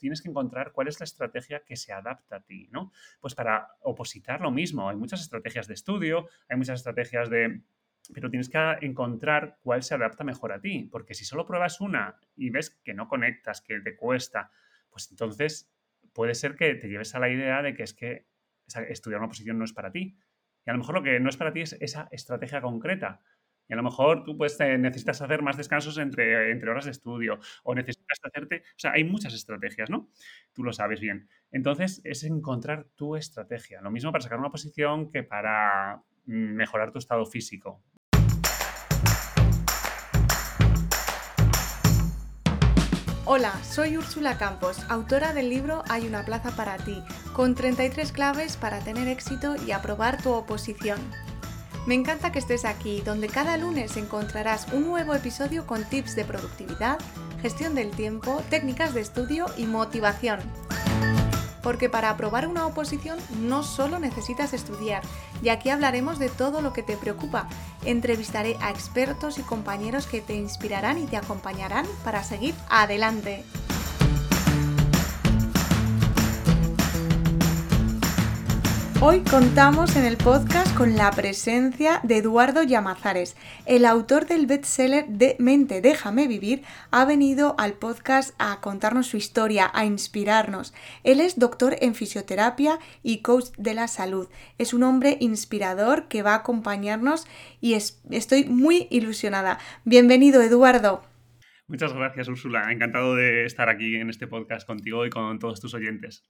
tienes 0.00 0.22
que 0.22 0.28
encontrar 0.28 0.72
cuál 0.72 0.88
es 0.88 0.98
la 0.98 1.04
estrategia 1.04 1.62
que 1.64 1.76
se 1.76 1.92
adapta 1.92 2.36
a 2.36 2.40
ti, 2.40 2.68
¿no? 2.72 2.92
Pues 3.20 3.34
para 3.34 3.68
opositar 3.82 4.40
lo 4.40 4.50
mismo, 4.50 4.88
hay 4.88 4.96
muchas 4.96 5.20
estrategias 5.20 5.68
de 5.68 5.74
estudio, 5.74 6.28
hay 6.48 6.56
muchas 6.56 6.80
estrategias 6.80 7.30
de 7.30 7.62
pero 8.12 8.30
tienes 8.30 8.48
que 8.48 8.58
encontrar 8.80 9.58
cuál 9.62 9.82
se 9.82 9.94
adapta 9.94 10.24
mejor 10.24 10.52
a 10.52 10.60
ti, 10.60 10.88
porque 10.90 11.14
si 11.14 11.24
solo 11.24 11.46
pruebas 11.46 11.80
una 11.80 12.18
y 12.34 12.50
ves 12.50 12.70
que 12.82 12.94
no 12.94 13.06
conectas, 13.06 13.60
que 13.60 13.78
te 13.80 13.94
cuesta, 13.94 14.50
pues 14.90 15.08
entonces 15.10 15.72
puede 16.12 16.34
ser 16.34 16.56
que 16.56 16.74
te 16.74 16.88
lleves 16.88 17.14
a 17.14 17.20
la 17.20 17.28
idea 17.28 17.62
de 17.62 17.74
que 17.74 17.82
es 17.82 17.94
que 17.94 18.26
estudiar 18.88 19.20
una 19.20 19.28
posición 19.28 19.58
no 19.58 19.64
es 19.64 19.72
para 19.72 19.92
ti. 19.92 20.18
Y 20.66 20.70
a 20.70 20.72
lo 20.72 20.78
mejor 20.78 20.96
lo 20.96 21.02
que 21.02 21.20
no 21.20 21.28
es 21.28 21.36
para 21.36 21.52
ti 21.52 21.60
es 21.60 21.74
esa 21.80 22.08
estrategia 22.10 22.60
concreta. 22.60 23.20
Y 23.70 23.72
a 23.72 23.76
lo 23.76 23.84
mejor 23.84 24.24
tú 24.24 24.36
pues, 24.36 24.58
necesitas 24.58 25.22
hacer 25.22 25.42
más 25.42 25.56
descansos 25.56 25.96
entre, 25.98 26.50
entre 26.50 26.68
horas 26.68 26.86
de 26.86 26.90
estudio 26.90 27.38
o 27.62 27.72
necesitas 27.72 28.18
hacerte... 28.24 28.64
O 28.70 28.78
sea, 28.78 28.92
hay 28.92 29.04
muchas 29.04 29.32
estrategias, 29.32 29.88
¿no? 29.88 30.10
Tú 30.52 30.64
lo 30.64 30.72
sabes 30.72 30.98
bien. 30.98 31.28
Entonces, 31.52 32.00
es 32.02 32.24
encontrar 32.24 32.88
tu 32.96 33.14
estrategia. 33.14 33.80
Lo 33.80 33.92
mismo 33.92 34.10
para 34.10 34.22
sacar 34.22 34.40
una 34.40 34.50
posición 34.50 35.12
que 35.12 35.22
para 35.22 36.02
mm, 36.26 36.32
mejorar 36.32 36.90
tu 36.90 36.98
estado 36.98 37.24
físico. 37.24 37.80
Hola, 43.24 43.54
soy 43.62 43.96
Úrsula 43.96 44.36
Campos, 44.36 44.84
autora 44.90 45.32
del 45.32 45.48
libro 45.48 45.84
Hay 45.88 46.08
una 46.08 46.24
plaza 46.24 46.50
para 46.56 46.76
ti, 46.78 47.00
con 47.32 47.54
33 47.54 48.10
claves 48.10 48.56
para 48.56 48.80
tener 48.80 49.06
éxito 49.06 49.54
y 49.64 49.70
aprobar 49.70 50.20
tu 50.20 50.30
oposición. 50.32 50.98
Me 51.86 51.94
encanta 51.94 52.30
que 52.30 52.38
estés 52.38 52.64
aquí, 52.64 53.00
donde 53.00 53.28
cada 53.28 53.56
lunes 53.56 53.96
encontrarás 53.96 54.66
un 54.72 54.86
nuevo 54.86 55.14
episodio 55.14 55.66
con 55.66 55.84
tips 55.84 56.14
de 56.14 56.24
productividad, 56.24 56.98
gestión 57.42 57.74
del 57.74 57.90
tiempo, 57.90 58.42
técnicas 58.50 58.94
de 58.94 59.00
estudio 59.00 59.46
y 59.56 59.66
motivación 59.66 60.40
porque 61.62 61.88
para 61.88 62.10
aprobar 62.10 62.46
una 62.46 62.66
oposición 62.66 63.18
no 63.40 63.62
solo 63.62 63.98
necesitas 63.98 64.52
estudiar, 64.52 65.02
y 65.42 65.48
aquí 65.48 65.70
hablaremos 65.70 66.18
de 66.18 66.28
todo 66.28 66.60
lo 66.62 66.72
que 66.72 66.82
te 66.82 66.96
preocupa. 66.96 67.48
Entrevistaré 67.84 68.56
a 68.60 68.70
expertos 68.70 69.38
y 69.38 69.42
compañeros 69.42 70.06
que 70.06 70.20
te 70.20 70.34
inspirarán 70.34 70.98
y 70.98 71.06
te 71.06 71.16
acompañarán 71.16 71.86
para 72.04 72.22
seguir 72.22 72.54
adelante. 72.68 73.44
Hoy 79.02 79.20
contamos 79.20 79.96
en 79.96 80.04
el 80.04 80.18
podcast 80.18 80.76
con 80.76 80.94
la 80.94 81.10
presencia 81.10 82.00
de 82.02 82.18
Eduardo 82.18 82.62
Llamazares, 82.62 83.34
el 83.64 83.86
autor 83.86 84.26
del 84.26 84.46
bestseller 84.46 85.06
de 85.08 85.36
Mente, 85.38 85.80
déjame 85.80 86.28
vivir, 86.28 86.64
ha 86.90 87.06
venido 87.06 87.54
al 87.58 87.72
podcast 87.72 88.34
a 88.38 88.60
contarnos 88.60 89.06
su 89.06 89.16
historia, 89.16 89.70
a 89.72 89.86
inspirarnos. 89.86 90.74
Él 91.02 91.22
es 91.22 91.38
doctor 91.38 91.76
en 91.80 91.94
fisioterapia 91.94 92.78
y 93.02 93.22
coach 93.22 93.46
de 93.56 93.72
la 93.72 93.88
salud. 93.88 94.28
Es 94.58 94.74
un 94.74 94.82
hombre 94.82 95.16
inspirador 95.18 96.06
que 96.08 96.22
va 96.22 96.34
a 96.34 96.40
acompañarnos 96.40 97.26
y 97.62 97.72
estoy 97.72 98.44
muy 98.44 98.86
ilusionada. 98.90 99.58
Bienvenido, 99.86 100.42
Eduardo. 100.42 101.02
Muchas 101.68 101.94
gracias, 101.94 102.28
Úrsula. 102.28 102.70
Encantado 102.70 103.14
de 103.14 103.46
estar 103.46 103.70
aquí 103.70 103.96
en 103.96 104.10
este 104.10 104.26
podcast 104.26 104.66
contigo 104.66 105.06
y 105.06 105.10
con 105.10 105.38
todos 105.38 105.58
tus 105.58 105.72
oyentes. 105.72 106.22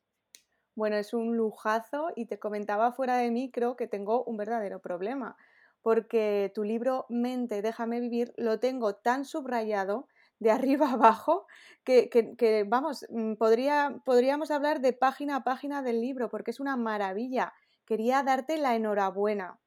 Bueno, 0.74 0.96
es 0.96 1.12
un 1.14 1.36
lujazo 1.36 2.08
y 2.16 2.26
te 2.26 2.38
comentaba 2.38 2.92
fuera 2.92 3.16
de 3.18 3.30
micro 3.30 3.76
que 3.76 3.86
tengo 3.86 4.24
un 4.24 4.36
verdadero 4.36 4.80
problema, 4.80 5.36
porque 5.82 6.52
tu 6.54 6.64
libro 6.64 7.06
Mente, 7.08 7.62
déjame 7.62 8.00
vivir 8.00 8.32
lo 8.36 8.60
tengo 8.60 8.94
tan 8.96 9.24
subrayado 9.24 10.08
de 10.38 10.50
arriba 10.50 10.90
abajo 10.92 11.46
que, 11.84 12.08
que, 12.10 12.64
vamos, 12.66 13.06
mm, 13.10 13.34
podría, 13.34 14.00
podríamos 14.04 14.50
hablar 14.50 14.80
de 14.80 14.92
página 14.92 15.36
a 15.36 15.44
página 15.44 15.82
del 15.82 16.00
libro 16.00 16.28
porque 16.30 16.50
es 16.52 16.60
una 16.60 16.76
maravilla. 16.76 17.52
Quería 17.86 18.22
darte 18.22 18.56
la 18.58 18.74
enhorabuena, 18.76 19.60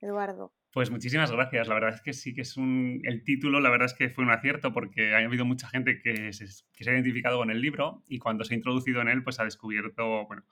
Eduardo. 0.00 0.52
Pues 0.76 0.90
muchísimas 0.90 1.32
gracias. 1.32 1.68
La 1.68 1.74
verdad 1.74 1.94
es 1.94 2.02
que 2.02 2.12
sí 2.12 2.34
que 2.34 2.42
es 2.42 2.58
un... 2.58 3.00
El 3.04 3.24
título, 3.24 3.60
la 3.60 3.70
verdad 3.70 3.86
es 3.86 3.94
que 3.94 4.10
fue 4.10 4.24
un 4.24 4.30
acierto 4.30 4.74
porque 4.74 5.14
ha 5.14 5.24
habido 5.24 5.46
mucha 5.46 5.68
gente 5.68 6.02
que 6.02 6.34
se, 6.34 6.44
ha 6.44 6.92
identificado 6.92 7.38
con 7.38 7.50
el 7.50 7.62
libro 7.62 8.04
y 8.08 8.18
cuando 8.18 8.44
se 8.44 8.52
ha 8.52 8.58
introducido 8.58 9.00
en 9.00 9.08
él, 9.08 9.24
pues 9.24 9.40
ha 9.40 9.44
descubierto, 9.44 10.26
bueno, 10.26 10.44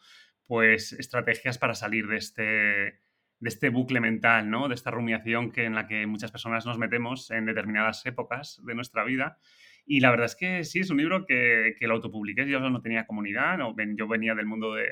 pues 0.46 0.94
estrategias 0.94 1.58
para 1.58 1.74
salir 1.74 2.06
de 2.06 2.16
este, 2.16 2.42
de 2.42 2.98
este 3.42 3.68
bucle 3.68 4.00
mental, 4.00 4.48
¿no? 4.48 4.66
De 4.66 4.74
esta 4.74 4.90
rumiación 4.90 5.52
que, 5.52 5.64
en 5.64 5.74
la 5.74 5.86
que 5.86 6.06
muchas 6.06 6.32
personas 6.32 6.64
nos 6.64 6.78
metemos 6.78 7.30
en 7.30 7.44
determinadas 7.44 8.06
épocas 8.06 8.62
de 8.64 8.74
nuestra 8.74 9.04
vida. 9.04 9.36
Y 9.84 10.00
la 10.00 10.10
verdad 10.10 10.24
es 10.24 10.36
que 10.36 10.64
sí, 10.64 10.78
es 10.78 10.88
un 10.88 10.96
libro 10.96 11.26
que, 11.26 11.76
que 11.78 11.86
lo 11.86 11.96
autopubliqué. 11.96 12.48
Yo 12.48 12.60
no 12.60 12.80
tenía 12.80 13.06
comunidad, 13.06 13.58
no, 13.58 13.76
yo 13.94 14.08
venía 14.08 14.34
del 14.34 14.46
mundo 14.46 14.72
de, 14.72 14.88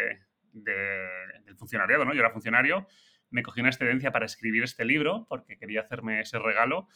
del 0.53 1.57
funcionariado, 1.57 2.05
¿no? 2.05 2.13
Yo 2.13 2.21
era 2.21 2.33
funcionario 2.33 2.87
me 3.33 3.43
cogí 3.43 3.61
una 3.61 3.71
excedencia 3.71 4.13
para 4.13 4.27
escribir 4.27 4.63
este 4.63 4.85
libro 4.85 5.27
porque 5.29 5.57
quería 5.59 5.81
hacerme 5.81 6.21
ese 6.21 6.39
regalo. 6.39 6.89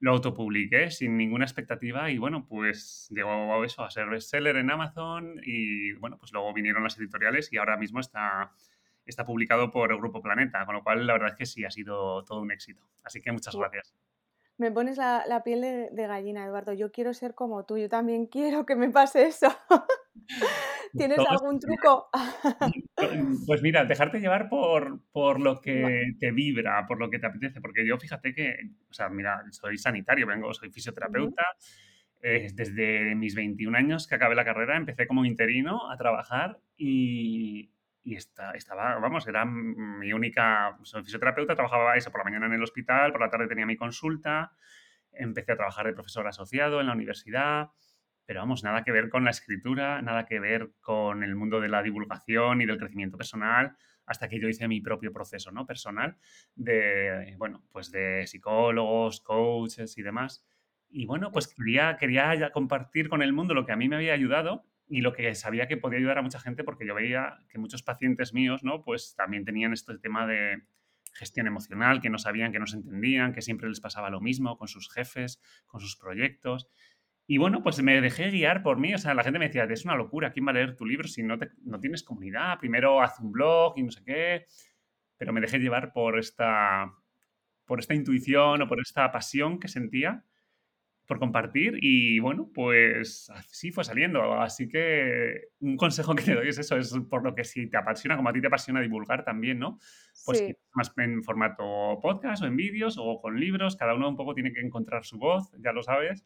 Lo 0.00 0.10
autopubliqué 0.10 0.90
sin 0.90 1.16
ninguna 1.16 1.44
expectativa 1.44 2.10
y 2.10 2.18
bueno, 2.18 2.46
pues 2.46 3.08
llegó 3.10 3.64
eso 3.64 3.84
a 3.84 3.90
ser 3.90 4.08
bestseller 4.08 4.56
en 4.56 4.70
Amazon 4.70 5.40
y 5.42 5.92
bueno, 5.94 6.18
pues 6.18 6.32
luego 6.32 6.52
vinieron 6.52 6.82
las 6.82 6.98
editoriales 6.98 7.52
y 7.52 7.56
ahora 7.56 7.76
mismo 7.78 8.00
está, 8.00 8.52
está 9.06 9.24
publicado 9.24 9.70
por 9.70 9.92
el 9.92 9.98
Grupo 9.98 10.20
Planeta, 10.20 10.66
con 10.66 10.74
lo 10.74 10.82
cual 10.82 11.06
la 11.06 11.14
verdad 11.14 11.30
es 11.30 11.36
que 11.36 11.46
sí 11.46 11.64
ha 11.64 11.70
sido 11.70 12.24
todo 12.24 12.40
un 12.40 12.52
éxito. 12.52 12.82
Así 13.04 13.22
que 13.22 13.32
muchas 13.32 13.54
gracias. 13.56 13.94
Me 14.56 14.70
pones 14.70 14.96
la, 14.98 15.42
piel 15.44 15.60
de, 15.60 15.88
de, 15.90 16.06
gallina, 16.06 16.44
Eduardo. 16.44 16.72
Yo 16.72 16.92
quiero 16.92 17.12
ser 17.12 17.34
como 17.34 17.64
tú, 17.64 17.76
yo 17.76 17.88
también 17.88 18.26
quiero 18.26 18.64
que 18.64 18.76
me 18.76 18.90
pase 18.90 19.26
eso. 19.26 19.48
¿Tienes 20.96 21.18
algún 21.28 21.58
truco? 21.58 22.08
pues 23.46 23.62
mira, 23.62 23.84
dejarte 23.84 24.20
llevar 24.20 24.48
por, 24.48 25.00
por 25.10 25.40
lo 25.40 25.60
que 25.60 26.14
te 26.20 26.30
vibra, 26.30 26.86
por 26.86 26.98
lo 26.98 27.10
que 27.10 27.18
te 27.18 27.26
apetece, 27.26 27.60
porque 27.60 27.84
yo 27.86 27.98
fíjate 27.98 28.32
que, 28.32 28.54
o 28.88 28.92
sea, 28.92 29.08
mira, 29.08 29.42
soy 29.50 29.76
sanitario, 29.76 30.26
vengo, 30.26 30.54
soy 30.54 30.70
fisioterapeuta. 30.70 31.42
Eh, 32.22 32.48
desde 32.54 33.14
mis 33.14 33.34
21 33.34 33.76
años 33.76 34.06
que 34.06 34.14
acabé 34.14 34.34
la 34.34 34.46
carrera 34.46 34.78
empecé 34.78 35.06
como 35.06 35.26
interino 35.26 35.90
a 35.90 35.98
trabajar 35.98 36.58
y, 36.78 37.70
y 38.04 38.16
estaba, 38.16 38.98
vamos, 38.98 39.26
era 39.26 39.46
mi 39.46 40.12
única, 40.12 40.76
soy 40.82 41.02
fisioterapeuta, 41.02 41.54
trabajaba 41.54 41.96
eso 41.96 42.10
por 42.10 42.20
la 42.20 42.24
mañana 42.24 42.46
en 42.46 42.52
el 42.52 42.62
hospital, 42.62 43.12
por 43.12 43.22
la 43.22 43.30
tarde 43.30 43.48
tenía 43.48 43.64
mi 43.64 43.76
consulta, 43.76 44.52
empecé 45.10 45.52
a 45.52 45.56
trabajar 45.56 45.86
de 45.86 45.94
profesor 45.94 46.28
asociado 46.28 46.80
en 46.80 46.86
la 46.86 46.92
universidad, 46.92 47.70
pero 48.26 48.40
vamos, 48.40 48.62
nada 48.62 48.84
que 48.84 48.92
ver 48.92 49.08
con 49.08 49.24
la 49.24 49.30
escritura, 49.30 50.02
nada 50.02 50.26
que 50.26 50.38
ver 50.38 50.72
con 50.80 51.24
el 51.24 51.34
mundo 51.34 51.60
de 51.60 51.68
la 51.68 51.82
divulgación 51.82 52.60
y 52.60 52.66
del 52.66 52.78
crecimiento 52.78 53.16
personal, 53.16 53.76
hasta 54.06 54.28
que 54.28 54.38
yo 54.38 54.48
hice 54.48 54.68
mi 54.68 54.82
propio 54.82 55.10
proceso, 55.10 55.50
¿no? 55.50 55.66
Personal 55.66 56.18
de, 56.54 57.34
bueno, 57.38 57.64
pues 57.72 57.90
de 57.90 58.26
psicólogos, 58.26 59.22
coaches 59.22 59.96
y 59.96 60.02
demás. 60.02 60.44
Y 60.90 61.06
bueno, 61.06 61.32
pues 61.32 61.48
quería, 61.48 61.96
quería 61.96 62.50
compartir 62.50 63.08
con 63.08 63.22
el 63.22 63.32
mundo 63.32 63.54
lo 63.54 63.64
que 63.64 63.72
a 63.72 63.76
mí 63.76 63.88
me 63.88 63.96
había 63.96 64.12
ayudado 64.12 64.66
y 64.86 65.00
lo 65.00 65.12
que 65.12 65.34
sabía 65.34 65.66
que 65.66 65.76
podía 65.76 65.98
ayudar 65.98 66.18
a 66.18 66.22
mucha 66.22 66.40
gente 66.40 66.64
porque 66.64 66.86
yo 66.86 66.94
veía 66.94 67.38
que 67.48 67.58
muchos 67.58 67.82
pacientes 67.82 68.34
míos, 68.34 68.62
¿no? 68.64 68.82
Pues 68.82 69.14
también 69.16 69.44
tenían 69.44 69.72
este 69.72 69.98
tema 69.98 70.26
de 70.26 70.62
gestión 71.14 71.46
emocional, 71.46 72.00
que 72.00 72.10
no 72.10 72.18
sabían, 72.18 72.52
que 72.52 72.58
no 72.58 72.66
se 72.66 72.76
entendían, 72.76 73.32
que 73.32 73.40
siempre 73.40 73.68
les 73.68 73.80
pasaba 73.80 74.10
lo 74.10 74.20
mismo 74.20 74.58
con 74.58 74.68
sus 74.68 74.92
jefes, 74.92 75.40
con 75.66 75.80
sus 75.80 75.96
proyectos. 75.96 76.68
Y 77.26 77.38
bueno, 77.38 77.62
pues 77.62 77.82
me 77.82 78.00
dejé 78.00 78.30
guiar 78.30 78.62
por 78.62 78.78
mí. 78.78 78.94
O 78.94 78.98
sea, 78.98 79.14
la 79.14 79.22
gente 79.22 79.38
me 79.38 79.46
decía, 79.46 79.64
es 79.64 79.84
una 79.84 79.96
locura, 79.96 80.32
¿quién 80.32 80.46
va 80.46 80.50
a 80.50 80.54
leer 80.54 80.76
tu 80.76 80.84
libro 80.84 81.08
si 81.08 81.22
no, 81.22 81.38
te, 81.38 81.50
no 81.62 81.80
tienes 81.80 82.02
comunidad? 82.02 82.58
Primero 82.58 83.00
haz 83.00 83.18
un 83.20 83.32
blog 83.32 83.74
y 83.78 83.82
no 83.82 83.90
sé 83.90 84.02
qué. 84.04 84.46
Pero 85.16 85.32
me 85.32 85.40
dejé 85.40 85.58
llevar 85.58 85.92
por 85.92 86.18
esta, 86.18 86.92
por 87.64 87.78
esta 87.78 87.94
intuición 87.94 88.60
o 88.60 88.68
por 88.68 88.80
esta 88.80 89.10
pasión 89.10 89.58
que 89.58 89.68
sentía 89.68 90.24
por 91.06 91.18
compartir 91.18 91.78
y 91.80 92.18
bueno, 92.18 92.50
pues 92.54 93.30
así 93.30 93.70
fue 93.72 93.84
saliendo. 93.84 94.34
Así 94.40 94.68
que 94.68 95.48
un 95.60 95.76
consejo 95.76 96.14
que 96.14 96.22
te 96.22 96.34
doy 96.34 96.48
es 96.48 96.58
eso, 96.58 96.76
es 96.76 96.94
por 97.10 97.22
lo 97.22 97.34
que 97.34 97.44
si 97.44 97.68
te 97.68 97.76
apasiona, 97.76 98.16
como 98.16 98.28
a 98.28 98.32
ti 98.32 98.40
te 98.40 98.46
apasiona 98.46 98.80
divulgar 98.80 99.24
también, 99.24 99.58
¿no? 99.58 99.78
Pues 100.24 100.42
más 100.72 100.92
en 100.96 101.22
formato 101.22 101.98
podcast 102.00 102.42
o 102.42 102.46
en 102.46 102.56
vídeos 102.56 102.96
o 102.98 103.20
con 103.20 103.38
libros, 103.38 103.76
cada 103.76 103.94
uno 103.94 104.08
un 104.08 104.16
poco 104.16 104.34
tiene 104.34 104.52
que 104.52 104.60
encontrar 104.60 105.04
su 105.04 105.18
voz, 105.18 105.52
ya 105.58 105.72
lo 105.72 105.82
sabes, 105.82 106.24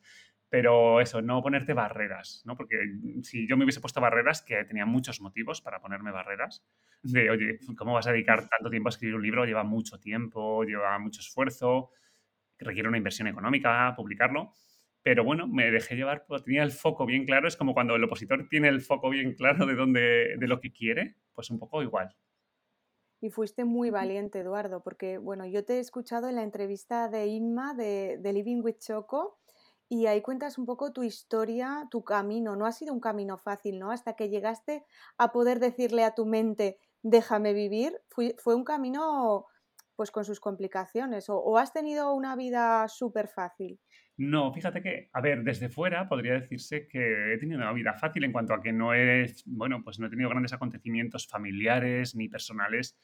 pero 0.51 1.01
eso, 1.01 1.21
no 1.21 1.43
ponerte 1.43 1.75
barreras, 1.75 2.43
¿no? 2.47 2.57
Porque 2.57 2.77
si 3.23 3.47
yo 3.47 3.57
me 3.57 3.65
hubiese 3.65 3.81
puesto 3.81 4.01
barreras, 4.01 4.43
que 4.43 4.65
tenía 4.65 4.87
muchos 4.87 5.21
motivos 5.21 5.61
para 5.61 5.81
ponerme 5.81 6.11
barreras, 6.11 6.65
de, 7.03 7.31
oye, 7.31 7.59
¿cómo 7.77 7.93
vas 7.95 8.07
a 8.07 8.13
dedicar 8.13 8.49
tanto 8.49 8.71
tiempo 8.71 8.89
a 8.89 8.91
escribir 8.91 9.17
un 9.17 9.23
libro? 9.23 9.45
Lleva 9.45 9.65
mucho 9.65 9.99
tiempo, 9.99 10.65
lleva 10.65 10.99
mucho 10.99 11.21
esfuerzo, 11.21 11.91
requiere 12.59 12.89
una 12.89 12.99
inversión 12.99 13.29
económica 13.29 13.93
publicarlo. 13.97 14.55
Pero 15.03 15.25
bueno, 15.25 15.47
me 15.47 15.71
dejé 15.71 15.97
llevar, 15.97 16.27
tenía 16.45 16.63
el 16.63 16.73
foco 16.73 17.07
bien 17.07 17.25
claro. 17.25 17.49
Es 17.49 17.57
como 17.57 17.75
cuando 17.75 17.97
el 17.97 18.05
opositor 18.05 18.49
tiene 18.49 18.69
el 18.69 18.81
foco 18.81 19.11
bien 19.11 19.35
claro 19.35 19.67
de, 19.67 19.75
dónde, 19.75 20.37
de 20.39 20.49
lo 20.49 20.61
que 20.61 20.73
quiere, 20.73 21.17
pues 21.35 21.51
un 21.51 21.59
poco 21.59 21.83
igual. 21.83 22.15
Y 23.21 23.31
fuiste 23.31 23.65
muy 23.65 23.91
valiente, 23.91 24.41
Eduardo, 24.41 24.83
porque 24.83 25.19
bueno, 25.19 25.45
yo 25.47 25.65
te 25.65 25.75
he 25.75 25.79
escuchado 25.81 26.29
en 26.29 26.37
la 26.37 26.45
entrevista 26.45 27.09
de 27.09 27.27
Inma 27.27 27.75
de, 27.75 28.19
de 28.19 28.33
Living 28.33 28.63
with 28.63 28.79
Choco 28.79 29.39
y 29.89 30.07
ahí 30.07 30.21
cuentas 30.21 30.59
un 30.59 30.67
poco 30.67 30.93
tu 30.93 31.03
historia, 31.03 31.89
tu 31.91 32.05
camino. 32.05 32.55
No 32.57 32.67
ha 32.67 32.73
sido 32.73 32.93
un 32.93 33.01
camino 33.01 33.39
fácil, 33.39 33.79
¿no? 33.79 33.91
Hasta 33.91 34.15
que 34.15 34.29
llegaste 34.29 34.85
a 35.17 35.33
poder 35.33 35.61
decirle 35.61 36.05
a 36.05 36.15
tu 36.15 36.27
mente, 36.27 36.79
déjame 37.03 37.55
vivir, 37.55 37.99
fue, 38.09 38.37
fue 38.39 38.55
un 38.55 38.65
camino 38.65 39.47
pues 39.97 40.11
con 40.11 40.25
sus 40.25 40.41
complicaciones. 40.41 41.29
¿O, 41.31 41.39
o 41.39 41.57
has 41.57 41.73
tenido 41.73 42.13
una 42.13 42.37
vida 42.37 42.87
súper 42.89 43.29
fácil? 43.29 43.81
No, 44.19 44.53
fíjate 44.53 44.83
que, 44.83 45.11
a 45.13 45.21
ver, 45.21 45.45
desde 45.45 45.69
fuera 45.69 46.09
podría 46.09 46.33
decirse 46.33 46.89
que 46.89 47.33
he 47.33 47.39
tenido 47.39 47.59
una 47.59 47.73
vida 47.73 47.95
fácil 47.95 48.25
en 48.25 48.33
cuanto 48.33 48.53
a 48.53 48.61
que 48.61 48.73
no 48.73 48.93
es, 48.93 49.45
bueno, 49.47 49.85
pues 49.85 50.01
no 50.01 50.09
he 50.09 50.11
tenido 50.11 50.29
grandes 50.29 50.53
acontecimientos 50.53 51.29
familiares 51.29 52.17
ni 52.17 52.29
personales 52.29 52.99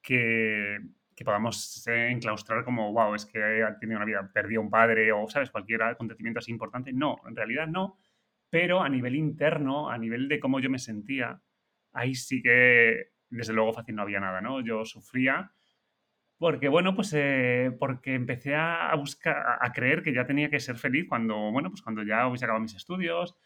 que, 0.00 0.78
que 1.16 1.24
podamos 1.24 1.84
enclaustrar 1.88 2.64
como, 2.64 2.92
wow, 2.92 3.12
es 3.16 3.26
que 3.26 3.42
ha 3.64 3.76
tenido 3.80 3.98
una 3.98 4.06
vida, 4.06 4.30
perdió 4.32 4.60
un 4.60 4.70
padre 4.70 5.10
o, 5.10 5.28
¿sabes?, 5.28 5.50
cualquier 5.50 5.82
acontecimiento 5.82 6.38
así 6.38 6.52
importante. 6.52 6.92
No, 6.92 7.20
en 7.26 7.34
realidad 7.34 7.66
no. 7.66 7.98
Pero 8.48 8.82
a 8.82 8.88
nivel 8.88 9.16
interno, 9.16 9.90
a 9.90 9.98
nivel 9.98 10.28
de 10.28 10.38
cómo 10.38 10.60
yo 10.60 10.70
me 10.70 10.78
sentía, 10.78 11.42
ahí 11.92 12.14
sí 12.14 12.40
que, 12.40 13.08
desde 13.30 13.52
luego, 13.52 13.72
fácil 13.72 13.96
no 13.96 14.02
había 14.02 14.20
nada, 14.20 14.40
¿no? 14.40 14.60
Yo 14.60 14.84
sufría 14.84 15.50
porque, 16.42 16.66
bueno, 16.66 16.92
pues 16.96 17.12
eh, 17.14 17.70
porque 17.78 18.14
empecé 18.16 18.56
a 18.56 18.92
buscar, 18.96 19.58
a 19.60 19.72
creer 19.72 20.02
que 20.02 20.12
ya 20.12 20.26
tenía 20.26 20.50
que 20.50 20.58
ser 20.58 20.76
feliz 20.76 21.06
cuando, 21.08 21.36
bueno, 21.52 21.70
pues 21.70 21.82
cuando 21.82 22.02
ya 22.02 22.26
hubiese 22.26 22.46
acabado 22.46 22.64
mis 22.64 22.74
estudios, 22.74 23.36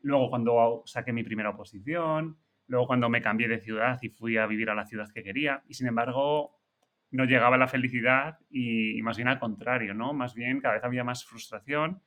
luego 0.00 0.30
cuando 0.30 0.82
saqué 0.86 1.12
mi 1.12 1.22
primera 1.22 1.50
oposición, 1.50 2.38
luego 2.66 2.86
cuando 2.86 3.10
me 3.10 3.20
cambié 3.20 3.48
de 3.48 3.60
ciudad 3.60 3.98
y 4.00 4.08
fui 4.08 4.38
a 4.38 4.46
vivir 4.46 4.70
a 4.70 4.74
la 4.74 4.86
ciudad 4.86 5.10
que 5.12 5.22
quería. 5.22 5.62
Y 5.68 5.74
sin 5.74 5.88
embargo, 5.88 6.58
no 7.10 7.26
llegaba 7.26 7.58
la 7.58 7.68
felicidad 7.68 8.38
y, 8.48 9.02
más 9.02 9.18
bien 9.18 9.28
al 9.28 9.38
contrario, 9.38 9.92
¿no? 9.92 10.14
Más 10.14 10.34
bien 10.34 10.62
cada 10.62 10.76
vez 10.76 10.84
había 10.84 11.04
más 11.04 11.26
frustración 11.26 12.00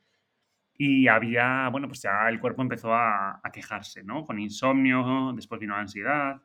y 0.76 1.08
había, 1.08 1.70
bueno, 1.70 1.88
pues 1.88 2.02
ya 2.02 2.28
el 2.28 2.40
cuerpo 2.40 2.64
empezó 2.64 2.96
a, 2.96 3.40
quejarse, 3.54 4.04
¿no? 4.04 4.26
Con 4.26 4.40
insomnio, 4.40 5.34
después 5.36 5.62
vino 5.62 5.76
ansiedad, 5.76 6.42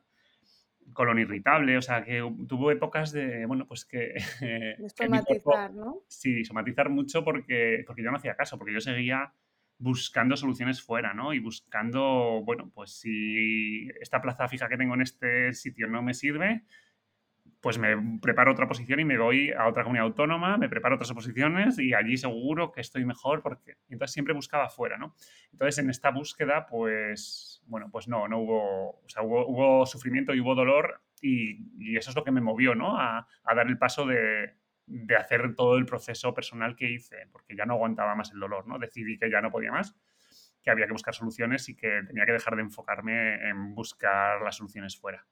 colon 0.93 1.19
irritable, 1.19 1.77
o 1.77 1.81
sea, 1.81 2.03
que 2.03 2.19
tuvo 2.47 2.71
épocas 2.71 3.11
de, 3.11 3.45
bueno, 3.45 3.67
pues 3.67 3.85
que... 3.85 4.13
De 4.79 4.89
somatizar, 4.89 5.73
¿no? 5.73 6.01
Sí, 6.07 6.43
somatizar 6.45 6.89
mucho 6.89 7.23
porque, 7.23 7.83
porque 7.85 8.03
yo 8.03 8.11
no 8.11 8.17
hacía 8.17 8.35
caso, 8.35 8.57
porque 8.57 8.73
yo 8.73 8.79
seguía 8.79 9.33
buscando 9.79 10.35
soluciones 10.35 10.81
fuera, 10.81 11.13
¿no? 11.13 11.33
Y 11.33 11.39
buscando, 11.39 12.41
bueno, 12.43 12.71
pues 12.73 12.99
si 12.99 13.87
esta 14.01 14.21
plaza 14.21 14.47
fija 14.47 14.67
que 14.67 14.77
tengo 14.77 14.95
en 14.95 15.01
este 15.01 15.53
sitio 15.53 15.87
no 15.87 16.01
me 16.01 16.13
sirve, 16.13 16.63
pues 17.61 17.77
me 17.77 18.19
preparo 18.21 18.51
otra 18.51 18.67
posición 18.67 18.99
y 18.99 19.05
me 19.05 19.17
voy 19.17 19.51
a 19.51 19.67
otra 19.67 19.83
comunidad 19.83 20.05
autónoma, 20.05 20.57
me 20.57 20.69
preparo 20.69 20.95
otras 20.95 21.11
oposiciones 21.11 21.79
y 21.79 21.93
allí 21.93 22.17
seguro 22.17 22.71
que 22.71 22.81
estoy 22.81 23.03
mejor 23.03 23.41
porque 23.41 23.77
entonces 23.89 24.13
siempre 24.13 24.33
buscaba 24.33 24.65
afuera, 24.65 24.97
¿no? 24.97 25.15
Entonces 25.51 25.79
en 25.79 25.89
esta 25.89 26.11
búsqueda, 26.11 26.67
pues, 26.67 27.63
bueno, 27.65 27.89
pues 27.91 28.07
no, 28.07 28.27
no 28.27 28.39
hubo, 28.39 29.01
hubo, 29.21 29.85
sufrimiento 29.85 30.33
y 30.33 30.39
hubo 30.39 30.53
dolor 30.55 31.01
y, 31.21 31.95
eso 31.97 32.11
es 32.11 32.15
lo 32.15 32.23
que 32.23 32.31
me 32.31 32.41
movió, 32.41 32.75
¿no? 32.75 32.99
A, 32.99 33.27
dar 33.43 33.67
el 33.67 33.77
paso 33.79 34.05
de, 34.05 34.53
de, 34.85 35.15
hacer 35.15 35.55
todo 35.55 35.77
el 35.77 35.85
proceso 35.85 36.33
personal 36.33 36.75
que 36.75 36.91
hice, 36.91 37.27
porque 37.31 37.55
ya 37.55 37.65
no 37.65 37.73
aguantaba 37.73 38.13
más 38.13 38.31
el 38.31 38.39
dolor, 38.39 38.67
¿no? 38.67 38.77
Decidí 38.77 39.17
que 39.17 39.31
ya 39.31 39.41
no 39.41 39.49
podía 39.49 39.71
más, 39.71 39.95
que 40.61 40.69
había 40.69 40.85
que 40.85 40.91
buscar 40.91 41.15
soluciones 41.15 41.67
y 41.69 41.75
que 41.75 42.03
tenía 42.05 42.25
que 42.25 42.33
dejar 42.33 42.55
de 42.55 42.61
enfocarme 42.61 43.49
en 43.49 43.73
buscar 43.73 44.41
las 44.43 44.57
soluciones 44.57 44.95
fuera. 44.95 45.25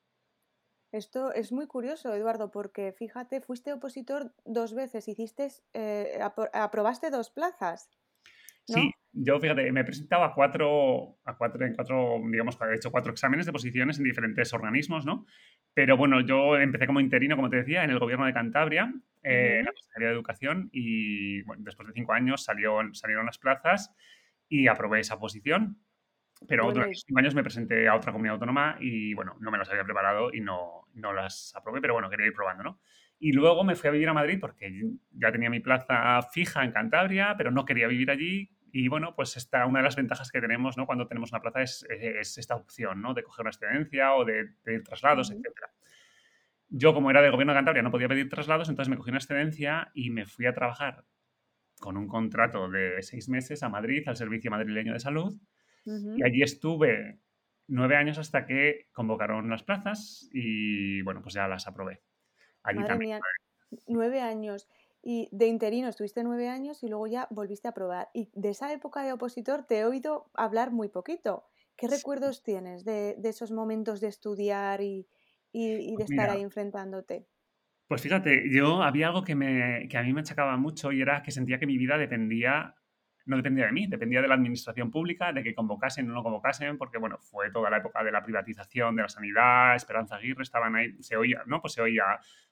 Esto 0.96 1.34
es 1.34 1.52
muy 1.52 1.68
curioso, 1.68 2.16
Eduardo, 2.16 2.52
porque 2.52 2.94
fíjate, 2.94 3.42
fuiste 3.42 3.74
opositor 3.74 4.32
dos 4.46 4.74
veces, 4.74 5.10
hiciste, 5.10 5.50
eh, 5.74 6.18
aprobaste 6.54 7.10
dos 7.10 7.30
plazas. 7.32 7.90
Sí, 8.64 8.94
yo 9.12 9.38
fíjate, 9.42 9.70
me 9.74 9.82
he 9.82 9.84
presentado 9.84 10.24
a 10.24 10.34
cuatro, 10.34 11.18
a 11.26 11.36
cuatro, 11.36 11.66
en 11.66 11.76
cuatro, 11.76 12.22
digamos, 12.32 12.58
he 12.62 12.76
hecho 12.76 12.92
cuatro 12.92 13.12
exámenes 13.12 13.46
de 13.46 13.52
posiciones 13.52 13.98
en 13.98 14.06
diferentes 14.06 14.54
organismos, 14.54 15.06
¿no? 15.06 15.26
Pero 15.74 15.98
bueno, 15.98 16.22
yo 16.22 16.58
empecé 16.58 16.88
como 16.88 17.02
interino, 17.02 17.36
como 17.36 17.50
te 17.50 17.58
decía, 17.58 17.84
en 17.84 17.90
el 17.90 18.00
gobierno 18.00 18.26
de 18.26 18.34
Cantabria, 18.34 18.94
eh, 19.22 19.58
en 19.60 19.66
la 19.66 19.74
Consejería 19.74 20.08
de 20.08 20.14
Educación, 20.14 20.70
y 20.72 21.42
bueno, 21.42 21.62
después 21.66 21.90
de 21.90 21.94
cinco 21.94 22.14
años 22.14 22.46
salió, 22.46 22.80
salieron 22.94 23.26
las 23.26 23.38
plazas 23.38 23.94
y 24.48 24.68
aprobé 24.68 25.02
esa 25.02 25.20
posición. 25.20 25.78
Pero 26.48 26.72
durante 26.72 26.96
cinco 26.96 27.20
años 27.20 27.34
me 27.34 27.44
presenté 27.44 27.88
a 27.88 27.96
otra 27.96 28.12
comunidad 28.12 28.36
autónoma 28.36 28.78
y, 28.80 29.14
bueno, 29.14 29.38
no 29.40 29.52
me 29.52 29.58
las 29.58 29.70
había 29.70 29.84
preparado 29.84 30.34
y 30.34 30.42
no, 30.42 30.88
no 30.94 31.14
las 31.14 31.54
aprobé, 31.56 31.82
pero 31.82 31.94
bueno, 31.94 32.10
quería 32.10 32.28
ir 32.28 32.34
probando, 32.34 32.64
¿no? 32.64 32.80
Y 33.20 33.32
luego 33.32 33.64
me 33.64 33.76
fui 33.76 33.88
a 33.88 33.92
vivir 33.92 34.10
a 34.10 34.14
Madrid 34.14 34.38
porque 34.40 34.70
ya 35.12 35.32
tenía 35.32 35.50
mi 35.50 35.62
plaza 35.62 36.22
fija 36.24 36.64
en 36.64 36.72
Cantabria, 36.72 37.36
pero 37.38 37.52
no 37.52 37.66
quería 37.66 37.88
vivir 37.88 38.12
allí. 38.12 38.52
Y 38.72 38.90
bueno, 38.90 39.16
pues 39.16 39.38
esta, 39.38 39.66
una 39.66 39.80
de 39.80 39.86
las 39.86 39.96
ventajas 39.96 40.30
que 40.32 40.42
tenemos 40.42 40.76
¿no? 40.76 40.86
cuando 40.86 41.08
tenemos 41.08 41.32
una 41.32 41.42
plaza 41.42 41.62
es, 41.62 41.86
es 41.90 42.38
esta 42.38 42.56
opción 42.56 43.02
¿no? 43.02 43.14
de 43.14 43.24
coger 43.24 43.44
una 43.44 43.52
excedencia 43.52 44.14
o 44.14 44.26
de 44.26 44.50
pedir 44.64 44.84
traslados, 44.84 45.32
etc. 45.32 45.46
Yo, 46.68 46.94
como 46.94 47.10
era 47.10 47.22
del 47.22 47.32
gobierno 47.32 47.54
de 47.54 47.58
Cantabria, 47.58 47.84
no 47.84 47.92
podía 47.92 48.10
pedir 48.10 48.28
traslados, 48.28 48.68
entonces 48.68 48.90
me 48.90 48.98
cogí 48.98 49.12
una 49.12 49.20
excedencia 49.20 49.92
y 49.94 50.10
me 50.10 50.26
fui 50.26 50.46
a 50.46 50.54
trabajar 50.54 51.06
con 51.80 51.96
un 51.96 52.08
contrato 52.08 52.70
de 52.70 53.02
seis 53.02 53.30
meses 53.30 53.64
a 53.64 53.70
Madrid, 53.70 54.04
al 54.08 54.18
Servicio 54.18 54.52
Madrileño 54.52 54.94
de 54.94 55.00
Salud, 55.00 55.40
y 55.86 56.24
allí 56.24 56.42
estuve 56.42 57.20
nueve 57.68 57.96
años 57.96 58.18
hasta 58.18 58.46
que 58.46 58.88
convocaron 58.94 59.50
las 59.50 59.64
plazas 59.64 60.30
y 60.32 61.02
bueno, 61.02 61.22
pues 61.22 61.34
ya 61.36 61.48
las 61.48 61.68
aprobé. 61.68 62.02
Allí 62.64 62.84
también. 62.84 63.20
nueve 63.88 64.22
años. 64.22 64.68
Y 65.08 65.30
de 65.32 65.46
interino 65.46 65.88
estuviste 65.88 66.24
nueve 66.24 66.50
años 66.50 66.82
y 66.82 66.88
luego 66.88 67.06
ya 67.06 67.28
volviste 67.30 67.68
a 67.68 67.74
probar. 67.74 68.10
Y 68.14 68.30
de 68.34 68.50
esa 68.50 68.74
época 68.74 69.04
de 69.04 69.14
opositor 69.14 69.64
te 69.64 69.80
he 69.80 69.86
oído 69.86 70.32
hablar 70.34 70.72
muy 70.72 70.90
poquito. 70.90 71.46
¿Qué 71.78 71.88
recuerdos 71.88 72.42
tienes 72.42 72.86
de, 72.86 73.16
esos 73.24 73.52
momentos 73.52 74.02
de 74.02 74.08
estudiar 74.08 74.82
y, 74.82 75.08
de 75.54 75.94
pues 75.96 76.10
estar 76.10 76.30
ahí 76.32 76.42
enfrentándote? 76.42 77.28
Pues 77.88 78.02
fíjate, 78.02 78.50
yo 78.50 78.82
había 78.82 79.08
algo 79.08 79.24
que, 79.24 79.36
me, 79.36 79.88
que 79.90 79.98
a 79.98 80.02
mí 80.02 80.12
me 80.12 80.22
achacaba 80.22 80.58
mucho 80.58 80.92
y 80.92 81.02
era 81.02 81.22
que 81.22 81.32
sentía 81.32 81.60
que 81.60 81.68
mi 81.68 81.78
vida 81.78 82.00
dependía 82.00 82.76
no 83.26 83.38
dependía 83.38 83.66
de 83.66 83.72
mí, 83.72 83.88
dependía 83.88 84.22
de 84.22 84.28
la 84.28 84.36
administración 84.36 84.92
pública, 84.92 85.34
de 85.34 85.44
que 85.44 85.56
convocasen 85.56 86.10
o 86.10 86.14
no 86.14 86.24
convocasen, 86.24 86.78
porque 86.78 86.98
bueno, 86.98 87.18
fue 87.20 87.52
toda 87.52 87.70
la 87.70 87.78
época 87.78 88.04
de 88.04 88.12
la 88.12 88.24
privatización 88.24 88.96
de 88.96 89.04
la 89.04 89.10
sanidad, 89.10 89.76
Esperanza 89.76 90.16
Aguirre, 90.16 90.44
estaban 90.44 90.76
ahí, 90.76 90.96
se 91.02 91.18
oía, 91.18 91.42
¿no? 91.46 91.62
Pues 91.62 91.74
se 91.74 91.82
oía, 91.82 92.04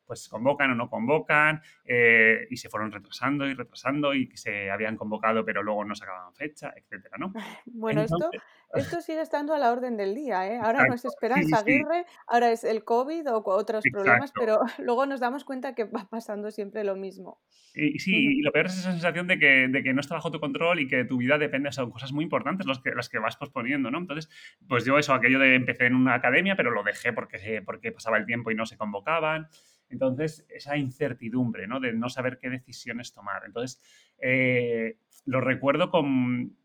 pues 0.05 0.27
convocan 0.29 0.71
o 0.71 0.75
no 0.75 0.89
convocan, 0.89 1.61
eh, 1.85 2.47
y 2.49 2.57
se 2.57 2.69
fueron 2.69 2.91
retrasando 2.91 3.47
y 3.47 3.53
retrasando, 3.53 4.13
y 4.13 4.29
se 4.35 4.69
habían 4.71 4.97
convocado, 4.97 5.45
pero 5.45 5.63
luego 5.63 5.85
no 5.85 5.95
sacaban 5.95 6.33
fecha, 6.33 6.73
etcétera, 6.75 7.17
¿no? 7.17 7.33
Bueno, 7.65 8.01
esto, 8.01 8.29
esto 8.73 9.01
sigue 9.01 9.21
estando 9.21 9.53
a 9.53 9.59
la 9.59 9.71
orden 9.71 9.97
del 9.97 10.15
día, 10.15 10.47
¿eh? 10.47 10.59
Ahora 10.61 10.85
no 10.87 10.93
es 10.93 11.05
Esperanza 11.05 11.59
Aguirre, 11.59 12.05
ahora 12.27 12.51
es 12.51 12.63
el 12.63 12.83
COVID 12.83 13.31
o 13.31 13.43
otros 13.45 13.83
problemas, 13.91 14.31
pero 14.33 14.59
luego 14.79 15.05
nos 15.05 15.19
damos 15.19 15.43
cuenta 15.43 15.75
que 15.75 15.85
va 15.85 16.07
pasando 16.09 16.51
siempre 16.51 16.83
lo 16.83 16.95
mismo. 16.95 17.39
Y, 17.75 17.99
sí, 17.99 18.37
y 18.37 18.41
lo 18.41 18.51
peor 18.51 18.67
es 18.67 18.77
esa 18.77 18.91
sensación 18.91 19.27
de 19.27 19.39
que, 19.39 19.67
de 19.67 19.83
que 19.83 19.93
no 19.93 20.01
está 20.01 20.15
bajo 20.15 20.31
tu 20.31 20.39
control 20.39 20.79
y 20.79 20.87
que 20.87 21.05
tu 21.05 21.17
vida 21.17 21.37
depende, 21.37 21.71
son 21.71 21.89
cosas 21.89 22.11
muy 22.11 22.23
importantes 22.23 22.67
las 22.67 22.79
que, 22.79 22.91
las 22.91 23.09
que 23.09 23.19
vas 23.19 23.35
posponiendo, 23.35 23.89
¿no? 23.89 23.97
Entonces, 23.97 24.29
pues 24.67 24.85
yo 24.85 24.97
eso, 24.99 25.13
aquello 25.13 25.39
de 25.39 25.55
empecé 25.55 25.85
en 25.85 25.95
una 25.95 26.13
academia, 26.13 26.55
pero 26.55 26.71
lo 26.71 26.83
dejé 26.83 27.13
porque, 27.13 27.61
porque 27.65 27.91
pasaba 27.91 28.17
el 28.17 28.25
tiempo 28.25 28.51
y 28.51 28.55
no 28.55 28.65
se 28.65 28.77
convocaban. 28.77 29.47
Entonces, 29.89 30.45
esa 30.49 30.77
incertidumbre, 30.77 31.67
¿no? 31.67 31.79
De 31.79 31.93
no 31.93 32.09
saber 32.09 32.39
qué 32.39 32.49
decisiones 32.49 33.13
tomar. 33.13 33.43
Entonces, 33.45 33.81
eh, 34.19 34.97
lo 35.25 35.41
recuerdo 35.41 35.91
con, 35.91 36.55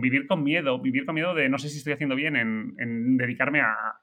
vivir 0.00 0.26
con 0.26 0.42
miedo, 0.42 0.80
vivir 0.80 1.06
con 1.06 1.14
miedo 1.14 1.34
de 1.34 1.48
no 1.48 1.58
sé 1.58 1.68
si 1.68 1.78
estoy 1.78 1.94
haciendo 1.94 2.14
bien 2.14 2.36
en, 2.36 3.16
dedicarme 3.16 3.60
a, 3.60 4.00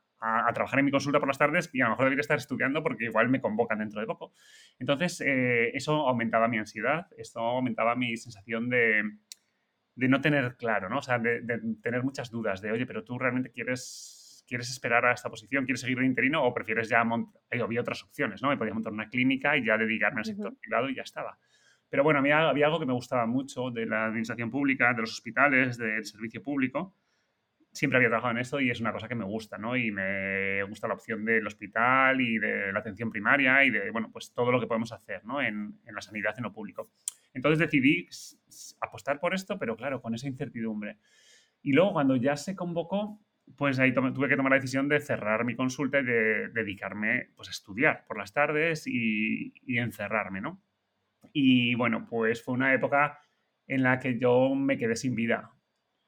trabajar 0.56 0.80
en 0.80 0.86
mi 0.86 0.92
consulta 0.92 1.20
por 1.20 1.28
las 1.28 1.38
tardes 1.38 1.70
y 1.72 1.82
a 1.82 1.84
lo 1.84 1.92
mejor 1.92 2.06
debería 2.06 2.22
estar 2.22 2.38
estudiando 2.38 2.82
porque 2.82 3.06
igual 3.06 3.30
me 3.30 3.42
convocan 3.42 3.78
dentro 3.78 4.02
de 4.02 4.08
poco. 4.08 4.34
Entonces, 4.80 5.22
eh, 5.22 5.70
eso 5.76 6.08
aumentaba 6.08 6.48
mi 6.48 6.58
ansiedad, 6.58 7.06
esto 7.16 7.42
aumentaba 7.42 7.96
mi 7.96 8.18
sensación 8.18 8.68
de, 8.70 9.04
de 9.96 10.10
no 10.10 10.22
tener 10.22 10.58
claro, 10.58 10.90
¿no? 10.90 11.00
O 11.00 11.02
sea, 11.02 11.20
de, 11.20 11.42
tener 11.82 12.04
muchas 12.04 12.30
dudas 12.30 12.62
de, 12.62 12.72
oye, 12.72 12.86
pero 12.86 13.04
tú 13.04 13.18
realmente 13.18 13.52
quieres, 13.52 14.15
quieres 14.48 14.70
esperar 14.70 15.06
a 15.06 15.14
esta 15.14 15.30
posición, 15.30 15.66
quieres 15.66 15.82
seguir 15.82 16.00
de 16.00 16.06
interino 16.06 16.44
o 16.44 16.54
prefieres 16.54 16.90
ya 16.90 17.04
montar, 17.04 17.42
había 17.62 17.82
otras 17.82 18.04
opciones, 18.04 18.42
¿no? 18.42 18.50
Me 18.50 18.58
podía 18.58 18.74
montar 18.74 18.94
una 18.94 19.10
clínica 19.10 19.58
y 19.58 19.66
ya 19.66 19.78
dedicarme 19.78 20.22
al 20.22 20.26
sector 20.26 20.56
privado 20.58 20.90
y 20.90 20.96
ya 20.96 21.04
estaba. 21.04 21.38
Pero 21.90 22.04
bueno, 22.04 22.20
había, 22.20 22.50
había 22.50 22.66
algo 22.66 22.80
que 22.80 22.86
me 22.86 22.94
gustaba 22.94 23.26
mucho 23.26 23.72
de 23.72 23.86
la 23.86 24.06
administración 24.06 24.52
pública, 24.52 24.94
de 24.94 25.02
los 25.02 25.12
hospitales, 25.12 25.78
del 25.78 26.04
servicio 26.04 26.42
público, 26.42 26.96
siempre 27.76 27.98
había 27.98 28.08
trabajado 28.08 28.32
en 28.32 28.38
esto 28.40 28.60
y 28.62 28.72
es 28.72 28.80
una 28.80 28.94
cosa 28.94 29.08
que 29.08 29.16
me 29.16 29.26
gusta, 29.26 29.58
¿no? 29.58 29.76
Y 29.76 29.92
me 29.92 30.64
gusta 30.64 30.88
la 30.88 30.94
opción 30.94 31.26
del 31.26 31.46
hospital 31.46 32.22
y 32.22 32.38
de 32.40 32.72
la 32.72 32.80
atención 32.80 33.10
primaria 33.10 33.64
y 33.66 33.70
de, 33.70 33.92
bueno, 33.92 34.10
pues 34.12 34.32
todo 34.34 34.52
lo 34.52 34.60
que 34.60 34.68
podemos 34.68 34.94
hacer, 34.94 35.26
¿no? 35.26 35.42
En, 35.42 35.80
en 35.86 35.96
la 35.96 36.02
sanidad, 36.02 36.34
en 36.38 36.44
lo 36.44 36.54
público. 36.54 36.92
Entonces 37.34 37.60
decidí 37.60 38.08
apostar 38.80 39.20
por 39.20 39.34
esto, 39.34 39.60
pero 39.60 39.76
claro, 39.76 40.02
con 40.02 40.16
esa 40.16 40.28
incertidumbre. 40.28 40.98
Y 41.62 41.74
luego 41.74 41.94
cuando 41.94 42.16
ya 42.16 42.38
se 42.38 42.56
convocó, 42.56 43.20
pues 43.58 43.80
ahí 43.80 43.94
tuve 43.94 44.28
que 44.28 44.36
tomar 44.36 44.52
la 44.52 44.58
decisión 44.58 44.90
de 44.90 45.00
cerrar 45.00 45.46
mi 45.46 45.56
consulta 45.56 46.00
y 46.00 46.04
de 46.04 46.50
dedicarme 46.50 47.30
pues, 47.36 47.48
a 47.48 47.52
estudiar 47.52 48.06
por 48.08 48.18
las 48.18 48.34
tardes 48.34 48.88
y, 48.88 49.54
y 49.66 49.78
encerrarme, 49.78 50.42
¿no? 50.42 50.62
Y 51.32 51.76
bueno, 51.76 52.06
pues 52.10 52.44
fue 52.44 52.54
una 52.54 52.74
época 52.74 53.20
en 53.68 53.84
la 53.84 54.00
que 54.00 54.18
yo 54.18 54.54
me 54.56 54.78
quedé 54.78 54.96
sin 54.96 55.16
vida. 55.16 55.52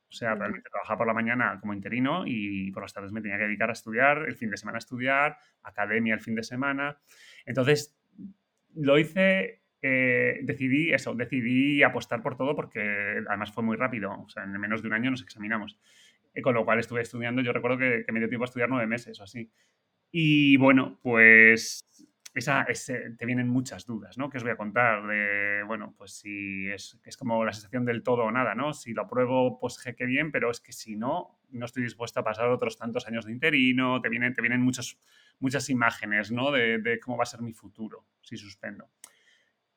O 0.09 0.13
sea, 0.13 0.35
realmente 0.35 0.69
trabajaba 0.69 0.99
por 0.99 1.07
la 1.07 1.13
mañana 1.13 1.57
como 1.59 1.73
interino 1.73 2.23
y 2.25 2.71
por 2.71 2.83
las 2.83 2.93
tardes 2.93 3.11
me 3.11 3.21
tenía 3.21 3.37
que 3.37 3.43
dedicar 3.43 3.69
a 3.69 3.73
estudiar, 3.73 4.25
el 4.27 4.35
fin 4.35 4.49
de 4.49 4.57
semana 4.57 4.77
a 4.77 4.79
estudiar, 4.79 5.37
academia 5.63 6.13
el 6.13 6.21
fin 6.21 6.35
de 6.35 6.43
semana. 6.43 6.97
Entonces, 7.45 7.99
lo 8.73 8.97
hice, 8.97 9.63
eh, 9.81 10.39
decidí 10.43 10.93
eso, 10.93 11.13
decidí 11.13 11.83
apostar 11.83 12.21
por 12.21 12.37
todo 12.37 12.55
porque 12.55 13.21
además 13.27 13.51
fue 13.51 13.63
muy 13.63 13.75
rápido, 13.75 14.11
o 14.11 14.29
sea, 14.29 14.43
en 14.43 14.51
menos 14.51 14.81
de 14.81 14.87
un 14.87 14.93
año 14.93 15.11
nos 15.11 15.23
examinamos. 15.23 15.77
Eh, 16.37 16.41
con 16.43 16.53
lo 16.53 16.63
cual 16.63 16.77
estuve 16.77 17.01
estudiando, 17.01 17.41
yo 17.41 17.51
recuerdo 17.51 17.79
que, 17.79 18.05
me 18.11 18.19
dio 18.19 18.29
tiempo 18.29 18.43
a 18.43 18.45
estudiar 18.45 18.69
nueve 18.69 18.85
meses 18.85 19.19
o 19.19 19.23
así. 19.23 19.49
Y 20.11 20.55
bueno, 20.57 20.99
pues 21.01 21.83
esa, 22.35 22.67
te 23.17 23.25
vienen 23.25 23.49
muchas 23.49 23.87
dudas, 23.87 24.19
¿no? 24.19 24.29
Que 24.29 24.37
os 24.37 24.43
voy 24.43 24.51
a 24.51 24.55
contar 24.55 25.07
de, 25.07 25.63
bueno, 25.65 25.95
pues 25.97 26.11
si 26.11 26.69
es, 26.69 26.99
es 27.03 27.17
como 27.17 27.43
la 27.43 27.53
sensación 27.53 27.85
del 27.85 28.03
todo 28.03 28.25
o 28.25 28.31
nada, 28.31 28.53
¿no? 28.53 28.71
Si 28.73 28.93
lo 28.93 29.01
apruebo, 29.01 29.59
pues 29.59 29.79
qué 29.97 30.05
bien, 30.05 30.31
pero 30.31 30.51
es 30.51 30.61
que 30.61 30.73
si 30.73 30.95
no, 30.95 31.39
no 31.49 31.65
estoy 31.65 31.81
dispuesto 31.81 32.19
a 32.19 32.23
pasar 32.23 32.49
otros 32.49 32.77
tantos 32.77 33.07
años 33.07 33.25
de 33.25 33.31
interino, 33.31 33.99
te 33.99 34.09
vienen, 34.09 34.35
te 34.35 34.41
vienen 34.41 34.61
muchas 34.61 35.69
imágenes, 35.71 36.31
¿no? 36.31 36.51
De, 36.51 36.77
de, 36.77 36.99
cómo 36.99 37.17
va 37.17 37.23
a 37.23 37.25
ser 37.25 37.41
mi 37.41 37.53
futuro 37.53 38.05
si 38.21 38.37
suspendo. 38.37 38.91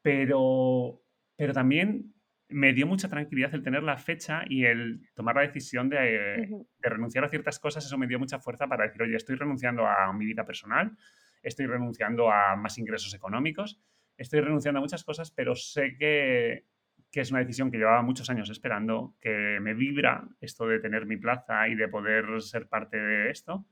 Pero, 0.02 1.02
pero 1.36 1.54
también 1.54 2.12
me 2.50 2.72
dio 2.72 2.86
mucha 2.86 3.08
tranquilidad 3.08 3.54
el 3.54 3.62
tener 3.62 3.82
la 3.82 3.96
fecha 3.96 4.42
y 4.48 4.64
el 4.64 5.00
tomar 5.14 5.36
la 5.36 5.42
decisión 5.42 5.88
de, 5.88 6.48
de 6.78 6.88
renunciar 6.88 7.24
a 7.24 7.28
ciertas 7.28 7.58
cosas, 7.58 7.84
eso 7.84 7.98
me 7.98 8.06
dio 8.06 8.18
mucha 8.18 8.38
fuerza 8.38 8.66
para 8.66 8.84
decir, 8.84 9.02
oye, 9.02 9.16
estoy 9.16 9.36
renunciando 9.36 9.86
a 9.86 10.12
mi 10.12 10.26
vida 10.26 10.44
personal, 10.44 10.96
estoy 11.42 11.66
renunciando 11.66 12.30
a 12.30 12.56
más 12.56 12.78
ingresos 12.78 13.14
económicos, 13.14 13.80
estoy 14.16 14.40
renunciando 14.40 14.78
a 14.78 14.82
muchas 14.82 15.04
cosas, 15.04 15.30
pero 15.30 15.54
sé 15.54 15.96
que, 15.98 16.66
que 17.10 17.20
es 17.20 17.30
una 17.30 17.40
decisión 17.40 17.70
que 17.70 17.78
llevaba 17.78 18.02
muchos 18.02 18.28
años 18.30 18.50
esperando, 18.50 19.16
que 19.20 19.58
me 19.60 19.74
vibra 19.74 20.28
esto 20.40 20.66
de 20.66 20.80
tener 20.80 21.06
mi 21.06 21.16
plaza 21.16 21.68
y 21.68 21.74
de 21.74 21.88
poder 21.88 22.40
ser 22.40 22.68
parte 22.68 22.98
de 22.98 23.30
esto. 23.30 23.66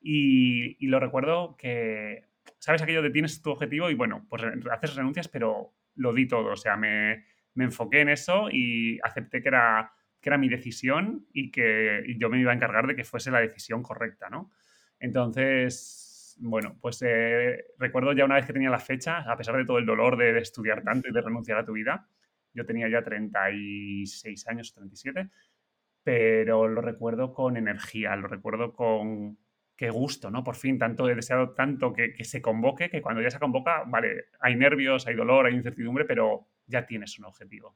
Y, 0.00 0.76
y, 0.84 0.88
lo 0.88 1.00
recuerdo 1.00 1.56
que, 1.56 2.26
¿sabes 2.58 2.82
aquello 2.82 3.02
de 3.02 3.10
tienes 3.10 3.42
tu 3.42 3.50
objetivo 3.50 3.90
y 3.90 3.94
bueno, 3.94 4.26
pues 4.28 4.42
haces 4.70 4.94
renuncias, 4.94 5.28
pero 5.28 5.74
lo 5.94 6.12
di 6.12 6.28
todo, 6.28 6.52
o 6.52 6.56
sea, 6.56 6.76
me, 6.76 7.24
me 7.56 7.64
enfoqué 7.64 8.00
en 8.00 8.10
eso 8.10 8.48
y 8.50 9.00
acepté 9.02 9.42
que 9.42 9.48
era, 9.48 9.92
que 10.20 10.28
era 10.28 10.38
mi 10.38 10.48
decisión 10.48 11.26
y 11.32 11.50
que 11.50 12.14
yo 12.18 12.30
me 12.30 12.38
iba 12.38 12.52
a 12.52 12.54
encargar 12.54 12.86
de 12.86 12.94
que 12.94 13.04
fuese 13.04 13.30
la 13.30 13.40
decisión 13.40 13.82
correcta, 13.82 14.30
¿no? 14.30 14.52
Entonces, 15.00 16.36
bueno, 16.38 16.76
pues 16.80 17.02
eh, 17.02 17.64
recuerdo 17.78 18.12
ya 18.12 18.24
una 18.24 18.36
vez 18.36 18.46
que 18.46 18.52
tenía 18.52 18.70
la 18.70 18.78
fecha, 18.78 19.18
a 19.20 19.36
pesar 19.36 19.56
de 19.56 19.64
todo 19.64 19.78
el 19.78 19.86
dolor 19.86 20.16
de, 20.16 20.38
estudiar 20.38 20.82
tanto 20.82 21.08
y 21.08 21.12
de 21.12 21.20
renunciar 21.20 21.58
a 21.58 21.64
tu 21.64 21.72
vida, 21.72 22.08
yo 22.52 22.64
tenía 22.64 22.88
ya 22.88 23.02
36 23.02 24.48
años, 24.48 24.72
37, 24.72 25.30
pero 26.02 26.68
lo 26.68 26.80
recuerdo 26.80 27.32
con 27.32 27.56
energía, 27.56 28.16
lo 28.16 28.28
recuerdo 28.28 28.72
con 28.72 29.38
qué 29.76 29.90
gusto, 29.90 30.30
¿no? 30.30 30.42
Por 30.44 30.56
fin, 30.56 30.78
tanto 30.78 31.08
he 31.08 31.14
deseado 31.14 31.50
tanto 31.50 31.92
que, 31.92 32.12
se 32.24 32.40
convoque, 32.40 32.88
que 32.90 33.02
cuando 33.02 33.22
ya 33.22 33.30
se 33.30 33.38
convoca, 33.38 33.84
vale, 33.86 34.26
hay 34.40 34.56
nervios, 34.56 35.06
hay 35.06 35.14
dolor, 35.14 35.46
hay 35.46 35.54
incertidumbre, 35.54 36.04
pero 36.04 36.48
ya 36.66 36.86
tienes 36.86 37.18
un 37.18 37.26
objetivo. 37.26 37.74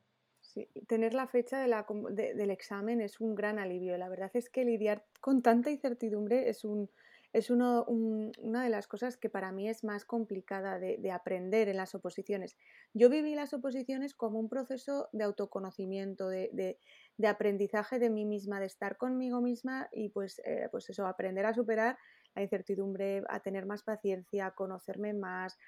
Tener 0.89 1.15
la 1.15 1.29
fecha 1.29 1.61
del 1.61 2.51
examen 2.51 3.01
es 3.01 3.21
un 3.21 3.35
gran 3.35 3.59
alivio. 3.59 3.97
La 3.97 4.09
verdad 4.09 4.31
es 4.35 4.51
que 4.51 4.65
lidiar 4.65 5.05
con 5.21 5.43
tanta 5.43 5.71
incertidumbre 5.71 6.49
es 6.49 6.65
un, 6.65 6.91
es 7.33 7.51
uno, 7.51 7.85
una 7.85 8.65
de 8.65 8.71
las 8.71 8.89
cosas 8.89 9.17
que 9.17 9.31
para 9.31 9.53
mí 9.53 9.69
es 9.69 9.85
más 9.85 10.05
complicada 10.05 10.79
de, 10.81 11.11
aprender 11.13 11.69
en 11.69 11.77
las 11.77 11.95
oposiciones. 11.95 12.57
Yo 12.93 13.09
viví 13.09 13.35
las 13.35 13.55
oposiciones 13.55 14.15
como 14.15 14.41
un 14.41 14.49
proceso 14.49 15.09
de 15.13 15.25
autoconocimiento, 15.25 16.29
de, 16.29 16.79
aprendizaje 17.25 17.99
de 17.99 18.11
mí 18.11 18.25
misma, 18.25 18.59
de 18.59 18.67
estar 18.67 18.97
conmigo 18.97 19.41
misma 19.41 19.89
y 19.93 20.09
pues, 20.09 20.41
eh, 20.45 20.69
pues 20.73 20.91
eso, 20.91 21.07
aprender 21.07 21.47
a 21.47 21.55
superar 21.55 21.99
la 22.35 22.43
incertidumbre, 22.43 23.23
a 23.29 23.41
tener 23.41 23.67
más 23.67 23.83
paciencia, 23.83 24.47
a 24.47 24.55
conocerme 24.55 25.13
más, 25.15 25.59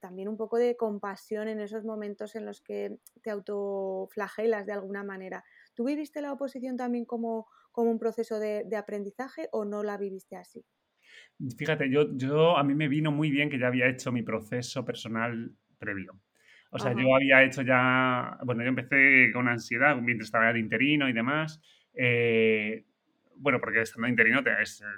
también 0.00 0.28
un 0.28 0.36
poco 0.36 0.58
de 0.58 0.76
compasión 0.76 1.48
en 1.48 1.60
esos 1.60 1.84
momentos 1.84 2.36
en 2.36 2.46
los 2.46 2.60
que 2.60 2.98
te 3.22 3.30
autoflagelas 3.30 4.66
de 4.66 4.72
alguna 4.72 5.02
manera. 5.02 5.44
¿Tú 5.74 5.84
viviste 5.84 6.20
la 6.20 6.32
oposición 6.32 6.76
también 6.76 7.04
como, 7.04 7.46
como 7.72 7.90
un 7.90 7.98
proceso 7.98 8.38
de 8.38 8.76
aprendizaje 8.76 9.48
o 9.52 9.64
no 9.64 9.82
la 9.82 9.96
viviste 9.96 10.36
así? 10.36 10.64
Fíjate, 11.58 11.90
yo, 11.90 12.16
yo 12.16 12.56
a 12.56 12.62
mí 12.62 12.74
me 12.74 12.88
vino 12.88 13.10
muy 13.10 13.30
bien 13.30 13.50
que 13.50 13.58
ya 13.58 13.66
había 13.66 13.88
hecho 13.88 14.12
mi 14.12 14.22
proceso 14.22 14.84
personal 14.84 15.52
previo. 15.78 16.20
O 16.70 16.78
sea, 16.78 16.92
yo 16.92 17.14
había 17.14 17.44
hecho 17.44 17.62
ya, 17.62 18.36
bueno, 18.44 18.62
yo 18.62 18.68
empecé 18.68 19.30
con 19.32 19.46
ansiedad 19.46 19.96
mientras 19.96 20.26
estaba 20.26 20.52
de 20.52 20.58
interino 20.58 21.08
y 21.08 21.12
demás. 21.12 21.60
Eh, 21.92 22.84
bueno, 23.36 23.60
porque 23.60 23.80
estando 23.80 24.08
interino, 24.08 24.42
te, 24.42 24.52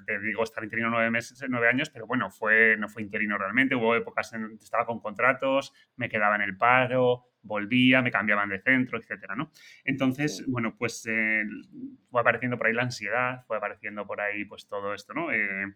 te, 0.07 0.21
digo, 0.21 0.43
estar 0.43 0.63
interino 0.63 0.91
nueve 0.91 1.11
meses, 1.11 1.43
nueve 1.49 1.69
años, 1.69 1.91
pero 1.91 2.07
bueno, 2.07 2.31
fue, 2.31 2.77
no 2.77 2.89
fue 2.89 3.03
interino 3.03 3.39
realmente. 3.39 3.75
Hubo 3.75 3.95
épocas 3.95 4.33
en 4.33 4.59
que 4.59 4.65
estaba 4.65 4.87
con 4.87 5.01
contratos, 5.01 5.73
me 5.97 6.09
quedaba 6.09 6.37
en 6.37 6.43
el 6.43 6.57
paro, 6.57 7.31
volvía, 7.43 8.03
me 8.03 8.11
cambiaban 8.11 8.49
de 8.49 8.61
centro, 8.61 8.99
etcétera, 8.99 9.35
¿no? 9.37 9.51
Entonces, 9.85 10.45
bueno, 10.47 10.77
pues 10.77 11.07
eh, 11.07 11.45
fue 12.11 12.21
apareciendo 12.21 12.59
por 12.59 12.67
ahí 12.67 12.73
la 12.73 12.83
ansiedad, 12.83 13.45
fue 13.47 13.57
apareciendo 13.57 14.07
por 14.07 14.21
ahí 14.21 14.45
pues 14.45 14.67
todo 14.67 14.95
esto, 14.95 15.15
¿no? 15.15 15.33
Eh, 15.33 15.75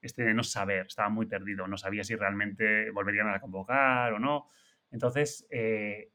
este 0.00 0.24
de 0.24 0.34
no 0.34 0.42
saber, 0.42 0.86
estaba 0.86 1.08
muy 1.08 1.26
perdido, 1.26 1.68
no 1.68 1.76
sabía 1.76 2.02
si 2.02 2.16
realmente 2.16 2.90
volverían 2.90 3.28
a 3.28 3.40
convocar 3.40 4.12
o 4.12 4.18
no. 4.18 4.46
Entonces, 4.90 5.46
eh, 5.50 6.10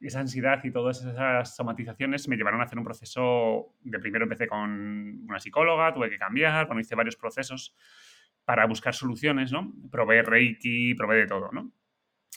esa 0.00 0.20
ansiedad 0.20 0.62
y 0.64 0.70
todas 0.70 1.04
esas 1.04 1.54
somatizaciones 1.54 2.26
me 2.28 2.36
llevaron 2.36 2.60
a 2.60 2.64
hacer 2.64 2.78
un 2.78 2.84
proceso, 2.84 3.74
de 3.82 3.98
primero 3.98 4.24
empecé 4.24 4.46
con 4.46 5.24
una 5.28 5.38
psicóloga, 5.38 5.92
tuve 5.92 6.10
que 6.10 6.16
cambiar, 6.16 6.66
bueno, 6.66 6.80
hice 6.80 6.94
varios 6.94 7.16
procesos 7.16 7.74
para 8.44 8.66
buscar 8.66 8.94
soluciones, 8.94 9.52
¿no? 9.52 9.72
Probé 9.90 10.22
Reiki, 10.22 10.94
probé 10.94 11.16
de 11.18 11.26
todo, 11.26 11.50
¿no? 11.52 11.72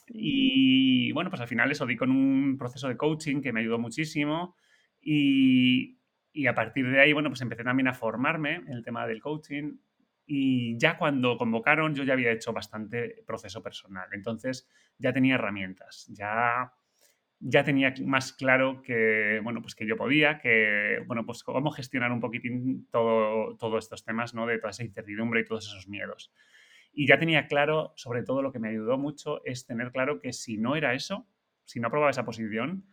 Y 0.08 1.12
bueno, 1.14 1.30
pues 1.30 1.42
al 1.42 1.48
final 1.48 1.72
eso 1.72 1.86
di 1.86 1.96
con 1.96 2.12
un 2.12 2.58
proceso 2.58 2.90
de 2.90 2.98
coaching 2.98 3.42
que 3.42 3.54
me 3.54 3.62
ayudó 3.62 3.80
muchísimo 3.80 4.56
y, 5.00 6.00
y 6.34 6.48
a 6.48 6.54
partir 6.54 6.90
de 6.90 7.00
ahí, 7.00 7.14
bueno, 7.14 7.30
pues 7.30 7.42
empecé 7.42 7.64
también 7.64 7.88
a 7.88 7.94
formarme 7.94 8.56
en 8.56 8.74
el 8.74 8.84
tema 8.84 9.08
del 9.08 9.22
coaching 9.22 9.78
y 10.26 10.78
ya 10.78 10.98
cuando 10.98 11.38
convocaron 11.38 11.96
yo 11.96 12.04
ya 12.04 12.14
había 12.14 12.32
hecho 12.32 12.54
bastante 12.54 13.24
proceso 13.26 13.62
personal, 13.62 14.08
entonces 14.12 14.70
ya 14.98 15.14
tenía 15.14 15.36
herramientas, 15.36 16.08
ya, 16.10 16.74
ya 17.46 17.64
tenía 17.64 17.94
más 18.06 18.32
claro 18.32 18.82
que, 18.82 19.42
bueno, 19.44 19.62
pues 19.62 19.76
que 19.76 19.86
yo 19.86 19.98
podía, 19.98 20.40
que, 20.40 21.04
bueno, 21.08 21.26
pues 21.26 21.44
cómo 21.44 21.72
gestionar 21.72 22.12
un 22.12 22.22
poquitín 22.22 22.88
todo, 22.90 23.58
todos 23.58 23.84
estos 23.84 24.06
temas, 24.06 24.34
¿no? 24.34 24.48
De 24.48 24.60
toda 24.60 24.72
esa 24.72 24.84
incertidumbre 24.84 25.42
y 25.42 25.46
todos 25.46 25.68
esos 25.68 25.88
miedos. 25.90 26.32
Y 26.94 27.06
ya 27.08 27.18
tenía 27.18 27.48
claro, 27.48 27.94
sobre 27.98 28.24
todo 28.24 28.42
lo 28.42 28.54
que 28.54 28.60
me 28.60 28.70
ayudó 28.70 28.98
mucho, 28.98 29.44
es 29.44 29.66
tener 29.66 29.92
claro 29.92 30.22
que 30.22 30.32
si 30.32 30.58
no 30.58 30.76
era 30.76 30.94
eso, 30.94 31.28
si 31.66 31.80
no 31.80 31.88
aprobaba 31.88 32.12
esa 32.12 32.24
posición, 32.24 32.86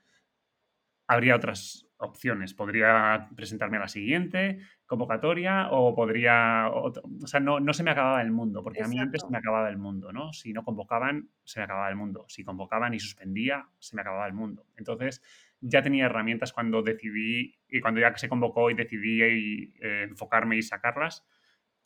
habría 1.07 1.37
otras 1.37 1.89
opciones. 2.00 2.54
Podría 2.54 3.28
presentarme 3.37 3.76
a 3.76 3.80
la 3.80 3.88
siguiente 3.88 4.59
convocatoria 4.87 5.69
o 5.71 5.95
podría, 5.95 6.69
o, 6.73 6.92
sea, 7.26 7.40
no, 7.40 7.61
no, 7.61 7.73
se 7.73 7.83
me 7.83 7.90
acababa 7.90 8.23
el 8.23 8.33
mundo, 8.33 8.62
porque 8.62 8.83
a 8.83 8.88
mí 8.88 8.99
antes 8.99 9.25
me 9.30 9.38
acababa 9.38 9.69
el 9.69 9.78
mundo, 9.78 10.12
¿no? 10.12 10.33
Si 10.33 10.52
no 10.52 10.64
convocaban, 10.64 11.30
se 11.45 11.61
me 11.61 11.64
acababa 11.64 11.88
el 11.88 11.97
mundo. 11.97 12.25
Si 12.28 12.42
convocaban 12.42 12.95
y 12.95 13.00
suspendía, 13.00 13.69
se 13.78 13.95
me 13.95 14.02
acababa 14.02 14.26
el 14.26 14.33
mundo. 14.33 14.66
Entonces, 14.76 15.23
ya 15.61 15.83
tenía 15.83 16.07
herramientas 16.07 16.52
cuando 16.52 16.83
decidí, 16.83 17.54
y 17.69 17.80
cuando 17.80 18.00
ya 18.00 18.16
se 18.16 18.28
convocó 18.28 18.71
y 18.71 18.75
decidí 18.75 19.23
eh, 19.23 20.07
enfocarme 20.09 20.57
y 20.57 20.62
sacarlas, 20.62 21.25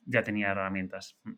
ya 0.06 0.22
tenía 0.22 0.50
herramientas. 0.50 1.18
Mm. 1.24 1.32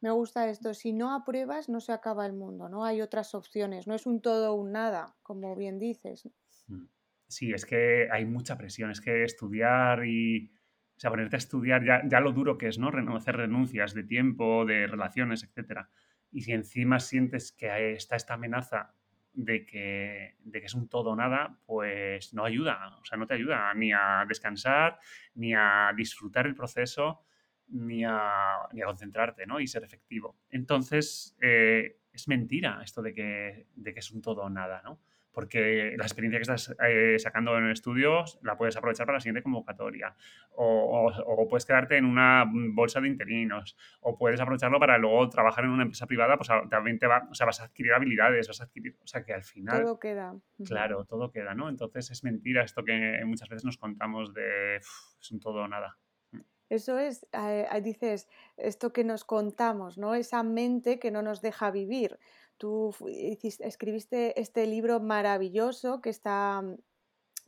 Me 0.00 0.10
gusta 0.10 0.48
esto, 0.48 0.74
si 0.74 0.92
no 0.92 1.14
apruebas 1.14 1.68
no 1.68 1.80
se 1.80 1.92
acaba 1.92 2.26
el 2.26 2.34
mundo, 2.34 2.68
¿no? 2.68 2.84
Hay 2.84 3.00
otras 3.00 3.34
opciones, 3.34 3.86
no 3.86 3.94
es 3.94 4.06
un 4.06 4.20
todo 4.20 4.52
o 4.52 4.54
un 4.54 4.72
nada, 4.72 5.16
como 5.22 5.56
bien 5.56 5.78
dices. 5.78 6.28
Mm. 6.68 6.84
Sí, 7.28 7.52
es 7.52 7.66
que 7.66 8.08
hay 8.10 8.24
mucha 8.24 8.56
presión, 8.56 8.90
es 8.90 9.00
que 9.00 9.24
estudiar 9.24 10.06
y, 10.06 10.52
o 10.96 11.00
sea, 11.00 11.10
ponerte 11.10 11.36
a 11.36 11.38
estudiar 11.38 11.84
ya, 11.84 12.02
ya 12.06 12.20
lo 12.20 12.32
duro 12.32 12.56
que 12.56 12.68
es, 12.68 12.78
¿no? 12.78 12.90
Hacer 13.16 13.36
renuncias 13.36 13.94
de 13.94 14.04
tiempo, 14.04 14.64
de 14.64 14.86
relaciones, 14.86 15.42
etcétera. 15.42 15.90
Y 16.30 16.42
si 16.42 16.52
encima 16.52 17.00
sientes 17.00 17.52
que 17.52 17.92
está 17.92 18.16
esta 18.16 18.34
amenaza 18.34 18.94
de 19.32 19.66
que, 19.66 20.36
de 20.40 20.60
que 20.60 20.66
es 20.66 20.74
un 20.74 20.88
todo 20.88 21.10
o 21.10 21.16
nada, 21.16 21.58
pues 21.66 22.32
no 22.32 22.44
ayuda, 22.44 22.96
o 23.00 23.04
sea, 23.04 23.18
no 23.18 23.26
te 23.26 23.34
ayuda 23.34 23.72
ni 23.74 23.92
a 23.92 24.24
descansar, 24.26 24.98
ni 25.34 25.52
a 25.54 25.92
disfrutar 25.96 26.46
el 26.46 26.54
proceso, 26.54 27.24
ni 27.68 28.04
a, 28.04 28.68
ni 28.72 28.82
a 28.82 28.86
concentrarte, 28.86 29.46
¿no? 29.46 29.60
Y 29.60 29.66
ser 29.66 29.84
efectivo. 29.84 30.38
Entonces, 30.48 31.36
eh, 31.40 31.98
es 32.12 32.28
mentira 32.28 32.80
esto 32.82 33.02
de 33.02 33.12
que, 33.12 33.66
de 33.74 33.92
que 33.92 34.00
es 34.00 34.10
un 34.12 34.22
todo 34.22 34.42
o 34.42 34.50
nada, 34.50 34.80
¿no? 34.82 35.00
Porque 35.36 35.92
la 35.98 36.04
experiencia 36.06 36.38
que 36.38 36.44
estás 36.44 36.74
eh, 36.82 37.18
sacando 37.18 37.58
en 37.58 37.68
estudios 37.68 38.38
la 38.42 38.56
puedes 38.56 38.74
aprovechar 38.74 39.04
para 39.04 39.16
la 39.16 39.20
siguiente 39.20 39.42
convocatoria, 39.42 40.16
o, 40.52 41.46
puedes 41.50 41.66
quedarte 41.66 41.98
en 41.98 42.06
una 42.06 42.50
bolsa 42.72 43.02
de 43.02 43.08
interinos, 43.08 43.76
o 44.00 44.16
puedes 44.16 44.40
aprovecharlo 44.40 44.80
para 44.80 44.96
luego 44.96 45.28
trabajar 45.28 45.64
en 45.64 45.72
una 45.72 45.82
empresa 45.82 46.06
privada, 46.06 46.38
pues 46.38 46.48
también 46.70 46.98
te 46.98 47.06
va, 47.06 47.28
o 47.30 47.34
sea, 47.34 47.44
vas 47.44 47.60
a 47.60 47.64
adquirir 47.64 47.92
habilidades, 47.92 48.48
vas 48.48 48.62
a 48.62 48.64
adquirir, 48.64 48.96
o 48.98 49.06
sea, 49.06 49.24
que 49.24 49.34
al 49.34 49.42
final... 49.42 49.82
Todo 49.82 50.00
queda. 50.00 50.34
Claro, 50.64 51.04
todo 51.04 51.30
queda, 51.30 51.54
¿no? 51.54 51.68
Entonces 51.68 52.10
es 52.10 52.24
mentira 52.24 52.62
esto 52.64 52.82
que 52.82 53.20
muchas 53.26 53.50
veces 53.50 53.66
nos 53.66 53.76
contamos 53.76 54.32
de 54.32 54.76
es 54.76 55.30
un 55.30 55.38
todo 55.38 55.64
o 55.64 55.68
nada. 55.68 55.98
Eso 56.68 56.98
es, 56.98 57.26
eh, 57.32 57.68
dices, 57.82 58.26
esto 58.56 58.92
que 58.92 59.04
nos 59.04 59.24
contamos, 59.24 59.98
¿no? 59.98 60.14
Esa 60.14 60.42
mente 60.42 60.98
que 60.98 61.10
no 61.10 61.20
nos 61.20 61.40
deja 61.42 61.70
vivir. 61.70 62.18
Tú 62.58 62.94
escribiste 63.60 64.40
este 64.40 64.66
libro 64.66 65.00
maravilloso 65.00 66.00
que 66.00 66.10
está, 66.10 66.62
mm, 66.62 66.76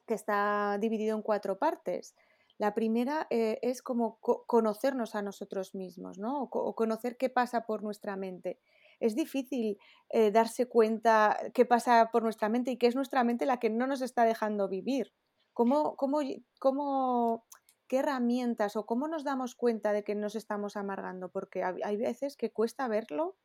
que 0.07 0.15
está 0.15 0.79
dividido 0.81 1.17
en 1.17 1.23
cuatro 1.23 1.59
partes. 1.59 2.15
La 2.59 2.75
primera 2.75 3.27
eh, 3.31 3.59
es 3.62 3.83
como 3.83 4.19
conocernos 4.21 5.15
a 5.15 5.23
nosotros 5.23 5.75
mismos, 5.75 6.19
¿no? 6.19 6.43
O, 6.43 6.75
conocer 6.75 7.17
qué 7.17 7.31
pasa 7.31 7.67
por 7.67 7.83
nuestra 7.85 8.17
mente. 8.17 8.59
Es 8.99 9.15
difícil 9.15 9.79
eh, 10.11 10.33
darse 10.33 10.67
cuenta 10.67 11.38
qué 11.55 11.65
pasa 11.65 12.11
por 12.11 12.25
nuestra 12.25 12.49
mente 12.49 12.73
y 12.73 12.77
que 12.77 12.88
es 12.88 12.97
nuestra 12.97 13.23
mente 13.23 13.47
la 13.47 13.61
que 13.61 13.71
no 13.71 13.87
nos 13.87 14.03
está 14.03 14.25
dejando 14.25 14.69
vivir. 14.69 15.15
¿Cómo, 15.53 15.95
cómo, 15.95 16.19
cómo, 16.59 17.47
¿Qué 17.87 17.99
herramientas 17.99 18.77
o 18.77 18.87
cómo 18.87 19.09
nos 19.09 19.25
damos 19.25 19.55
cuenta 19.55 19.93
de 19.93 20.03
que 20.03 20.15
nos 20.17 20.35
estamos 20.35 20.77
amargando? 20.77 21.31
Porque 21.31 21.62
hay 21.62 21.97
veces 21.97 22.37
que 22.37 22.53
cuesta 22.53 22.88
verlo 22.88 23.37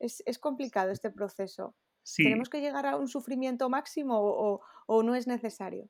es, 0.00 0.38
complicado 0.38 0.90
este 0.90 1.10
proceso. 1.10 1.76
¿Tenemos 2.16 2.48
que 2.48 2.60
llegar 2.60 2.86
a 2.86 2.96
un 2.96 3.08
sufrimiento 3.08 3.68
máximo 3.68 4.18
o, 4.18 5.02
no 5.02 5.14
es 5.14 5.26
necesario? 5.26 5.88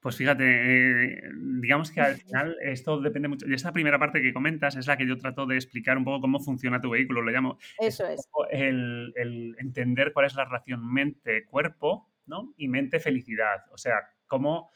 Pues 0.00 0.16
fíjate, 0.16 0.44
eh, 0.44 1.22
digamos 1.60 1.90
que 1.92 2.00
al 2.00 2.16
final 2.16 2.56
esto 2.62 3.00
depende 3.00 3.28
mucho. 3.28 3.46
Y 3.48 3.54
esta 3.54 3.72
primera 3.72 3.98
parte 3.98 4.20
que 4.20 4.32
comentas 4.32 4.76
es 4.76 4.86
la 4.86 4.96
que 4.96 5.06
yo 5.06 5.16
trato 5.16 5.46
de 5.46 5.54
explicar 5.54 5.96
un 5.96 6.04
poco 6.04 6.20
cómo 6.20 6.40
funciona 6.40 6.80
tu 6.80 6.90
vehículo, 6.90 7.22
lo 7.22 7.30
llamo. 7.30 7.58
Eso 7.78 8.06
es. 8.06 8.28
El, 8.50 9.12
el, 9.16 9.56
entender 9.58 10.12
cuál 10.12 10.26
es 10.26 10.34
la 10.34 10.44
relación 10.44 10.92
mente-cuerpo 10.92 12.12
¿no? 12.26 12.52
y 12.56 12.68
mente-felicidad. 12.68 13.62
O 13.70 13.78
sea, 13.78 13.94
cómo, 14.26 14.70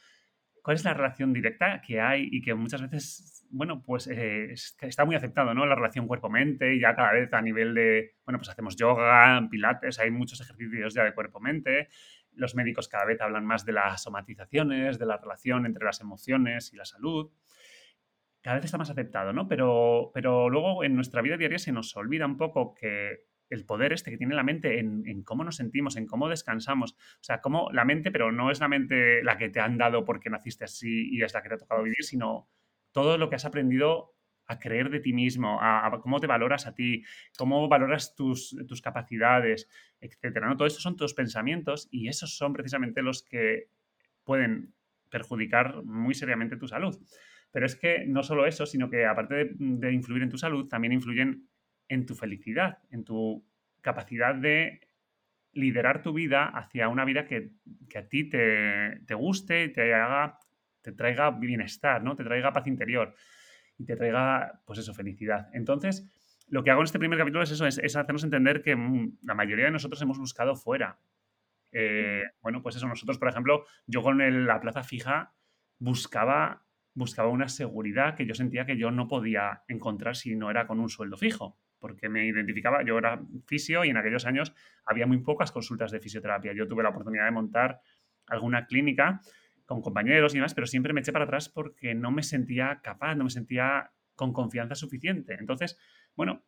cuál 0.62 0.76
es 0.76 0.84
la 0.84 0.94
relación 0.94 1.32
directa 1.32 1.82
que 1.84 2.00
hay 2.00 2.28
y 2.30 2.40
que 2.40 2.54
muchas 2.54 2.82
veces 2.82 3.35
bueno, 3.50 3.82
pues 3.82 4.06
eh, 4.06 4.52
está 4.52 5.04
muy 5.04 5.16
aceptado, 5.16 5.54
¿no? 5.54 5.66
La 5.66 5.74
relación 5.74 6.06
cuerpo-mente 6.06 6.78
ya 6.78 6.94
cada 6.94 7.12
vez 7.12 7.32
a 7.32 7.42
nivel 7.42 7.74
de, 7.74 8.14
bueno, 8.24 8.38
pues 8.38 8.48
hacemos 8.48 8.76
yoga, 8.76 9.40
pilates, 9.50 9.98
hay 9.98 10.10
muchos 10.10 10.40
ejercicios 10.40 10.94
ya 10.94 11.04
de 11.04 11.14
cuerpo-mente. 11.14 11.88
Los 12.32 12.54
médicos 12.54 12.88
cada 12.88 13.04
vez 13.04 13.20
hablan 13.20 13.46
más 13.46 13.64
de 13.64 13.72
las 13.72 14.02
somatizaciones, 14.02 14.98
de 14.98 15.06
la 15.06 15.16
relación 15.16 15.66
entre 15.66 15.84
las 15.84 16.00
emociones 16.00 16.72
y 16.72 16.76
la 16.76 16.84
salud. 16.84 17.30
Cada 18.42 18.56
vez 18.56 18.64
está 18.66 18.78
más 18.78 18.90
aceptado, 18.90 19.32
¿no? 19.32 19.48
Pero, 19.48 20.10
pero 20.14 20.50
luego 20.50 20.84
en 20.84 20.94
nuestra 20.94 21.22
vida 21.22 21.36
diaria 21.36 21.58
se 21.58 21.72
nos 21.72 21.96
olvida 21.96 22.26
un 22.26 22.36
poco 22.36 22.74
que 22.74 23.24
el 23.48 23.64
poder 23.64 23.92
este 23.92 24.10
que 24.10 24.18
tiene 24.18 24.34
la 24.34 24.42
mente 24.42 24.78
en, 24.78 25.04
en, 25.06 25.22
cómo 25.22 25.44
nos 25.44 25.56
sentimos, 25.56 25.96
en 25.96 26.06
cómo 26.06 26.28
descansamos. 26.28 26.92
O 26.92 27.22
sea, 27.24 27.40
cómo 27.40 27.70
la 27.72 27.84
mente, 27.84 28.10
pero 28.10 28.32
no 28.32 28.50
es 28.50 28.60
la 28.60 28.68
mente 28.68 29.22
la 29.22 29.38
que 29.38 29.48
te 29.48 29.60
han 29.60 29.78
dado 29.78 30.04
porque 30.04 30.30
naciste 30.30 30.64
así 30.64 31.08
y 31.10 31.22
es 31.22 31.32
la 31.34 31.42
que 31.42 31.48
te 31.48 31.54
ha 31.54 31.58
tocado 31.58 31.82
vivir, 31.82 32.02
sino 32.02 32.48
todo 32.96 33.18
lo 33.18 33.28
que 33.28 33.36
has 33.36 33.44
aprendido 33.44 34.14
a 34.46 34.58
creer 34.58 34.88
de 34.88 35.00
ti 35.00 35.12
mismo, 35.12 35.58
a, 35.60 36.00
cómo 36.00 36.18
te 36.18 36.26
valoras 36.26 36.66
a 36.66 36.74
ti, 36.74 37.04
cómo 37.36 37.68
valoras 37.68 38.14
tus, 38.16 38.56
tus 38.66 38.80
capacidades, 38.80 39.68
etcétera. 40.00 40.48
¿no? 40.48 40.56
Todo 40.56 40.66
esto 40.66 40.80
son 40.80 40.96
tus 40.96 41.12
pensamientos 41.12 41.88
y 41.90 42.08
esos 42.08 42.38
son 42.38 42.54
precisamente 42.54 43.02
los 43.02 43.22
que 43.22 43.68
pueden 44.24 44.72
perjudicar 45.10 45.84
muy 45.84 46.14
seriamente 46.14 46.56
tu 46.56 46.68
salud. 46.68 46.96
Pero 47.52 47.66
es 47.66 47.76
que 47.76 48.06
no 48.06 48.22
solo 48.22 48.46
eso, 48.46 48.64
sino 48.64 48.88
que 48.88 49.04
aparte 49.04 49.50
de, 49.58 49.92
influir 49.92 50.22
en 50.22 50.30
tu 50.30 50.38
salud, 50.38 50.66
también 50.66 50.94
influyen 50.94 51.50
en 51.88 52.06
tu 52.06 52.14
felicidad, 52.14 52.78
en 52.90 53.04
tu 53.04 53.44
capacidad 53.82 54.34
de 54.34 54.80
liderar 55.52 56.02
tu 56.02 56.14
vida 56.14 56.46
hacia 56.46 56.88
una 56.88 57.04
vida 57.04 57.26
que, 57.26 57.50
a 57.94 58.08
ti 58.08 58.30
te, 58.30 59.00
te 59.06 59.14
guste 59.14 59.64
y 59.64 59.72
te 59.74 59.92
haga 59.92 60.38
te 60.86 60.92
traiga 60.92 61.32
bienestar, 61.32 62.00
¿no? 62.04 62.14
Te 62.14 62.22
traiga 62.22 62.52
paz 62.52 62.68
interior 62.68 63.12
y 63.76 63.84
te 63.84 63.96
traiga, 63.96 64.62
pues 64.64 64.78
eso, 64.78 64.94
felicidad. 64.94 65.48
Entonces, 65.52 66.08
lo 66.46 66.62
que 66.62 66.70
hago 66.70 66.80
en 66.80 66.84
este 66.84 67.00
primer 67.00 67.18
capítulo 67.18 67.42
es 67.42 67.50
eso, 67.50 67.66
es, 67.66 67.78
hacernos 67.96 68.22
entender 68.22 68.62
que 68.62 68.76
mm, 68.76 69.18
la 69.22 69.34
mayoría 69.34 69.64
de 69.64 69.72
nosotros 69.72 70.00
hemos 70.00 70.16
buscado 70.16 70.54
fuera. 70.54 71.00
Eh, 71.72 72.22
bueno, 72.40 72.62
pues 72.62 72.76
eso, 72.76 72.86
nosotros, 72.86 73.18
por 73.18 73.28
ejemplo, 73.28 73.64
yo 73.88 74.00
con 74.00 74.46
la 74.46 74.60
plaza 74.60 74.84
fija 74.84 75.34
buscaba, 75.80 76.62
buscaba 76.94 77.30
una 77.30 77.48
seguridad 77.48 78.14
que 78.14 78.24
yo 78.24 78.34
sentía 78.36 78.64
que 78.64 78.78
yo 78.78 78.92
no 78.92 79.08
podía 79.08 79.64
encontrar 79.66 80.14
si 80.14 80.36
no 80.36 80.52
era 80.52 80.68
con 80.68 80.78
un 80.78 80.88
sueldo 80.88 81.16
fijo, 81.16 81.58
porque 81.80 82.08
me 82.08 82.26
identificaba, 82.26 82.84
yo 82.84 82.96
era 82.96 83.20
fisio 83.44 83.84
y 83.84 83.90
en 83.90 83.96
aquellos 83.96 84.24
años 84.24 84.54
había 84.84 85.08
muy 85.08 85.18
pocas 85.18 85.50
consultas 85.50 85.90
de 85.90 85.98
fisioterapia. 85.98 86.52
Yo 86.52 86.68
tuve 86.68 86.84
la 86.84 86.90
oportunidad 86.90 87.24
de 87.24 87.32
montar 87.32 87.80
alguna 88.28 88.66
clínica 88.66 89.20
con 89.66 89.82
compañeros 89.82 90.32
y 90.32 90.38
demás, 90.38 90.54
pero 90.54 90.66
siempre 90.66 90.92
me 90.92 91.00
eché 91.00 91.12
para 91.12 91.24
atrás 91.24 91.48
porque 91.48 91.94
no 91.94 92.10
me 92.10 92.22
sentía 92.22 92.80
capaz, 92.82 93.14
no 93.16 93.24
me 93.24 93.30
sentía 93.30 93.90
con 94.14 94.32
confianza 94.32 94.74
suficiente. 94.74 95.34
Entonces, 95.38 95.78
bueno, 96.14 96.44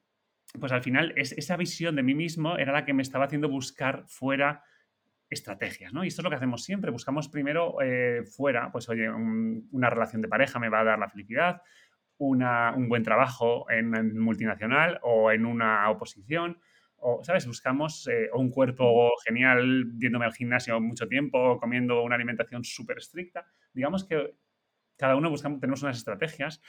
pues 0.59 0.73
al 0.73 0.83
final 0.83 1.13
es, 1.17 1.33
esa 1.33 1.57
visión 1.57 1.97
de 1.97 2.03
mí 2.03 2.15
mismo 2.15 2.57
era 2.57 2.73
la 2.73 2.85
que 2.85 2.95
me 2.95 3.03
estaba 3.03 3.27
haciendo 3.27 3.49
buscar 3.49 4.05
fuera 4.07 4.63
estrategias, 5.29 5.93
¿no? 5.93 6.05
Y 6.05 6.09
esto 6.09 6.23
es 6.23 6.25
lo 6.25 6.31
que 6.31 6.37
hacemos 6.37 6.65
siempre, 6.65 6.91
buscamos 6.91 7.29
primero 7.29 7.83
eh, 7.83 8.23
fuera, 8.25 8.73
pues 8.73 8.89
oye, 8.89 9.11
una 9.11 9.91
relación 9.91 10.23
de 10.23 10.29
pareja 10.29 10.59
me 10.59 10.71
va 10.71 10.81
a 10.81 10.85
dar 10.85 10.99
la 10.99 11.11
felicidad, 11.11 11.61
un 12.17 12.89
buen 12.89 13.03
trabajo 13.03 13.71
en, 13.71 13.95
en 13.95 14.19
multinacional 14.19 14.99
o 15.03 15.31
en 15.31 15.45
una 15.45 15.89
oposición, 15.91 16.59
o, 16.99 17.23
¿sabes? 17.25 17.47
Buscamos 17.47 18.07
eh, 18.09 18.29
un 18.35 18.51
cuerpo 18.51 19.11
genial 19.25 19.85
viéndome 19.87 20.27
al 20.27 20.33
gimnasio 20.33 20.81
mucho 20.81 21.09
tiempo, 21.09 21.59
comiendo 21.59 22.03
una 22.03 22.17
alimentación 22.17 22.65
súper 22.65 22.99
estricta. 22.99 23.47
Digamos 23.73 24.05
que 24.05 24.35
cada 24.97 25.17
uno 25.17 25.31
buscamos, 25.31 25.61
tenemos 25.61 25.83
unas 25.83 25.97
estrategias 25.97 26.61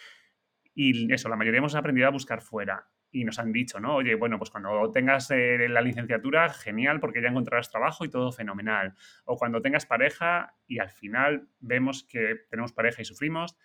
y 0.73 1.11
eso, 1.11 1.29
la 1.29 1.35
mayoría 1.35 1.57
hemos 1.57 1.75
aprendido 1.75 2.07
a 2.07 2.11
buscar 2.11 2.41
fuera. 2.41 2.87
Y 3.11 3.23
nos 3.25 3.39
han 3.39 3.51
dicho, 3.51 3.79
¿no? 3.79 3.95
Oye, 3.95 4.13
bueno, 4.13 4.37
pues 4.37 4.51
cuando 4.51 4.91
tengas 4.91 5.31
eh, 5.31 5.67
la 5.67 5.81
licenciatura, 5.81 6.47
genial, 6.49 6.99
porque 6.99 7.23
ya 7.23 7.29
encontrarás 7.29 7.71
trabajo 7.71 8.05
y 8.05 8.09
todo 8.09 8.31
fenomenal. 8.31 8.93
O 9.25 9.35
cuando 9.35 9.63
tengas 9.63 9.87
pareja 9.87 10.55
y 10.67 10.77
al 10.77 10.91
final 10.91 11.49
vemos 11.59 12.03
que 12.03 12.35
tenemos 12.51 12.71
pareja 12.71 13.01
y 13.01 13.05
sufrimos, 13.05 13.57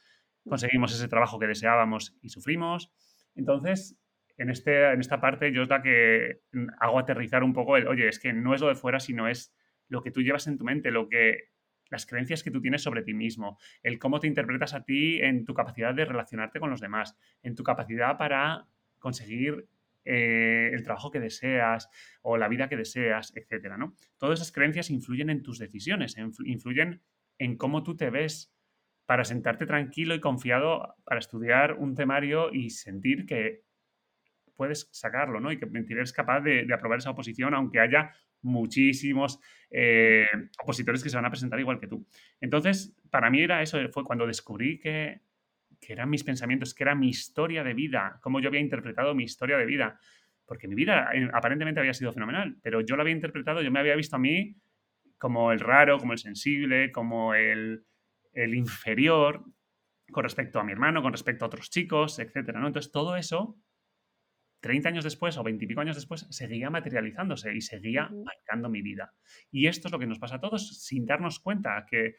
conseguimos 0.48 0.94
ese 0.94 1.08
trabajo 1.08 1.38
que 1.38 1.46
deseábamos 1.46 2.16
y 2.22 2.30
sufrimos. 2.30 2.90
Entonces, 3.34 3.98
en, 4.36 4.50
este, 4.50 4.92
en 4.92 5.00
esta 5.00 5.20
parte 5.20 5.52
yo 5.52 5.62
es 5.62 5.68
la 5.68 5.82
que 5.82 6.40
hago 6.80 6.98
aterrizar 6.98 7.42
un 7.42 7.52
poco 7.52 7.76
el, 7.76 7.86
oye, 7.86 8.08
es 8.08 8.18
que 8.18 8.32
no 8.32 8.54
es 8.54 8.60
lo 8.60 8.68
de 8.68 8.74
fuera, 8.74 9.00
sino 9.00 9.28
es 9.28 9.54
lo 9.88 10.02
que 10.02 10.10
tú 10.10 10.22
llevas 10.22 10.46
en 10.46 10.58
tu 10.58 10.64
mente, 10.64 10.90
lo 10.90 11.08
que 11.08 11.50
las 11.90 12.06
creencias 12.06 12.42
que 12.42 12.50
tú 12.50 12.60
tienes 12.60 12.82
sobre 12.82 13.02
ti 13.02 13.14
mismo, 13.14 13.58
el 13.82 13.98
cómo 13.98 14.18
te 14.18 14.26
interpretas 14.26 14.74
a 14.74 14.84
ti 14.84 15.20
en 15.20 15.44
tu 15.44 15.54
capacidad 15.54 15.94
de 15.94 16.04
relacionarte 16.04 16.58
con 16.58 16.70
los 16.70 16.80
demás, 16.80 17.16
en 17.42 17.54
tu 17.54 17.62
capacidad 17.62 18.16
para 18.16 18.66
conseguir 18.98 19.68
eh, 20.04 20.70
el 20.72 20.82
trabajo 20.82 21.10
que 21.10 21.20
deseas 21.20 21.88
o 22.22 22.36
la 22.36 22.48
vida 22.48 22.68
que 22.68 22.76
deseas, 22.76 23.32
etcétera, 23.36 23.76
¿no? 23.76 23.94
Todas 24.18 24.40
esas 24.40 24.52
creencias 24.52 24.90
influyen 24.90 25.30
en 25.30 25.42
tus 25.42 25.58
decisiones, 25.58 26.16
influyen 26.44 27.00
en 27.38 27.56
cómo 27.56 27.82
tú 27.82 27.96
te 27.96 28.10
ves 28.10 28.52
para 29.06 29.24
sentarte 29.24 29.66
tranquilo 29.66 30.14
y 30.14 30.20
confiado 30.20 30.96
para 31.04 31.20
estudiar 31.20 31.74
un 31.74 31.94
temario 31.94 32.52
y 32.52 32.70
sentir 32.70 33.26
que 33.26 33.62
puedes 34.56 34.88
sacarlo, 34.92 35.40
¿no? 35.40 35.52
Y 35.52 35.58
que 35.58 35.68
eres 35.90 36.12
capaz 36.12 36.40
de, 36.40 36.66
aprobar 36.72 36.98
esa 36.98 37.10
oposición, 37.10 37.54
aunque 37.54 37.80
haya 37.80 38.12
muchísimos 38.42 39.40
eh, 39.70 40.26
opositores 40.62 41.02
que 41.02 41.08
se 41.08 41.16
van 41.16 41.24
a 41.24 41.30
presentar 41.30 41.58
igual 41.58 41.80
que 41.80 41.86
tú. 41.86 42.06
Entonces, 42.40 42.96
para 43.10 43.30
mí 43.30 43.40
era 43.40 43.62
eso, 43.62 43.78
fue 43.90 44.04
cuando 44.04 44.26
descubrí 44.26 44.78
que, 44.78 45.20
que 45.80 45.92
eran 45.92 46.10
mis 46.10 46.24
pensamientos, 46.24 46.74
que 46.74 46.84
era 46.84 46.94
mi 46.94 47.08
historia 47.08 47.64
de 47.64 47.74
vida, 47.74 48.18
cómo 48.22 48.40
yo 48.40 48.48
había 48.48 48.60
interpretado 48.60 49.14
mi 49.14 49.24
historia 49.24 49.56
de 49.56 49.66
vida. 49.66 49.98
Porque 50.46 50.68
mi 50.68 50.74
vida 50.74 51.10
eh, 51.14 51.28
aparentemente 51.32 51.80
había 51.80 51.94
sido 51.94 52.12
fenomenal, 52.12 52.56
pero 52.62 52.80
yo 52.80 52.96
la 52.96 53.02
había 53.02 53.14
interpretado, 53.14 53.62
yo 53.62 53.70
me 53.70 53.80
había 53.80 53.96
visto 53.96 54.16
a 54.16 54.18
mí 54.18 54.56
como 55.18 55.52
el 55.52 55.60
raro, 55.60 55.98
como 55.98 56.12
el 56.12 56.18
sensible, 56.18 56.92
como 56.92 57.34
el, 57.34 57.84
el 58.32 58.54
inferior 58.54 59.44
con 60.12 60.22
respecto 60.22 60.60
a 60.60 60.64
mi 60.64 60.72
hermano, 60.72 61.02
con 61.02 61.12
respecto 61.12 61.44
a 61.44 61.48
otros 61.48 61.70
chicos, 61.70 62.18
etcétera, 62.18 62.60
¿no? 62.60 62.66
Entonces, 62.66 62.92
todo 62.92 63.16
eso 63.16 63.56
30 64.64 64.88
años 64.88 65.04
después 65.04 65.36
o 65.36 65.42
20 65.42 65.62
y 65.62 65.68
pico 65.68 65.82
años 65.82 65.94
después 65.94 66.26
seguía 66.30 66.70
materializándose 66.70 67.54
y 67.54 67.60
seguía 67.60 68.08
marcando 68.08 68.70
mi 68.70 68.80
vida. 68.80 69.12
Y 69.50 69.66
esto 69.66 69.88
es 69.88 69.92
lo 69.92 69.98
que 69.98 70.06
nos 70.06 70.18
pasa 70.18 70.36
a 70.36 70.40
todos 70.40 70.82
sin 70.82 71.04
darnos 71.04 71.38
cuenta, 71.38 71.84
que, 71.86 72.14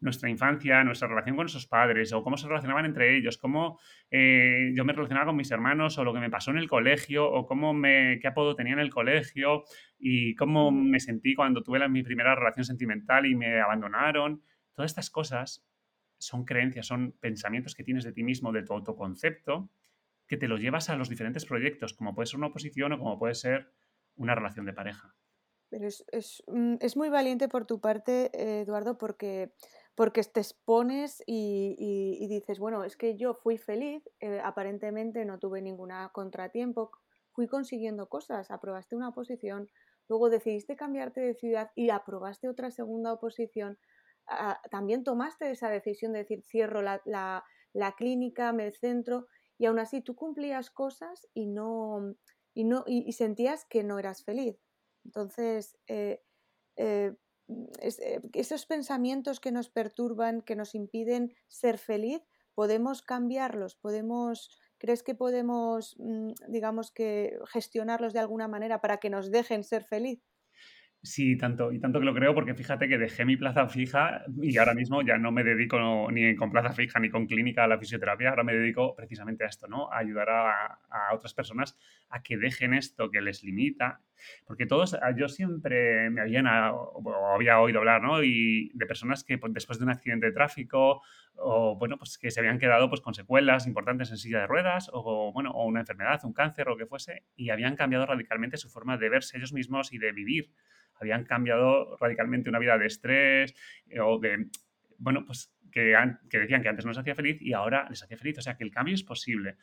nuestra 0.00 0.28
infancia, 0.28 0.84
nuestra 0.84 1.08
relación 1.08 1.36
con 1.36 1.44
nuestros 1.44 1.66
padres, 1.66 2.12
o 2.12 2.22
cómo 2.22 2.36
se 2.36 2.48
relacionaban 2.48 2.84
entre 2.84 3.16
ellos, 3.16 3.38
cómo 3.38 3.80
eh, 4.10 4.72
yo 4.74 4.84
me 4.84 4.92
relacionaba 4.92 5.28
con 5.28 5.36
mis 5.36 5.50
hermanos, 5.50 5.96
o 5.96 6.04
lo 6.04 6.12
que 6.12 6.20
me 6.20 6.28
pasó 6.28 6.50
en 6.50 6.58
el 6.58 6.68
colegio, 6.68 7.30
o 7.30 7.46
cómo 7.46 7.72
me, 7.72 8.18
qué 8.20 8.28
apodo 8.28 8.54
tenía 8.54 8.74
en 8.74 8.80
el 8.80 8.90
colegio, 8.90 9.64
y 9.98 10.34
cómo 10.34 10.70
me 10.70 11.00
sentí 11.00 11.34
cuando 11.34 11.62
tuve 11.62 11.88
mi 11.88 12.02
primera 12.02 12.34
relación 12.34 12.66
sentimental 12.66 13.24
y 13.24 13.34
me 13.34 13.58
abandonaron. 13.58 14.42
Todas 14.74 14.90
estas 14.90 15.08
cosas 15.08 15.66
son 16.18 16.44
creencias, 16.44 16.86
son 16.86 17.12
pensamientos 17.12 17.74
que 17.74 17.84
tienes 17.84 18.04
de 18.04 18.12
ti 18.12 18.22
mismo, 18.22 18.52
de 18.52 18.64
tu 18.64 18.74
autoconcepto, 18.74 19.70
que 20.26 20.36
te 20.36 20.48
lo 20.48 20.56
llevas 20.56 20.90
a 20.90 20.96
los 20.96 21.08
diferentes 21.08 21.44
proyectos, 21.44 21.94
como 21.94 22.14
puede 22.14 22.26
ser 22.26 22.38
una 22.38 22.48
oposición 22.48 22.92
o 22.92 22.98
como 22.98 23.18
puede 23.18 23.34
ser 23.34 23.72
una 24.16 24.34
relación 24.34 24.66
de 24.66 24.72
pareja. 24.72 25.14
Pero 25.68 25.86
es, 25.86 26.04
es, 26.12 26.42
mm, 26.46 26.76
es 26.80 26.96
muy 26.96 27.08
valiente 27.08 27.48
por 27.48 27.66
tu 27.66 27.80
parte, 27.80 28.30
Eduardo, 28.32 28.98
porque 28.98 29.52
porque 29.96 30.22
te 30.22 30.40
expones 30.40 31.22
y, 31.26 32.28
dices, 32.28 32.58
bueno, 32.58 32.84
es 32.84 32.96
que 32.96 33.16
yo 33.16 33.34
fui 33.34 33.56
feliz, 33.56 34.04
eh, 34.20 34.40
aparentemente 34.44 35.24
no 35.24 35.38
tuve 35.38 35.62
ningún 35.62 35.90
contratiempo, 36.12 36.90
fui 37.32 37.48
consiguiendo 37.48 38.08
cosas, 38.08 38.50
aprobaste 38.50 38.94
una 38.94 39.08
oposición, 39.08 39.68
luego 40.08 40.28
decidiste 40.28 40.76
cambiarte 40.76 41.22
de 41.22 41.34
ciudad 41.34 41.70
y 41.74 41.88
aprobaste 41.88 42.48
otra 42.48 42.70
segunda 42.70 43.14
oposición, 43.14 43.78
ah, 44.26 44.60
también 44.70 45.02
tomaste 45.02 45.50
esa 45.50 45.70
decisión 45.70 46.12
de 46.12 46.20
decir, 46.20 46.42
cierro 46.42 46.82
la, 46.82 47.44
clínica, 47.96 48.52
me 48.52 48.70
centro, 48.72 49.28
y 49.58 49.66
aún 49.66 49.78
así 49.78 50.00
tú 50.00 50.14
cumplías 50.14 50.70
cosas 50.70 51.26
y 51.34 51.46
no, 51.46 52.14
y 52.54 52.64
no 52.64 52.84
y, 52.86 53.12
sentías 53.12 53.64
que 53.64 53.82
no 53.82 53.98
eras 53.98 54.24
feliz. 54.24 54.56
Entonces, 55.04 55.78
eh, 55.86 56.22
eh, 56.76 57.14
eh, 57.48 58.20
esos 58.32 58.66
pensamientos 58.66 59.40
que 59.40 59.52
nos 59.52 59.68
perturban, 59.68 60.42
que 60.42 60.56
nos 60.56 60.74
impiden 60.74 61.34
ser 61.48 61.78
feliz, 61.78 62.22
podemos 62.54 63.02
cambiarlos, 63.02 63.76
podemos, 63.76 64.50
¿crees 64.78 65.02
que 65.02 65.14
podemos, 65.14 65.94
mm, 65.98 66.32
digamos 66.48 66.90
que, 66.90 67.38
gestionarlos 67.46 68.12
de 68.12 68.20
alguna 68.20 68.48
manera 68.48 68.80
para 68.80 68.98
que 68.98 69.10
nos 69.10 69.30
dejen 69.30 69.62
ser 69.62 69.84
feliz? 69.84 70.20
Sí, 71.06 71.36
tanto, 71.36 71.70
y 71.70 71.78
tanto 71.78 72.00
que 72.00 72.04
lo 72.04 72.12
creo, 72.12 72.34
porque 72.34 72.54
fíjate 72.54 72.88
que 72.88 72.98
dejé 72.98 73.24
mi 73.24 73.36
plaza 73.36 73.68
fija 73.68 74.24
y 74.42 74.58
ahora 74.58 74.74
mismo 74.74 75.02
ya 75.02 75.16
no 75.18 75.30
me 75.30 75.44
dedico 75.44 76.10
ni 76.10 76.34
con 76.34 76.50
plaza 76.50 76.72
fija 76.72 76.98
ni 76.98 77.10
con 77.10 77.26
clínica 77.26 77.62
a 77.62 77.68
la 77.68 77.78
fisioterapia, 77.78 78.30
ahora 78.30 78.42
me 78.42 78.52
dedico 78.54 78.96
precisamente 78.96 79.44
a 79.44 79.46
esto, 79.46 79.68
¿no? 79.68 79.88
A 79.92 79.98
ayudar 79.98 80.28
a, 80.28 80.78
otras 81.14 81.32
personas 81.32 81.78
a 82.08 82.22
que 82.22 82.36
dejen 82.36 82.74
esto 82.74 83.10
que 83.10 83.20
les 83.20 83.42
limita. 83.42 84.00
Porque 84.46 84.66
todos, 84.66 84.96
yo 85.16 85.28
siempre 85.28 86.08
me 86.10 86.22
habían, 86.22 86.46
o 86.46 87.34
había 87.34 87.60
oído 87.60 87.80
hablar, 87.80 88.02
¿no? 88.02 88.22
Y 88.22 88.70
de 88.74 88.86
personas 88.86 89.24
que 89.24 89.36
pues, 89.38 89.52
después 89.52 89.78
de 89.78 89.84
un 89.84 89.90
accidente 89.90 90.26
de 90.26 90.32
tráfico, 90.32 91.02
o 91.34 91.76
bueno, 91.76 91.98
pues 91.98 92.16
que 92.16 92.30
se 92.30 92.40
habían 92.40 92.58
quedado 92.58 92.88
pues 92.88 93.02
con 93.02 93.12
secuelas 93.12 93.66
importantes 93.66 94.10
en 94.10 94.16
silla 94.16 94.40
de 94.40 94.46
ruedas, 94.46 94.90
o 94.92 95.32
bueno, 95.32 95.50
o 95.50 95.66
una 95.66 95.80
enfermedad, 95.80 96.20
un 96.24 96.32
cáncer 96.32 96.68
o 96.68 96.70
lo 96.70 96.76
que 96.78 96.86
fuese, 96.86 97.24
y 97.36 97.50
habían 97.50 97.76
cambiado 97.76 98.06
radicalmente 98.06 98.56
su 98.56 98.70
forma 98.70 98.96
de 98.96 99.10
verse 99.10 99.36
ellos 99.36 99.52
mismos 99.52 99.92
y 99.92 99.98
de 99.98 100.12
vivir 100.12 100.50
habían 101.00 101.24
cambiado 101.24 101.96
radicalmente 101.96 102.50
una 102.50 102.58
vida 102.58 102.78
de 102.78 102.86
estrés 102.86 103.54
eh, 103.88 104.00
o 104.00 104.18
de, 104.18 104.46
bueno, 104.98 105.24
pues 105.26 105.52
que, 105.70 105.94
que, 106.30 106.38
decían 106.38 106.62
que 106.62 106.68
antes 106.68 106.84
no 106.84 106.90
les 106.90 106.98
hacía 106.98 107.14
feliz 107.14 107.40
y 107.40 107.52
ahora 107.52 107.86
les 107.90 108.02
hacía 108.02 108.16
feliz. 108.16 108.38
O 108.38 108.42
sea, 108.42 108.56
que 108.56 108.64
el 108.64 108.70
cambio 108.70 108.94
es 108.94 109.02
posible. 109.02 109.56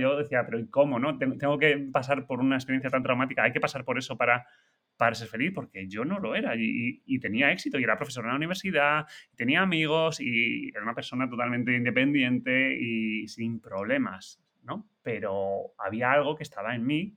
Yo 0.00 0.16
decía, 0.16 0.44
pero 0.44 0.58
¿y 0.58 0.68
cómo, 0.68 0.98
no? 0.98 1.18
Tengo 1.18 1.58
que 1.58 1.76
pasar 1.92 2.26
por 2.26 2.40
una 2.40 2.56
experiencia 2.56 2.90
tan 2.90 3.02
traumática, 3.02 3.42
hay 3.42 3.52
que 3.52 3.60
pasar 3.60 3.84
por 3.84 3.98
eso 3.98 4.16
para, 4.16 4.46
para 4.96 5.14
ser 5.14 5.28
feliz, 5.28 5.52
porque 5.52 5.88
yo 5.88 6.04
no 6.04 6.20
lo 6.20 6.36
era 6.36 6.54
y, 6.56 7.02
y, 7.04 7.18
tenía 7.18 7.50
éxito 7.50 7.78
y 7.78 7.82
era 7.82 7.96
profesor 7.96 8.24
en 8.24 8.30
la 8.30 8.36
universidad, 8.36 9.06
tenía 9.34 9.62
amigos 9.62 10.20
y 10.20 10.68
era 10.68 10.82
una 10.82 10.94
persona 10.94 11.28
totalmente 11.28 11.74
independiente 11.76 12.76
y 12.80 13.26
sin 13.26 13.60
problemas, 13.60 14.40
¿no? 14.62 14.88
Pero 15.02 15.74
había 15.78 16.12
algo 16.12 16.36
que 16.36 16.44
estaba 16.44 16.76
en 16.76 16.86
mí 16.86 17.16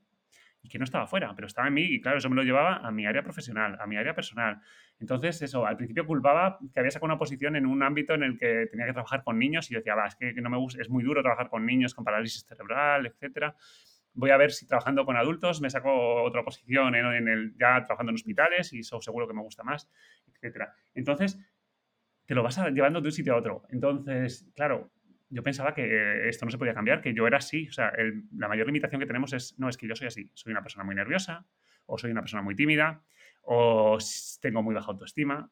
y 0.65 0.67
que 0.67 0.79
no 0.79 0.83
estaba 0.83 1.05
fuera, 1.05 1.33
pero 1.35 1.45
estaba 1.45 1.67
en 1.67 1.75
mí 1.75 1.83
y 1.83 2.01
claro, 2.01 2.17
eso 2.17 2.27
me 2.27 2.35
lo 2.35 2.41
llevaba 2.41 2.77
a 2.77 2.91
mi 2.91 3.05
área 3.05 3.21
profesional, 3.21 3.77
a 3.79 3.85
mi 3.85 3.97
área 3.97 4.15
personal. 4.15 4.59
Entonces, 4.99 5.39
eso, 5.43 5.65
al 5.65 5.77
principio 5.77 6.07
culpaba 6.07 6.57
que 6.73 6.79
había 6.79 6.89
sacado 6.89 7.05
una 7.05 7.19
posición 7.19 7.55
en 7.55 7.67
un 7.67 7.83
ámbito 7.83 8.15
en 8.15 8.23
el 8.23 8.37
que 8.39 8.65
tenía 8.71 8.87
que 8.87 8.93
trabajar 8.93 9.23
con 9.23 9.37
niños 9.37 9.69
y 9.69 9.75
decía, 9.75 9.93
va, 9.93 10.07
es 10.07 10.15
que 10.15 10.33
no 10.33 10.49
me 10.49 10.57
gusta, 10.57 10.81
es 10.81 10.89
muy 10.89 11.03
duro 11.03 11.21
trabajar 11.21 11.49
con 11.49 11.65
niños 11.67 11.93
con 11.93 12.03
parálisis 12.03 12.45
cerebral, 12.47 13.05
etcétera. 13.05 13.55
Voy 14.13 14.31
a 14.31 14.37
ver 14.37 14.51
si 14.51 14.65
trabajando 14.65 15.05
con 15.05 15.17
adultos 15.17 15.61
me 15.61 15.69
saco 15.69 16.23
otra 16.23 16.43
posición 16.43 16.95
en, 16.95 17.27
el, 17.27 17.53
ya 17.59 17.83
trabajando 17.83 18.09
en 18.09 18.15
hospitales 18.15 18.73
y 18.73 18.79
eso 18.79 18.99
seguro 19.01 19.27
que 19.27 19.35
me 19.35 19.41
gusta 19.41 19.63
más, 19.63 19.87
etcétera. 20.33 20.73
Entonces, 20.95 21.37
te 22.25 22.33
lo 22.33 22.41
vas 22.41 22.57
llevando 22.73 23.01
de 23.01 23.07
un 23.07 23.11
sitio 23.11 23.35
a 23.35 23.37
otro. 23.37 23.63
Entonces, 23.69 24.49
claro, 24.55 24.89
yo 25.35 25.43
pensaba 25.43 25.73
que 25.73 26.29
esto 26.29 26.45
no 26.45 26.51
se 26.51 26.57
podía 26.57 26.73
cambiar, 26.73 27.01
que 27.01 27.13
yo 27.13 27.27
era 27.27 27.39
así. 27.39 27.67
O 27.67 27.73
sea, 27.73 27.91
la 28.37 28.47
mayor 28.47 28.67
limitación 28.67 29.01
que 29.01 29.05
tenemos 29.05 29.33
es, 29.33 29.59
no, 29.59 29.67
es 29.67 29.75
que 29.75 29.85
yo 29.85 29.93
soy 29.93 30.07
así. 30.07 30.31
Soy 30.33 30.51
una 30.51 30.61
persona 30.61 30.85
muy 30.85 30.95
nerviosa, 30.95 31.45
o 31.87 31.97
soy 31.97 32.11
una 32.11 32.21
persona 32.21 32.41
muy 32.41 32.55
tímida, 32.55 33.03
o 33.41 33.97
tengo 34.39 34.63
muy 34.63 34.73
baja 34.73 34.91
autoestima. 34.91 35.51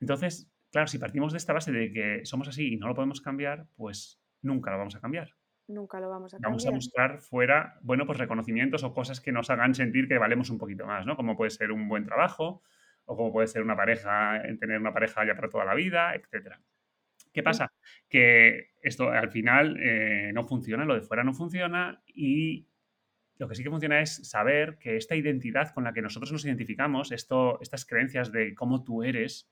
Entonces, 0.00 0.52
claro, 0.72 0.88
si 0.88 0.98
partimos 0.98 1.30
de 1.32 1.38
esta 1.38 1.52
base 1.52 1.70
de 1.70 1.92
que 1.92 2.26
somos 2.26 2.48
así 2.48 2.72
y 2.72 2.76
no 2.78 2.88
lo 2.88 2.96
podemos 2.96 3.20
cambiar, 3.20 3.68
pues 3.76 4.20
nunca 4.40 4.72
lo 4.72 4.78
vamos 4.78 4.96
a 4.96 5.00
cambiar. 5.00 5.36
Nunca 5.68 6.00
lo 6.00 6.10
vamos 6.10 6.34
a 6.34 6.38
cambiar. 6.38 6.50
Vamos 6.50 6.66
a 6.66 6.70
buscar 6.72 7.20
fuera, 7.20 7.78
bueno, 7.82 8.06
pues 8.06 8.18
reconocimientos 8.18 8.82
o 8.82 8.92
cosas 8.92 9.20
que 9.20 9.30
nos 9.30 9.50
hagan 9.50 9.76
sentir 9.76 10.08
que 10.08 10.18
valemos 10.18 10.50
un 10.50 10.58
poquito 10.58 10.84
más, 10.84 11.06
¿no? 11.06 11.14
Como 11.14 11.36
puede 11.36 11.50
ser 11.50 11.70
un 11.70 11.88
buen 11.88 12.04
trabajo, 12.04 12.64
o 13.04 13.16
como 13.16 13.32
puede 13.32 13.46
ser 13.46 13.62
una 13.62 13.76
pareja, 13.76 14.42
tener 14.58 14.80
una 14.80 14.92
pareja 14.92 15.24
ya 15.24 15.36
para 15.36 15.48
toda 15.48 15.64
la 15.64 15.74
vida, 15.74 16.16
etcétera. 16.16 16.60
¿Qué 17.32 17.44
pasa? 17.44 17.71
Que 18.08 18.72
esto 18.82 19.10
al 19.10 19.30
final 19.30 19.78
eh, 19.80 20.30
no 20.34 20.44
funciona, 20.44 20.84
lo 20.84 20.94
de 20.94 21.02
fuera 21.02 21.24
no 21.24 21.34
funciona 21.34 22.02
y 22.06 22.68
lo 23.38 23.48
que 23.48 23.54
sí 23.54 23.62
que 23.62 23.70
funciona 23.70 24.00
es 24.00 24.28
saber 24.28 24.78
que 24.78 24.96
esta 24.96 25.16
identidad 25.16 25.72
con 25.74 25.84
la 25.84 25.92
que 25.92 26.02
nosotros 26.02 26.30
nos 26.32 26.44
identificamos, 26.44 27.10
esto, 27.12 27.60
estas 27.60 27.84
creencias 27.84 28.30
de 28.30 28.54
cómo 28.54 28.84
tú 28.84 29.02
eres, 29.02 29.50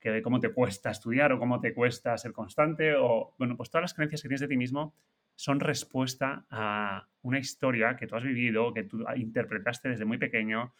que 0.00 0.10
de 0.10 0.22
cómo 0.22 0.40
te 0.40 0.52
cuesta 0.52 0.90
estudiar 0.90 1.32
o 1.32 1.38
cómo 1.38 1.60
te 1.60 1.72
cuesta 1.72 2.18
ser 2.18 2.32
constante, 2.32 2.94
o 2.94 3.34
bueno, 3.38 3.56
pues 3.56 3.70
todas 3.70 3.84
las 3.84 3.94
creencias 3.94 4.22
que 4.22 4.28
tienes 4.28 4.42
de 4.42 4.48
ti 4.48 4.56
mismo 4.56 4.94
son 5.34 5.60
respuesta 5.60 6.46
a 6.50 7.08
una 7.22 7.38
historia 7.38 7.96
que 7.96 8.06
tú 8.06 8.16
has 8.16 8.24
vivido, 8.24 8.72
que 8.72 8.84
tú 8.84 9.04
interpretaste 9.16 9.88
desde 9.88 10.04
muy 10.04 10.18
pequeño, 10.18 10.74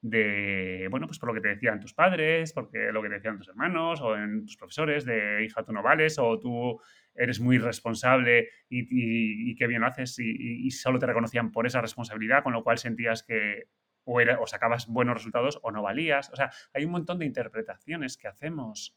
de, 0.00 0.86
bueno, 0.90 1.06
pues 1.06 1.18
por 1.18 1.28
lo 1.28 1.34
que 1.34 1.40
te 1.40 1.48
decían 1.48 1.80
tus 1.80 1.92
padres, 1.92 2.52
porque 2.52 2.92
lo 2.92 3.02
que 3.02 3.08
te 3.08 3.16
decían 3.16 3.38
tus 3.38 3.48
hermanos 3.48 4.00
o 4.00 4.16
en 4.16 4.44
tus 4.44 4.56
profesores, 4.56 5.04
de 5.04 5.44
hija, 5.44 5.64
tú 5.64 5.72
no 5.72 5.82
vales, 5.82 6.18
o 6.18 6.38
tú 6.38 6.80
eres 7.14 7.40
muy 7.40 7.58
responsable 7.58 8.48
y, 8.68 9.54
qué 9.56 9.66
bien 9.66 9.82
haces, 9.82 10.18
y, 10.18 10.70
solo 10.70 10.98
te 10.98 11.06
reconocían 11.06 11.50
por 11.50 11.66
esa 11.66 11.80
responsabilidad, 11.80 12.44
con 12.44 12.52
lo 12.52 12.62
cual 12.62 12.78
sentías 12.78 13.22
que 13.22 13.64
o, 14.04 14.20
era, 14.20 14.40
o 14.40 14.46
sacabas 14.46 14.86
buenos 14.86 15.16
resultados 15.16 15.58
o 15.62 15.72
no 15.72 15.82
valías. 15.82 16.30
O 16.30 16.36
sea, 16.36 16.50
hay 16.72 16.84
un 16.84 16.92
montón 16.92 17.18
de 17.18 17.26
interpretaciones 17.26 18.16
que 18.16 18.28
hacemos 18.28 18.96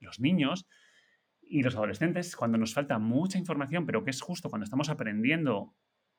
los 0.00 0.18
niños 0.18 0.66
y 1.40 1.62
los 1.62 1.76
adolescentes 1.76 2.34
cuando 2.34 2.58
nos 2.58 2.74
falta 2.74 2.98
mucha 2.98 3.38
información, 3.38 3.86
pero 3.86 4.02
que 4.02 4.10
es 4.10 4.20
justo 4.20 4.50
cuando 4.50 4.64
estamos 4.64 4.88
aprendiendo 4.88 5.74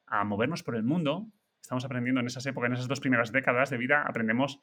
a 0.06 0.24
movernos 0.24 0.64
por 0.64 0.76
el 0.76 0.84
mundo, 0.84 1.28
estamos 1.64 1.86
aprendiendo 1.86 2.20
en 2.20 2.28
esas 2.28 2.46
épocas, 2.46 2.68
en 2.68 2.74
esas 2.74 2.90
dos 2.90 3.00
primeras 3.00 3.32
décadas 3.32 3.70
de 3.70 3.78
vida, 3.78 4.04
aprendemos 4.06 4.60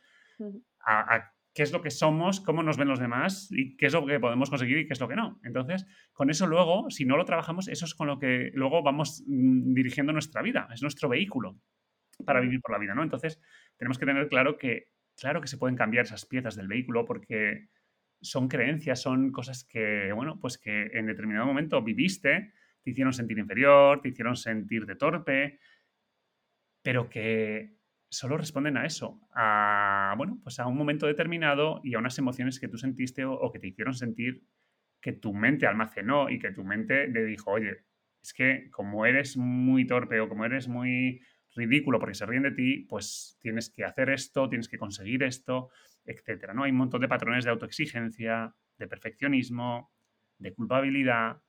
a, 0.81 1.33
qué 1.55 1.63
es 1.63 1.73
lo 1.73 1.81
que 1.81 1.91
somos, 1.91 2.41
cómo 2.41 2.63
nos 2.63 2.77
ven 2.77 2.89
los 2.89 3.01
demás 3.01 3.49
y 3.51 3.77
qué 3.79 3.87
es 3.87 3.95
lo 3.95 4.05
que 4.07 4.21
podemos 4.21 4.51
conseguir 4.51 4.79
y 4.79 4.87
qué 4.87 4.93
es 4.93 5.01
lo 5.01 5.09
que 5.09 5.17
no. 5.17 5.41
Entonces, 5.43 5.87
con 6.13 6.29
eso 6.29 6.47
luego, 6.47 6.91
si 6.91 7.07
no 7.07 7.17
lo 7.17 7.25
trabajamos, 7.25 7.69
eso 7.69 7.87
es 7.87 7.95
con 7.95 8.07
lo 8.07 8.19
que 8.19 8.51
luego 8.55 8.83
vamos 8.83 9.25
mm, 9.27 9.73
dirigiendo 9.73 10.13
nuestra 10.13 10.43
vida, 10.43 10.69
es 10.73 10.83
nuestro 10.83 11.09
vehículo 11.09 11.59
para 12.27 12.41
vivir 12.41 12.61
por 12.61 12.73
la 12.73 12.79
vida, 12.79 12.95
¿no? 12.95 13.03
Entonces, 13.03 13.41
tenemos 13.79 13.99
que 13.99 14.05
tener 14.05 14.29
claro 14.29 14.59
que, 14.59 14.89
claro 15.19 15.41
que 15.41 15.49
se 15.49 15.57
pueden 15.57 15.77
cambiar 15.77 16.05
esas 16.05 16.27
piezas 16.27 16.55
del 16.55 16.69
vehículo 16.69 17.07
porque 17.07 17.71
son 18.21 18.47
creencias, 18.47 19.01
son 19.01 19.33
cosas 19.33 19.65
que, 19.65 20.13
bueno, 20.13 20.39
pues 20.39 20.59
que 20.59 20.91
en 20.93 21.07
determinado 21.07 21.47
momento 21.47 21.83
viviste, 21.83 22.53
te 22.83 22.91
hicieron 22.91 23.15
sentir 23.15 23.39
inferior, 23.39 24.03
te 24.03 24.11
hicieron 24.11 24.37
sentir 24.37 24.85
de 24.85 24.97
torpe, 24.97 25.59
pero 26.83 27.09
que 27.09 27.77
solo 28.09 28.37
responden 28.37 28.77
a 28.77 28.85
eso, 28.85 29.21
a, 29.35 30.15
bueno, 30.17 30.41
pues 30.43 30.59
a 30.59 30.67
un 30.67 30.77
momento 30.77 31.07
determinado 31.07 31.81
y 31.85 31.95
a 31.95 31.99
unas 31.99 32.19
emociones 32.19 32.59
que 32.59 32.69
tú 32.69 32.77
sentiste 32.77 33.25
o, 33.25 33.51
que 33.53 33.61
te 33.61 33.69
hicieron 33.69 33.95
sentir 33.95 34.43
que 35.01 35.13
tu 35.13 35.33
mente 35.33 35.67
almacenó 35.67 36.29
y 36.29 36.39
que 36.39 36.51
tu 36.51 36.65
mente 36.65 37.07
le 37.09 37.25
dijo, 37.25 37.53
oye, 37.53 37.85
es 38.23 38.35
que 38.35 38.69
como 38.71 39.07
eres 39.07 39.37
muy 39.37 39.87
torpe 39.87 40.21
o 40.21 40.29
como 40.29 40.45
eres 40.45 40.69
muy 40.69 41.21
ridículo 41.55 41.99
porque 41.99 42.15
se 42.15 42.27
ríen 42.27 42.43
de 42.43 42.51
ti, 42.51 42.87
pues 42.89 43.39
tienes 43.41 43.71
que 43.71 43.85
hacer 43.85 44.11
esto, 44.11 44.49
tienes 44.49 44.69
que 44.69 44.79
conseguir 44.79 45.23
esto, 45.23 45.71
etcétera, 46.05 46.53
¿no? 46.53 46.65
Hay 46.65 46.73
un 46.73 46.79
montón 46.79 47.01
de 47.01 47.09
patrones 47.09 47.45
de 47.45 47.51
autoexigencia, 47.51 48.55
de 48.77 48.89
perfeccionismo, 48.89 49.93
de 50.39 50.53
culpabilidad, 50.53 51.43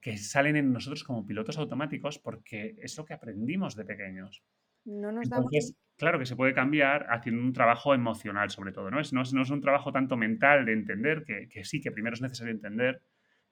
que 0.00 0.16
salen 0.16 0.56
en 0.56 0.72
nosotros 0.72 1.04
como 1.04 1.26
pilotos 1.26 1.58
automáticos 1.58 2.18
porque 2.18 2.76
es 2.78 2.96
lo 2.96 3.04
que 3.04 3.14
aprendimos 3.14 3.74
de 3.74 3.84
pequeños. 3.84 4.44
No 4.88 5.12
nos 5.12 5.24
Entonces, 5.26 5.76
claro 5.98 6.18
que 6.18 6.24
se 6.24 6.34
puede 6.34 6.54
cambiar 6.54 7.06
haciendo 7.10 7.42
un 7.42 7.52
trabajo 7.52 7.94
emocional, 7.94 8.48
sobre 8.48 8.72
todo, 8.72 8.90
¿no? 8.90 9.00
Es, 9.00 9.12
no, 9.12 9.20
es, 9.20 9.34
no 9.34 9.42
es 9.42 9.50
un 9.50 9.60
trabajo 9.60 9.92
tanto 9.92 10.16
mental 10.16 10.64
de 10.64 10.72
entender, 10.72 11.24
que, 11.24 11.46
que, 11.48 11.64
sí, 11.64 11.80
que 11.80 11.90
primero 11.90 12.14
es 12.14 12.22
necesario 12.22 12.52
entender 12.52 13.02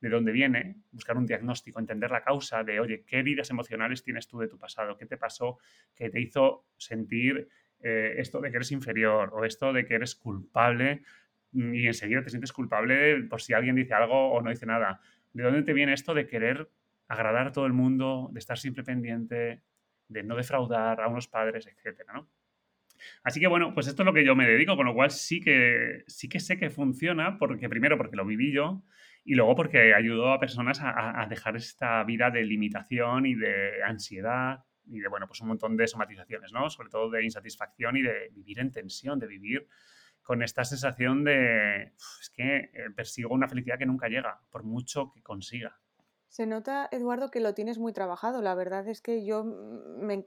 de 0.01 0.09
dónde 0.09 0.33
viene, 0.33 0.77
buscar 0.92 1.16
un 1.18 1.27
diagnóstico, 1.27 1.79
entender 1.79 2.11
la 2.11 2.22
causa 2.22 2.64
de, 2.64 2.81
oye, 2.81 3.05
¿qué 3.07 3.18
heridas 3.18 3.51
emocionales 3.51 4.03
tienes 4.03 4.27
tú 4.29 4.38
de 4.38 4.49
tu 4.49 4.59
pasado? 4.59 4.96
¿Qué 4.96 5.05
te 5.05 5.18
pasó 5.18 5.59
que 5.94 6.09
te 6.09 6.20
hizo 6.20 6.64
sentir 6.79 7.49
eh, 7.81 8.14
esto 8.16 8.40
de 8.40 8.51
que 8.51 8.57
eres 8.57 8.72
inferior 8.72 9.31
o 9.35 9.44
esto 9.44 9.75
de 9.75 9.85
que 9.85 9.94
eres 9.94 10.14
culpable 10.14 11.03
y 11.53 11.87
enseguida 11.87 12.22
te 12.22 12.31
sientes 12.31 12.53
culpable 12.53 13.22
por 13.25 13.42
si 13.42 13.53
alguien 13.53 13.77
dice 13.77 13.92
algo 13.92 14.33
o 14.33 14.40
no 14.40 14.51
dice 14.51 14.64
nada? 14.64 15.01
¿De 15.35 15.42
dónde 15.42 15.62
te 15.62 15.75
viene 15.75 15.92
esto 15.92 16.14
de 16.14 16.27
querer 16.27 16.70
agradar 17.09 17.49
a 17.49 17.53
todo 17.53 17.66
el 17.66 17.75
mundo, 17.75 18.31
de 18.33 18.38
estar 18.38 18.59
siempre 18.59 18.85
pendiente, 18.85 19.62
de 20.09 20.23
no 20.23 20.37
defraudar 20.37 21.01
a 21.01 21.09
unos 21.09 21.29
padres, 21.29 21.66
etcétera, 21.66 22.12
¿no? 22.14 22.31
Así 23.23 23.40
que 23.40 23.47
bueno, 23.47 23.75
pues 23.75 23.87
esto 23.87 24.03
es 24.03 24.07
lo 24.07 24.14
que 24.14 24.25
yo 24.25 24.35
me 24.35 24.47
dedico, 24.47 24.77
con 24.77 24.87
lo 24.87 24.95
cual 24.95 25.11
sí 25.11 25.40
que, 25.40 26.05
sí 26.07 26.29
que 26.29 26.40
sé 26.40 26.59
que 26.59 26.71
funciona, 26.71 27.38
porque 27.38 27.69
primero 27.69 27.99
porque 27.99 28.16
lo 28.16 28.25
viví 28.25 28.53
yo 28.53 28.83
y 29.25 29.35
luego 29.35 29.55
porque 29.55 29.95
ayudó 29.95 30.33
a 30.33 30.40
personas 30.40 30.81
a, 30.81 31.21
a 31.21 31.27
dejar 31.27 31.57
esta 31.57 32.03
vida 32.05 32.31
de 32.31 32.45
limitación 32.45 33.27
y 33.27 33.35
de 33.35 33.83
ansiedad 33.85 34.64
y 34.87 35.01
de, 35.01 35.09
bueno, 35.09 35.27
pues 35.27 35.40
un 35.40 35.49
montón 35.49 35.77
de 35.77 35.87
somatizaciones, 35.87 36.53
¿no? 36.53 36.71
Sobre 36.71 36.88
todo 36.88 37.11
de 37.11 37.25
insatisfacción 37.25 37.97
y 37.97 38.03
de 38.03 38.31
vivir 38.33 38.61
en 38.61 38.71
tensión, 38.71 39.19
de 39.19 39.27
vivir 39.27 39.69
con 40.23 40.42
esta 40.42 40.64
sensación 40.64 41.25
de, 41.25 41.92
es 42.21 42.31
que 42.35 42.57
eh, 42.57 42.71
persigo 42.95 43.33
una 43.33 43.49
felicidad 43.49 43.79
que 43.79 43.87
nunca 43.87 44.09
llega, 44.09 44.40
por 44.51 44.64
mucho 44.64 45.12
que 45.12 45.23
consiga. 45.23 45.79
Se 46.29 46.45
nota, 46.45 46.89
Eduardo, 46.91 47.31
que 47.31 47.41
lo 47.41 47.55
tienes 47.55 47.79
muy 47.79 47.93
trabajado. 47.93 48.43
La 48.43 48.55
verdad 48.55 48.87
es 48.89 49.01
que 49.01 49.25
yo 49.25 49.45
me, 49.45 50.25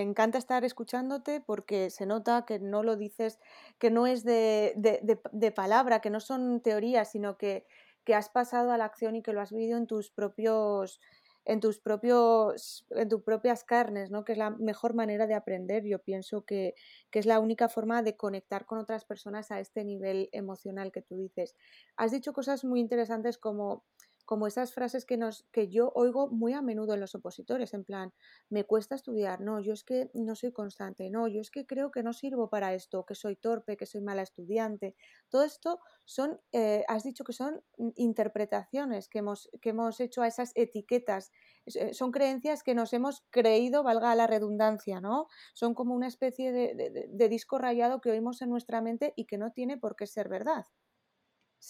encanta 0.00 0.38
estar 0.38 0.64
escuchándote 0.64 1.40
porque 1.40 1.90
se 1.90 2.06
nota 2.06 2.44
que 2.46 2.58
no 2.58 2.82
lo 2.82 2.96
dices, 2.96 3.38
que 3.78 3.90
no 3.90 4.06
es 4.06 4.24
de, 4.24 5.52
palabra, 5.54 6.00
que 6.00 6.10
no 6.10 6.20
son 6.20 6.60
teorías, 6.60 7.10
sino 7.10 7.36
que, 7.36 7.66
has 8.14 8.28
pasado 8.28 8.70
a 8.70 8.78
la 8.78 8.84
acción 8.84 9.16
y 9.16 9.22
que 9.22 9.32
lo 9.32 9.40
has 9.40 9.50
vivido 9.50 9.78
en 9.78 9.86
tus 9.86 10.10
propios 10.10 11.00
en 11.46 11.60
tus 11.60 11.78
propios 11.78 12.86
en 12.90 13.08
tus 13.10 13.22
propias 13.22 13.64
carnes, 13.64 14.10
¿no? 14.10 14.24
Que 14.24 14.32
es 14.32 14.38
la 14.38 14.50
mejor 14.50 14.94
manera 14.94 15.26
de 15.26 15.34
aprender. 15.34 15.84
Yo 15.84 15.98
pienso 15.98 16.42
que 16.44 16.74
es 17.12 17.26
la 17.26 17.38
única 17.38 17.68
forma 17.68 18.02
de 18.02 18.16
conectar 18.16 18.66
con 18.66 18.78
otras 18.78 19.04
personas 19.04 19.50
a 19.50 19.60
este 19.60 19.84
nivel 19.84 20.28
emocional 20.32 20.90
que 20.90 21.02
tú 21.02 21.16
dices. 21.16 21.54
Has 21.96 22.12
dicho 22.12 22.32
cosas 22.32 22.64
muy 22.64 22.80
interesantes 22.80 23.38
como 23.38 23.84
como 24.24 24.46
esas 24.46 24.72
frases 24.72 25.04
que, 25.04 25.16
nos, 25.16 25.44
que 25.52 25.68
yo 25.68 25.92
oigo 25.94 26.28
muy 26.28 26.52
a 26.52 26.62
menudo 26.62 26.94
en 26.94 27.00
los 27.00 27.14
opositores, 27.14 27.74
en 27.74 27.84
plan, 27.84 28.12
me 28.48 28.64
cuesta 28.64 28.94
estudiar, 28.94 29.40
no, 29.40 29.60
yo 29.60 29.72
es 29.72 29.84
que 29.84 30.10
no 30.14 30.34
soy 30.34 30.52
constante, 30.52 31.10
no, 31.10 31.28
yo 31.28 31.40
es 31.40 31.50
que 31.50 31.66
creo 31.66 31.90
que 31.90 32.02
no 32.02 32.12
sirvo 32.12 32.48
para 32.50 32.74
esto, 32.74 33.04
que 33.04 33.14
soy 33.14 33.36
torpe, 33.36 33.76
que 33.76 33.86
soy 33.86 34.00
mala 34.00 34.22
estudiante. 34.22 34.94
Todo 35.28 35.44
esto 35.44 35.80
son, 36.04 36.40
eh, 36.52 36.84
has 36.88 37.04
dicho 37.04 37.24
que 37.24 37.32
son 37.32 37.62
interpretaciones 37.96 39.08
que 39.08 39.18
hemos, 39.20 39.50
que 39.60 39.70
hemos 39.70 40.00
hecho 40.00 40.22
a 40.22 40.28
esas 40.28 40.52
etiquetas, 40.54 41.30
eh, 41.66 41.94
son 41.94 42.10
creencias 42.12 42.62
que 42.62 42.74
nos 42.74 42.92
hemos 42.92 43.24
creído, 43.30 43.82
valga 43.82 44.14
la 44.14 44.26
redundancia, 44.26 45.00
¿no? 45.00 45.28
Son 45.54 45.74
como 45.74 45.94
una 45.94 46.06
especie 46.08 46.52
de, 46.52 47.08
de 47.08 47.28
disco 47.28 47.58
rayado 47.58 48.00
que 48.00 48.10
oímos 48.10 48.42
en 48.42 48.50
nuestra 48.50 48.80
mente 48.80 49.12
y 49.16 49.26
que 49.26 49.38
no 49.38 49.52
tiene 49.52 49.78
por 49.78 49.96
qué 49.96 50.06
ser 50.06 50.28
verdad. 50.28 50.64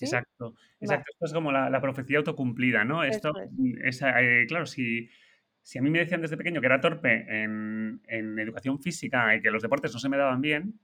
Exacto, 0.01 0.55
exacto. 0.81 1.13
Esto 1.13 1.27
es 1.27 1.33
como 1.33 1.53
la, 1.53 1.81
profecía 1.81 2.19
autocumplida, 2.19 2.85
¿no? 2.85 3.05
Esto, 3.05 3.33
es, 3.83 4.03
eh, 4.03 4.45
claro, 4.49 4.67
si, 4.67 5.09
si, 5.63 5.79
a 5.79 5.83
mí 5.83 5.91
me 5.91 5.99
decían 5.99 6.21
desde 6.21 6.37
pequeño 6.37 6.61
que 6.61 6.67
era 6.67 6.81
torpe 6.81 7.27
en, 7.29 8.01
en, 8.07 8.39
educación 8.39 8.81
física 8.81 9.35
y 9.37 9.41
que 9.41 9.51
los 9.51 9.63
deportes 9.63 9.93
no 9.93 9.99
se 9.99 10.09
me 10.09 10.17
daban 10.17 10.41
bien, 10.41 10.81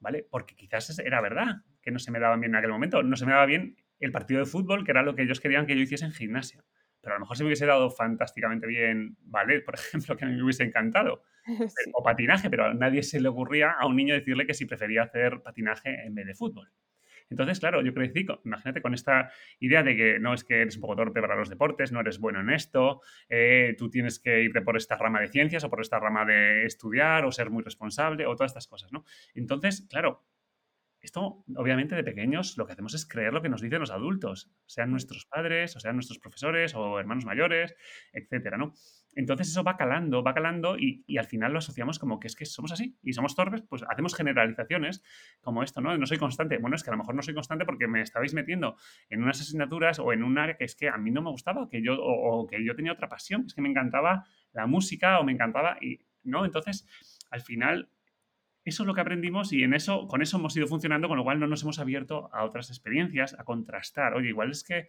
¿vale? 0.00 0.26
Porque 0.28 0.54
quizás 0.54 0.98
era 0.98 1.20
verdad 1.20 1.62
que 1.80 1.90
no 1.90 1.98
se 1.98 2.10
me 2.10 2.20
daban 2.20 2.40
bien 2.40 2.52
en 2.52 2.56
aquel 2.56 2.70
momento. 2.70 3.02
No 3.02 3.16
se 3.16 3.26
me 3.26 3.32
daba 3.32 3.46
bien 3.46 3.76
el 4.00 4.12
partido 4.12 4.40
de 4.40 4.46
fútbol, 4.46 4.84
que 4.84 4.90
era 4.90 5.02
lo 5.02 5.14
que 5.14 5.22
ellos 5.22 5.40
querían 5.40 5.66
que 5.66 5.76
yo 5.76 5.82
hiciese 5.82 6.04
en 6.04 6.12
gimnasia. 6.12 6.64
Pero 7.00 7.14
a 7.14 7.18
lo 7.18 7.20
mejor 7.20 7.36
se 7.36 7.42
me 7.42 7.48
hubiese 7.48 7.66
dado 7.66 7.90
fantásticamente 7.90 8.66
bien 8.66 9.16
ballet, 9.22 9.64
por 9.64 9.74
ejemplo, 9.74 10.16
que 10.16 10.24
a 10.24 10.28
mí 10.28 10.34
me 10.34 10.42
hubiese 10.42 10.64
encantado. 10.64 11.22
O 11.94 12.02
patinaje, 12.04 12.48
pero 12.48 12.66
a 12.66 12.74
nadie 12.74 13.02
se 13.02 13.20
le 13.20 13.28
ocurría 13.28 13.72
a 13.72 13.86
un 13.86 13.96
niño 13.96 14.14
decirle 14.14 14.46
que 14.46 14.54
si 14.54 14.64
prefería 14.64 15.02
hacer 15.02 15.42
patinaje 15.42 16.06
en 16.06 16.14
vez 16.14 16.24
de 16.26 16.34
fútbol. 16.34 16.70
Entonces, 17.32 17.60
claro, 17.60 17.82
yo 17.82 17.92
crecí, 17.94 18.26
imagínate, 18.44 18.82
con 18.82 18.94
esta 18.94 19.30
idea 19.58 19.82
de 19.82 19.96
que 19.96 20.18
no 20.20 20.34
es 20.34 20.44
que 20.44 20.62
eres 20.62 20.76
un 20.76 20.82
poco 20.82 20.96
torpe 20.96 21.20
para 21.20 21.34
los 21.34 21.48
deportes, 21.48 21.90
no 21.90 22.00
eres 22.00 22.18
bueno 22.18 22.40
en 22.40 22.50
esto, 22.50 23.00
eh, 23.28 23.74
tú 23.78 23.90
tienes 23.90 24.20
que 24.20 24.42
irte 24.42 24.60
por 24.60 24.76
esta 24.76 24.96
rama 24.96 25.20
de 25.20 25.28
ciencias 25.28 25.64
o 25.64 25.70
por 25.70 25.80
esta 25.80 25.98
rama 25.98 26.24
de 26.24 26.66
estudiar 26.66 27.24
o 27.24 27.32
ser 27.32 27.50
muy 27.50 27.62
responsable 27.62 28.26
o 28.26 28.36
todas 28.36 28.50
estas 28.50 28.66
cosas, 28.68 28.92
¿no? 28.92 29.04
Entonces, 29.34 29.86
claro, 29.88 30.24
esto, 31.00 31.44
obviamente, 31.56 31.96
de 31.96 32.04
pequeños 32.04 32.56
lo 32.58 32.66
que 32.66 32.74
hacemos 32.74 32.94
es 32.94 33.06
creer 33.06 33.32
lo 33.32 33.42
que 33.42 33.48
nos 33.48 33.60
dicen 33.60 33.80
los 33.80 33.90
adultos, 33.90 34.52
sean 34.66 34.90
nuestros 34.90 35.26
padres, 35.26 35.74
o 35.74 35.80
sean 35.80 35.96
nuestros 35.96 36.18
profesores 36.18 36.74
o 36.76 37.00
hermanos 37.00 37.24
mayores, 37.24 37.74
etcétera, 38.12 38.56
¿no? 38.56 38.74
Entonces 39.14 39.48
eso 39.48 39.62
va 39.62 39.76
calando, 39.76 40.22
va 40.22 40.32
calando 40.32 40.78
y, 40.78 41.04
y, 41.06 41.18
al 41.18 41.26
final 41.26 41.52
lo 41.52 41.58
asociamos 41.58 41.98
como 41.98 42.18
que 42.18 42.28
es 42.28 42.36
que 42.36 42.46
somos 42.46 42.72
así 42.72 42.96
y 43.02 43.12
somos 43.12 43.34
torpes, 43.36 43.62
pues 43.62 43.82
hacemos 43.88 44.14
generalizaciones 44.14 45.02
como 45.40 45.62
esto, 45.62 45.80
¿no? 45.80 45.96
No 45.98 46.06
soy 46.06 46.18
constante. 46.18 46.58
Bueno, 46.58 46.76
es 46.76 46.82
que 46.82 46.90
a 46.90 46.92
lo 46.92 46.98
mejor 46.98 47.14
no 47.14 47.22
soy 47.22 47.34
constante 47.34 47.64
porque 47.64 47.86
me 47.86 48.00
estabais 48.00 48.32
metiendo 48.34 48.76
en 49.10 49.22
unas 49.22 49.40
asignaturas 49.40 49.98
o 49.98 50.12
en 50.12 50.22
un 50.22 50.38
área 50.38 50.56
que 50.56 50.64
es 50.64 50.74
que 50.74 50.88
a 50.88 50.96
mí 50.96 51.10
no 51.10 51.22
me 51.22 51.30
gustaba, 51.30 51.68
que 51.68 51.82
yo, 51.82 51.96
o, 52.00 52.46
que 52.46 52.64
yo 52.64 52.74
tenía 52.74 52.92
otra 52.92 53.08
pasión, 53.08 53.44
es 53.46 53.54
que 53.54 53.60
me 53.60 53.68
encantaba 53.68 54.24
la 54.52 54.66
música 54.66 55.20
o 55.20 55.24
me 55.24 55.32
encantaba, 55.32 55.76
y, 55.80 56.00
¿no? 56.24 56.44
Entonces, 56.44 56.86
al 57.30 57.42
final 57.42 57.88
eso 58.64 58.82
es 58.84 58.86
lo 58.86 58.94
que 58.94 59.00
aprendimos 59.00 59.52
y 59.52 59.64
en 59.64 59.74
eso, 59.74 60.06
con 60.06 60.22
eso 60.22 60.38
hemos 60.38 60.56
ido 60.56 60.66
funcionando, 60.66 61.08
con 61.08 61.16
lo 61.16 61.24
cual 61.24 61.40
no 61.40 61.46
nos 61.46 61.62
hemos 61.62 61.78
abierto 61.78 62.30
a 62.32 62.44
otras 62.44 62.70
experiencias, 62.70 63.34
a 63.38 63.44
contrastar. 63.44 64.14
Oye, 64.14 64.28
igual 64.28 64.52
es 64.52 64.62
que 64.62 64.88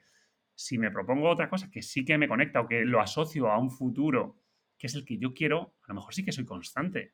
si 0.55 0.77
me 0.77 0.91
propongo 0.91 1.29
otra 1.29 1.49
cosa 1.49 1.69
que 1.71 1.81
sí 1.81 2.05
que 2.05 2.17
me 2.17 2.27
conecta 2.27 2.61
o 2.61 2.67
que 2.67 2.85
lo 2.85 3.01
asocio 3.01 3.49
a 3.49 3.57
un 3.57 3.71
futuro 3.71 4.37
que 4.77 4.87
es 4.87 4.95
el 4.95 5.05
que 5.05 5.17
yo 5.17 5.33
quiero, 5.33 5.75
a 5.83 5.89
lo 5.89 5.95
mejor 5.95 6.13
sí 6.13 6.25
que 6.25 6.31
soy 6.31 6.45
constante. 6.45 7.13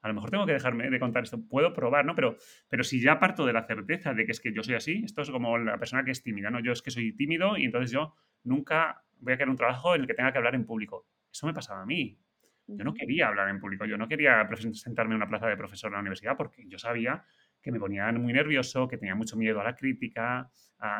A 0.00 0.08
lo 0.08 0.14
mejor 0.14 0.30
tengo 0.30 0.46
que 0.46 0.52
dejarme 0.52 0.90
de 0.90 0.98
contar 0.98 1.22
esto. 1.22 1.40
Puedo 1.46 1.72
probar, 1.72 2.04
¿no? 2.04 2.14
Pero, 2.14 2.36
pero 2.68 2.82
si 2.82 3.00
ya 3.00 3.20
parto 3.20 3.46
de 3.46 3.52
la 3.52 3.66
certeza 3.66 4.14
de 4.14 4.26
que 4.26 4.32
es 4.32 4.40
que 4.40 4.52
yo 4.52 4.62
soy 4.62 4.74
así, 4.74 5.02
esto 5.04 5.22
es 5.22 5.30
como 5.30 5.56
la 5.58 5.78
persona 5.78 6.04
que 6.04 6.10
es 6.10 6.22
tímida, 6.22 6.50
¿no? 6.50 6.60
Yo 6.60 6.72
es 6.72 6.82
que 6.82 6.90
soy 6.90 7.14
tímido 7.14 7.56
y 7.56 7.64
entonces 7.64 7.92
yo 7.92 8.14
nunca 8.42 9.04
voy 9.20 9.34
a 9.34 9.36
querer 9.36 9.50
un 9.50 9.56
trabajo 9.56 9.94
en 9.94 10.00
el 10.00 10.06
que 10.06 10.14
tenga 10.14 10.32
que 10.32 10.38
hablar 10.38 10.54
en 10.56 10.66
público. 10.66 11.06
Eso 11.30 11.46
me 11.46 11.54
pasaba 11.54 11.82
a 11.82 11.86
mí. 11.86 12.18
Yo 12.66 12.84
no 12.84 12.94
quería 12.94 13.28
hablar 13.28 13.48
en 13.48 13.60
público, 13.60 13.84
yo 13.84 13.98
no 13.98 14.08
quería 14.08 14.48
sentarme 14.72 15.14
en 15.14 15.16
una 15.16 15.28
plaza 15.28 15.46
de 15.46 15.56
profesor 15.56 15.88
en 15.88 15.94
la 15.94 16.00
universidad 16.00 16.36
porque 16.36 16.64
yo 16.66 16.78
sabía 16.78 17.24
que 17.60 17.70
me 17.70 17.78
ponía 17.78 18.10
muy 18.12 18.32
nervioso, 18.32 18.88
que 18.88 18.96
tenía 18.96 19.14
mucho 19.14 19.36
miedo 19.36 19.60
a 19.60 19.64
la 19.64 19.76
crítica, 19.76 20.50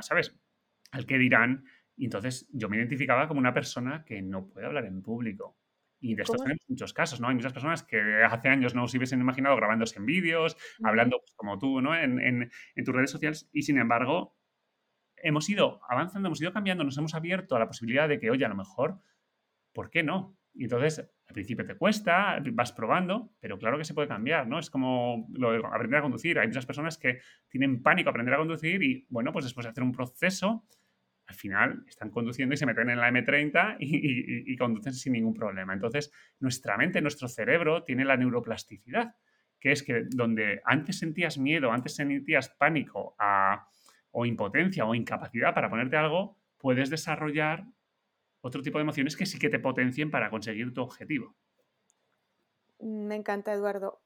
¿sabes? 0.01 0.37
Al 0.93 1.05
que 1.05 1.19
dirán. 1.19 1.65
Y 1.97 2.05
entonces 2.05 2.49
yo 2.53 2.69
me 2.69 2.77
identificaba 2.77 3.27
como 3.27 3.41
una 3.41 3.53
persona 3.53 4.05
que 4.05 4.23
no 4.23 4.49
puede 4.49 4.67
hablar 4.67 4.85
en 4.85 5.03
público. 5.03 5.59
Y 6.01 6.15
de 6.15 6.23
esto 6.23 6.37
tenemos 6.37 6.65
muchos 6.69 6.93
casos, 6.93 7.21
¿no? 7.21 7.29
Hay 7.29 7.35
muchas 7.35 7.53
personas 7.53 7.83
que 7.83 8.01
hace 8.25 8.49
años 8.49 8.75
no 8.75 8.89
se 8.89 8.97
hubiesen 8.99 9.21
imaginado 9.21 9.55
grabándose 9.57 9.99
en 9.99 10.07
vídeos, 10.07 10.57
hablando 10.83 11.19
pues, 11.19 11.33
como 11.35 11.59
tú, 11.59 11.81
¿no? 11.81 11.95
En, 11.97 12.21
en, 12.21 12.51
en 12.75 12.85
tus 12.85 12.95
redes 12.95 13.11
sociales. 13.11 13.49
Y 13.53 13.63
sin 13.63 13.79
embargo, 13.79 14.37
hemos 15.17 15.49
ido 15.49 15.81
avanzando, 15.89 16.27
hemos 16.29 16.41
ido 16.41 16.53
cambiando, 16.53 16.85
nos 16.85 16.99
hemos 16.99 17.15
abierto 17.15 17.55
a 17.57 17.61
la 17.61 17.69
posibilidad 17.69 18.09
de 18.09 18.19
que, 18.19 18.31
oye, 18.31 18.45
a 18.45 18.49
lo 18.49 18.57
mejor, 18.57 19.01
¿por 19.73 19.91
qué 19.91 20.03
no? 20.03 20.37
Y 20.55 20.65
entonces, 20.65 20.99
al 21.27 21.35
principio 21.35 21.65
te 21.65 21.77
cuesta, 21.77 22.43
vas 22.53 22.73
probando, 22.73 23.33
pero 23.41 23.59
claro 23.59 23.79
que 23.79 23.85
se 23.85 23.95
puede 23.95 24.09
cambiar, 24.09 24.47
¿no? 24.47 24.59
Es 24.59 24.69
como 24.69 25.27
lo 25.33 25.53
de 25.53 25.59
aprender 25.65 26.01
a 26.01 26.03
conducir. 26.03 26.39
Hay 26.39 26.49
muchas 26.49 26.67
personas 26.67 26.99
que 26.99 27.21
tienen 27.49 27.83
pánico 27.83 28.09
a 28.09 28.11
aprender 28.11 28.35
a 28.35 28.39
conducir 28.39 28.83
y, 28.83 29.07
bueno, 29.09 29.33
pues 29.33 29.45
después 29.45 29.65
de 29.65 29.71
hacer 29.71 29.83
un 29.83 29.93
proceso, 29.93 30.67
al 31.27 31.35
final 31.35 31.85
están 31.87 32.11
conduciendo 32.11 32.55
y 32.55 32.59
se 32.59 32.67
meten 32.67 32.91
en 32.91 32.99
la 32.99 33.11
M30 33.11 33.77
y, 33.81 34.53
y, 34.53 34.57
conducen 34.57 34.93
sin 34.93 35.13
ningún 35.13 35.35
problema. 35.35 35.73
Entonces, 35.73 36.13
nuestra 36.41 36.77
mente, 36.77 37.01
nuestro 37.01 37.29
cerebro 37.29 37.85
tiene 37.85 38.05
la 38.05 38.17
neuroplasticidad, 38.17 39.15
que 39.59 39.73
es 39.73 39.83
que 39.83 40.05
donde 40.11 40.61
antes 40.65 40.99
sentías 40.99 41.39
miedo, 41.39 41.71
antes 41.71 41.95
sentías 41.95 42.49
pánico 42.51 43.17
o 44.11 44.27
impotencia 44.27 44.85
o 44.85 44.95
incapacidad 44.95 45.55
para 45.55 45.71
ponerte 45.71 45.97
algo, 45.97 46.39
puedes 46.59 46.91
desarrollar 46.91 47.65
otro 48.41 48.63
tipo 48.63 48.79
de 48.79 48.83
emociones 48.83 49.17
que 49.17 49.27
sí 49.27 49.39
que 49.39 49.49
te 49.49 49.61
potencien 49.61 50.11
para 50.11 50.31
conseguir 50.31 50.75
tu 50.75 50.83
objetivo. 50.83 51.37
Me 52.81 53.15
encanta, 53.15 53.53
Eduardo. 53.53 54.01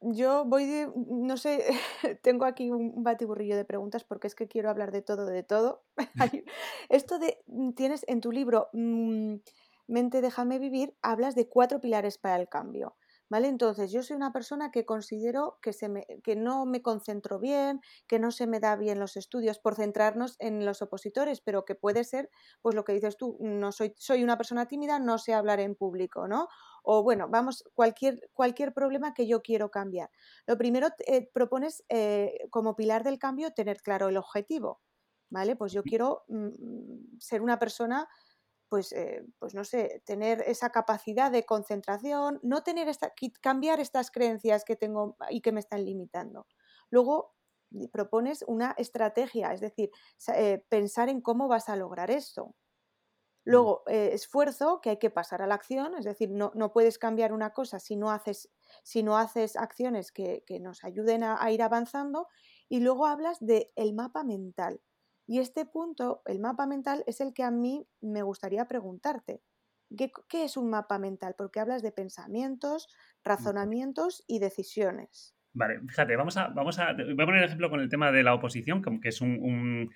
Yo 0.00 0.44
voy 0.44 0.66
de, 0.66 0.88
no 0.94 1.36
sé, 1.36 1.64
tengo 2.22 2.44
aquí 2.44 2.70
un 2.70 3.02
batiburrillo 3.02 3.56
de 3.56 3.64
preguntas 3.64 4.04
porque 4.04 4.28
es 4.28 4.34
que 4.34 4.46
quiero 4.46 4.70
hablar 4.70 4.92
de 4.92 5.02
todo, 5.02 5.26
de 5.26 5.42
todo. 5.42 5.82
Esto 6.88 7.18
de, 7.18 7.38
mm, 7.46 7.72
tienes 7.72 8.04
en 8.08 8.20
tu 8.20 8.30
libro 8.30 8.68
mm, 8.72 9.36
Mente, 9.88 10.20
déjame 10.20 10.58
vivir, 10.58 10.94
hablas 11.02 11.34
de 11.34 11.48
cuatro 11.48 11.80
pilares 11.80 12.18
para 12.18 12.36
el 12.36 12.48
cambio. 12.48 12.96
¿Vale? 13.30 13.48
Entonces, 13.48 13.92
yo 13.92 14.02
soy 14.02 14.16
una 14.16 14.32
persona 14.32 14.70
que 14.70 14.86
considero 14.86 15.58
que, 15.60 15.74
se 15.74 15.88
me, 15.90 16.06
que 16.24 16.34
no 16.34 16.64
me 16.64 16.80
concentro 16.80 17.38
bien, 17.38 17.80
que 18.06 18.18
no 18.18 18.30
se 18.30 18.46
me 18.46 18.58
da 18.58 18.74
bien 18.76 18.98
los 18.98 19.16
estudios 19.16 19.58
por 19.58 19.74
centrarnos 19.74 20.36
en 20.38 20.64
los 20.64 20.80
opositores, 20.80 21.42
pero 21.42 21.66
que 21.66 21.74
puede 21.74 22.04
ser, 22.04 22.30
pues 22.62 22.74
lo 22.74 22.84
que 22.84 22.94
dices 22.94 23.18
tú, 23.18 23.36
no 23.40 23.70
soy, 23.72 23.94
soy 23.98 24.24
una 24.24 24.38
persona 24.38 24.66
tímida, 24.66 24.98
no 24.98 25.18
sé 25.18 25.34
hablar 25.34 25.60
en 25.60 25.74
público, 25.74 26.26
¿no? 26.26 26.48
O 26.82 27.02
bueno, 27.02 27.28
vamos, 27.28 27.64
cualquier, 27.74 28.30
cualquier 28.32 28.72
problema 28.72 29.12
que 29.12 29.26
yo 29.26 29.42
quiero 29.42 29.70
cambiar. 29.70 30.10
Lo 30.46 30.56
primero, 30.56 30.88
eh, 31.06 31.28
propones 31.32 31.84
eh, 31.90 32.46
como 32.50 32.76
pilar 32.76 33.04
del 33.04 33.18
cambio 33.18 33.52
tener 33.52 33.82
claro 33.82 34.08
el 34.08 34.16
objetivo, 34.16 34.80
¿vale? 35.28 35.54
Pues 35.54 35.72
yo 35.72 35.84
quiero 35.84 36.24
mm, 36.28 37.18
ser 37.18 37.42
una 37.42 37.58
persona 37.58 38.08
pues, 38.68 38.92
eh, 38.92 39.24
pues 39.38 39.54
no 39.54 39.64
sé, 39.64 40.02
tener 40.04 40.42
esa 40.46 40.70
capacidad 40.70 41.30
de 41.30 41.44
concentración, 41.44 42.40
no 42.42 42.62
tener 42.62 42.88
esta, 42.88 43.12
cambiar 43.40 43.80
estas 43.80 44.10
creencias 44.10 44.64
que 44.64 44.76
tengo 44.76 45.16
y 45.30 45.40
que 45.40 45.52
me 45.52 45.60
están 45.60 45.84
limitando. 45.84 46.46
Luego 46.90 47.34
propones 47.92 48.44
una 48.46 48.74
estrategia, 48.78 49.52
es 49.52 49.60
decir, 49.60 49.90
eh, 50.34 50.64
pensar 50.68 51.08
en 51.08 51.20
cómo 51.20 51.48
vas 51.48 51.68
a 51.68 51.76
lograr 51.76 52.10
esto. 52.10 52.46
Mm. 52.46 53.50
Luego, 53.50 53.82
eh, 53.86 54.10
esfuerzo, 54.12 54.80
que 54.80 54.90
hay 54.90 54.98
que 54.98 55.10
pasar 55.10 55.42
a 55.42 55.46
la 55.46 55.54
acción, 55.54 55.94
es 55.96 56.04
decir, 56.04 56.30
no, 56.30 56.52
no, 56.54 56.72
puedes 56.72 56.98
cambiar 56.98 57.32
una 57.32 57.52
cosa 57.52 57.78
si 57.78 57.96
no 57.96 58.10
haces, 58.10 58.50
si 58.82 59.02
no 59.02 59.16
haces 59.16 59.56
acciones 59.56 60.12
que, 60.12 60.44
que 60.46 60.60
nos 60.60 60.84
ayuden 60.84 61.24
a, 61.24 61.42
a, 61.42 61.50
ir 61.52 61.62
avanzando. 61.62 62.28
Y 62.68 62.80
luego 62.80 63.06
hablas 63.06 63.38
del 63.40 63.70
el 63.76 63.94
mapa 63.94 64.24
mental. 64.24 64.80
Y 65.28 65.40
este 65.40 65.66
punto, 65.66 66.22
el 66.24 66.40
mapa 66.40 66.66
mental, 66.66 67.04
es 67.06 67.20
el 67.20 67.34
que 67.34 67.42
a 67.42 67.50
mí 67.50 67.86
me 68.00 68.22
gustaría 68.22 68.66
preguntarte. 68.66 69.42
¿Qué, 69.94 70.44
es 70.44 70.56
un 70.56 70.70
mapa 70.70 70.98
mental? 70.98 71.34
Porque 71.36 71.60
hablas 71.60 71.82
de 71.82 71.92
pensamientos, 71.92 72.88
razonamientos 73.22 74.24
y 74.26 74.38
decisiones. 74.38 75.36
Vale, 75.52 75.80
fíjate, 75.86 76.16
vamos 76.16 76.38
a, 76.38 76.48
vamos 76.48 76.78
a, 76.78 76.94
voy 76.94 77.12
a 77.12 77.26
poner 77.26 77.42
el 77.42 77.44
ejemplo 77.44 77.68
con 77.68 77.80
el 77.80 77.90
tema 77.90 78.10
de 78.10 78.22
la 78.22 78.32
oposición, 78.32 78.80
que 78.82 79.08
es 79.10 79.20
un, 79.20 79.38
un 79.42 79.90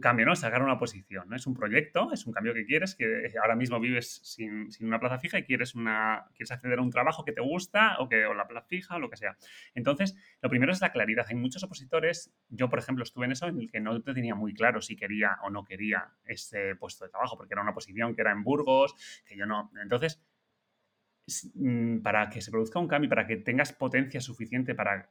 cambio, 0.00 0.26
¿no? 0.26 0.36
Sacar 0.36 0.62
una 0.62 0.78
posición, 0.78 1.28
¿no? 1.28 1.36
Es 1.36 1.46
un 1.46 1.54
proyecto, 1.54 2.12
es 2.12 2.26
un 2.26 2.32
cambio 2.32 2.52
que 2.52 2.66
quieres, 2.66 2.94
que 2.94 3.32
ahora 3.40 3.56
mismo 3.56 3.80
vives 3.80 4.20
sin, 4.22 4.68
una 4.80 4.98
plaza 4.98 5.18
fija 5.18 5.38
y 5.38 5.44
quieres, 5.44 5.74
una, 5.74 6.26
quieres 6.34 6.50
acceder 6.50 6.78
a 6.78 6.82
un 6.82 6.90
trabajo 6.90 7.24
que 7.24 7.32
te 7.32 7.40
gusta 7.40 7.96
o, 8.00 8.08
que, 8.08 8.26
o 8.26 8.34
la 8.34 8.46
plaza 8.46 8.66
fija 8.66 8.96
o 8.96 8.98
lo 8.98 9.08
que 9.08 9.16
sea. 9.16 9.36
Entonces, 9.74 10.16
lo 10.42 10.50
primero 10.50 10.72
es 10.72 10.80
la 10.80 10.92
claridad. 10.92 11.26
Hay 11.28 11.36
muchos 11.36 11.62
opositores, 11.62 12.34
yo 12.48 12.68
por 12.68 12.78
ejemplo 12.78 13.04
estuve 13.04 13.26
en 13.26 13.32
eso, 13.32 13.46
en 13.46 13.60
el 13.60 13.70
que 13.70 13.80
no 13.80 14.00
te 14.02 14.12
tenía 14.12 14.34
muy 14.34 14.52
claro 14.54 14.80
si 14.80 14.96
quería 14.96 15.38
o 15.42 15.50
no 15.50 15.64
quería 15.64 16.10
ese 16.24 16.74
puesto 16.76 17.04
de 17.04 17.10
trabajo, 17.10 17.36
porque 17.36 17.54
era 17.54 17.62
una 17.62 17.74
posición 17.74 18.14
que 18.14 18.22
era 18.22 18.32
en 18.32 18.42
Burgos, 18.42 18.94
que 19.24 19.36
yo 19.36 19.46
no. 19.46 19.70
Entonces, 19.80 20.20
para 22.02 22.30
que 22.30 22.40
se 22.40 22.50
produzca 22.50 22.78
un 22.78 22.86
cambio, 22.86 23.10
para 23.10 23.26
que 23.26 23.36
tengas 23.36 23.72
potencia 23.72 24.20
suficiente 24.20 24.74
para, 24.74 25.08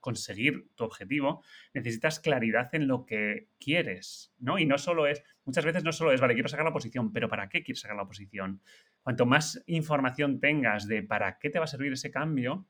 conseguir 0.00 0.68
tu 0.74 0.84
objetivo, 0.84 1.42
necesitas 1.72 2.20
claridad 2.20 2.68
en 2.74 2.86
lo 2.86 3.06
que 3.06 3.48
quieres, 3.58 4.34
¿no? 4.38 4.58
Y 4.58 4.66
no 4.66 4.76
solo 4.76 5.06
es, 5.06 5.22
muchas 5.44 5.64
veces 5.64 5.82
no 5.82 5.92
solo 5.92 6.12
es, 6.12 6.20
vale, 6.20 6.34
quiero 6.34 6.48
sacar 6.48 6.66
la 6.66 6.72
posición, 6.72 7.12
pero 7.12 7.28
¿para 7.28 7.48
qué 7.48 7.62
quieres 7.62 7.80
sacar 7.80 7.96
la 7.96 8.06
posición? 8.06 8.60
Cuanto 9.02 9.24
más 9.24 9.62
información 9.66 10.38
tengas 10.38 10.86
de 10.86 11.02
para 11.02 11.38
qué 11.38 11.48
te 11.48 11.58
va 11.58 11.64
a 11.64 11.68
servir 11.68 11.92
ese 11.92 12.10
cambio, 12.10 12.66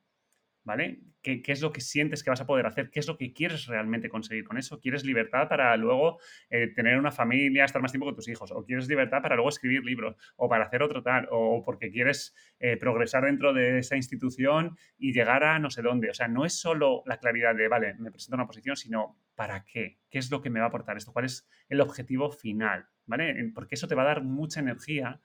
¿vale? 0.64 1.00
¿Qué, 1.22 1.42
es 1.46 1.62
lo 1.62 1.72
que 1.72 1.80
sientes 1.80 2.22
que 2.22 2.28
vas 2.28 2.40
a 2.40 2.46
poder 2.46 2.66
hacer? 2.66 2.90
¿Qué 2.90 3.00
es 3.00 3.06
lo 3.06 3.16
que 3.16 3.32
quieres 3.32 3.66
realmente 3.66 4.10
conseguir 4.10 4.44
con 4.44 4.58
eso? 4.58 4.78
¿Quieres 4.78 5.04
libertad 5.04 5.48
para 5.48 5.74
luego 5.76 6.18
eh, 6.50 6.68
tener 6.74 6.98
una 6.98 7.10
familia, 7.12 7.64
estar 7.64 7.80
más 7.80 7.92
tiempo 7.92 8.04
con 8.04 8.14
tus 8.14 8.28
hijos? 8.28 8.50
¿O 8.52 8.62
quieres 8.64 8.88
libertad 8.88 9.22
para 9.22 9.34
luego 9.34 9.48
escribir 9.48 9.84
libros? 9.84 10.16
¿O 10.36 10.48
para 10.48 10.64
hacer 10.64 10.82
otro 10.82 11.02
tal? 11.02 11.26
¿O 11.30 11.62
porque 11.64 11.90
quieres 11.90 12.34
eh, 12.58 12.76
progresar 12.76 13.24
dentro 13.24 13.54
de 13.54 13.78
esa 13.78 13.96
institución 13.96 14.76
y 14.98 15.14
llegar 15.14 15.44
a 15.44 15.58
no 15.58 15.70
sé 15.70 15.80
dónde? 15.80 16.10
O 16.10 16.14
sea, 16.14 16.28
no 16.28 16.44
es 16.44 16.58
solo 16.60 17.02
la 17.06 17.18
claridad 17.18 17.54
de, 17.54 17.68
vale, 17.68 17.94
me 17.94 18.10
presento 18.10 18.36
una 18.36 18.46
posición, 18.46 18.76
sino 18.76 19.18
¿para 19.34 19.64
qué? 19.64 20.00
¿Qué 20.10 20.18
es 20.18 20.30
lo 20.30 20.42
que 20.42 20.50
me 20.50 20.60
va 20.60 20.66
a 20.66 20.68
aportar 20.68 20.98
esto? 20.98 21.12
¿Cuál 21.12 21.24
es 21.24 21.48
el 21.70 21.80
objetivo 21.80 22.30
final? 22.30 22.86
¿Vale? 23.06 23.50
Porque 23.54 23.76
eso 23.76 23.88
te 23.88 23.94
va 23.94 24.02
a 24.02 24.06
dar 24.06 24.22
mucha 24.22 24.60
energía 24.60 25.20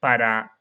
para 0.00 0.58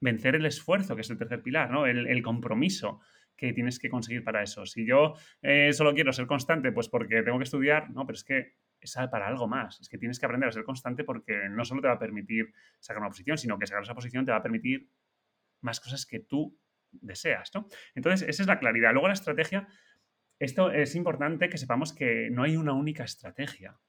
vencer 0.00 0.34
el 0.34 0.44
esfuerzo, 0.44 0.94
que 0.94 1.00
es 1.00 1.08
el 1.08 1.16
tercer 1.16 1.42
pilar, 1.42 1.70
¿no? 1.70 1.86
el 1.86 2.22
compromiso 2.22 3.00
que 3.36 3.52
tienes 3.52 3.78
que 3.78 3.88
conseguir 3.88 4.24
para 4.24 4.42
eso. 4.42 4.66
Si 4.66 4.86
yo 4.86 5.14
eh, 5.42 5.72
solo 5.72 5.94
quiero 5.94 6.12
ser 6.12 6.26
constante, 6.26 6.72
pues 6.72 6.88
porque 6.88 7.22
tengo 7.22 7.38
que 7.38 7.44
estudiar, 7.44 7.90
no, 7.90 8.06
pero 8.06 8.16
es 8.16 8.24
que 8.24 8.54
es 8.80 8.94
para 9.10 9.26
algo 9.26 9.48
más. 9.48 9.80
Es 9.80 9.88
que 9.88 9.98
tienes 9.98 10.18
que 10.18 10.26
aprender 10.26 10.48
a 10.48 10.52
ser 10.52 10.64
constante 10.64 11.04
porque 11.04 11.48
no 11.48 11.64
solo 11.64 11.80
te 11.80 11.88
va 11.88 11.94
a 11.94 11.98
permitir 11.98 12.52
sacar 12.80 13.00
una 13.00 13.08
posición, 13.08 13.38
sino 13.38 13.58
que 13.58 13.66
sacar 13.66 13.82
esa 13.82 13.94
posición 13.94 14.24
te 14.24 14.30
va 14.30 14.38
a 14.38 14.42
permitir 14.42 14.88
más 15.62 15.80
cosas 15.80 16.06
que 16.06 16.20
tú 16.20 16.58
deseas, 16.92 17.50
¿no? 17.54 17.66
Entonces, 17.94 18.28
esa 18.28 18.42
es 18.42 18.46
la 18.46 18.58
claridad. 18.58 18.92
Luego 18.92 19.08
la 19.08 19.14
estrategia, 19.14 19.66
esto 20.38 20.70
es 20.70 20.94
importante 20.94 21.48
que 21.48 21.58
sepamos 21.58 21.92
que 21.92 22.28
no 22.30 22.42
hay 22.42 22.56
una 22.56 22.74
única 22.74 23.04
estrategia, 23.04 23.80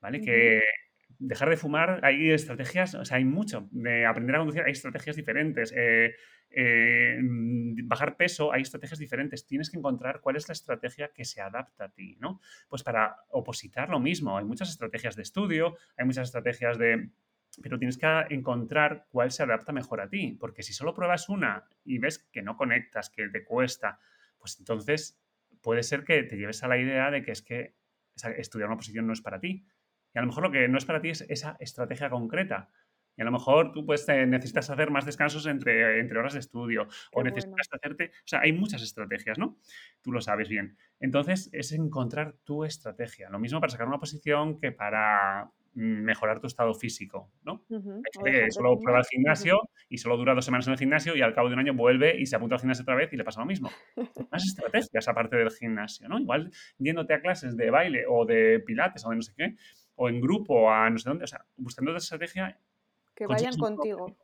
¿vale? 0.00 0.20
Que 0.20 0.62
dejar 1.18 1.50
de 1.50 1.56
fumar, 1.56 2.00
hay 2.02 2.30
estrategias, 2.30 2.94
o 2.94 3.04
sea, 3.04 3.18
hay 3.18 3.24
mucho. 3.24 3.68
De 3.70 4.06
aprender 4.06 4.36
a 4.36 4.38
conducir, 4.38 4.62
hay 4.62 4.72
estrategias 4.72 5.16
diferentes. 5.16 5.72
Eh, 5.76 6.14
eh, 6.50 7.18
bajar 7.84 8.16
peso, 8.16 8.52
hay 8.52 8.62
estrategias 8.62 8.98
diferentes. 8.98 9.46
Tienes 9.46 9.70
que 9.70 9.78
encontrar 9.78 10.20
cuál 10.20 10.36
es 10.36 10.48
la 10.48 10.52
estrategia 10.52 11.12
que 11.12 11.24
se 11.24 11.40
adapta 11.40 11.84
a 11.84 11.88
ti, 11.88 12.16
¿no? 12.20 12.40
Pues 12.68 12.82
para 12.82 13.16
opositar 13.30 13.88
lo 13.88 14.00
mismo. 14.00 14.38
Hay 14.38 14.44
muchas 14.44 14.70
estrategias 14.70 15.16
de 15.16 15.22
estudio, 15.22 15.76
hay 15.96 16.06
muchas 16.06 16.28
estrategias 16.28 16.78
de 16.78 17.10
pero 17.62 17.78
tienes 17.78 17.98
que 17.98 18.06
encontrar 18.30 19.06
cuál 19.08 19.30
se 19.30 19.42
adapta 19.42 19.72
mejor 19.72 20.00
a 20.00 20.08
ti, 20.08 20.36
porque 20.40 20.64
si 20.64 20.72
solo 20.72 20.92
pruebas 20.92 21.28
una 21.28 21.64
y 21.84 21.98
ves 21.98 22.18
que 22.18 22.42
no 22.42 22.56
conectas, 22.56 23.10
que 23.10 23.28
te 23.28 23.44
cuesta, 23.44 24.00
pues 24.38 24.58
entonces 24.58 25.20
puede 25.60 25.82
ser 25.82 26.04
que 26.04 26.22
te 26.24 26.36
lleves 26.36 26.62
a 26.62 26.68
la 26.68 26.78
idea 26.78 27.10
de 27.10 27.22
que 27.22 27.32
es 27.32 27.42
que 27.42 27.74
estudiar 28.36 28.68
una 28.68 28.76
posición 28.76 29.06
no 29.06 29.12
es 29.12 29.20
para 29.20 29.40
ti. 29.40 29.64
Y 30.14 30.18
a 30.18 30.22
lo 30.22 30.28
mejor 30.28 30.44
lo 30.44 30.50
que 30.50 30.68
no 30.68 30.78
es 30.78 30.84
para 30.84 31.00
ti 31.00 31.10
es 31.10 31.22
esa 31.28 31.56
estrategia 31.60 32.10
concreta. 32.10 32.70
Y 33.16 33.22
a 33.22 33.24
lo 33.24 33.32
mejor 33.32 33.72
tú 33.72 33.86
pues, 33.86 34.06
necesitas 34.08 34.70
hacer 34.70 34.90
más 34.90 35.06
descansos 35.06 35.46
entre, 35.46 36.00
entre 36.00 36.18
horas 36.18 36.32
de 36.32 36.40
estudio 36.40 36.88
o 37.12 37.22
necesitas 37.22 37.68
hacerte... 37.70 38.10
O 38.10 38.26
sea, 38.26 38.40
hay 38.40 38.52
muchas 38.52 38.82
estrategias, 38.82 39.38
¿no? 39.38 39.58
Tú 40.02 40.10
lo 40.10 40.20
sabes 40.20 40.48
bien. 40.48 40.76
Entonces, 40.98 41.48
es 41.52 41.72
encontrar 41.72 42.34
tu 42.44 42.64
estrategia. 42.64 43.30
Lo 43.30 43.38
mismo 43.38 43.60
para 43.60 43.70
sacar 43.70 43.86
una 43.86 44.00
posición 44.00 44.58
que 44.58 44.72
para 44.72 45.50
mejorar 45.74 46.40
tu 46.40 46.46
estado 46.46 46.72
físico, 46.72 47.32
¿no? 47.42 47.64
Hay 47.70 47.78
gente 48.14 48.30
que 48.30 48.50
solo 48.50 48.78
prueba 48.78 49.00
el 49.00 49.04
gimnasio 49.06 49.58
y 49.88 49.98
solo 49.98 50.16
dura 50.16 50.34
dos 50.34 50.44
semanas 50.44 50.66
en 50.68 50.72
el 50.72 50.78
gimnasio 50.78 51.16
y 51.16 51.22
al 51.22 51.34
cabo 51.34 51.48
de 51.48 51.54
un 51.54 51.60
año 51.60 51.74
vuelve 51.74 52.16
y 52.18 52.26
se 52.26 52.36
apunta 52.36 52.54
al 52.54 52.60
gimnasio 52.60 52.82
otra 52.82 52.94
vez 52.94 53.12
y 53.12 53.16
le 53.16 53.24
pasa 53.24 53.40
lo 53.40 53.46
mismo. 53.46 53.70
Más 54.30 54.44
estrategias 54.44 55.08
aparte 55.08 55.36
del 55.36 55.50
gimnasio, 55.50 56.08
¿no? 56.08 56.18
Igual 56.18 56.50
yéndote 56.78 57.14
a 57.14 57.20
clases 57.20 57.56
de 57.56 57.70
baile 57.70 58.04
o 58.08 58.24
de 58.24 58.60
pilates 58.60 59.04
o 59.04 59.10
de 59.10 59.16
no 59.16 59.22
sé 59.22 59.32
qué, 59.36 59.56
o 59.96 60.08
en 60.08 60.20
grupo, 60.20 60.70
a 60.70 60.88
no 60.90 60.98
sé 60.98 61.08
dónde, 61.08 61.24
o 61.24 61.26
sea, 61.26 61.44
buscando 61.56 61.90
otra 61.90 61.98
estrategia. 61.98 62.58
Que 63.14 63.26
vayan 63.26 63.56
contigo. 63.56 64.16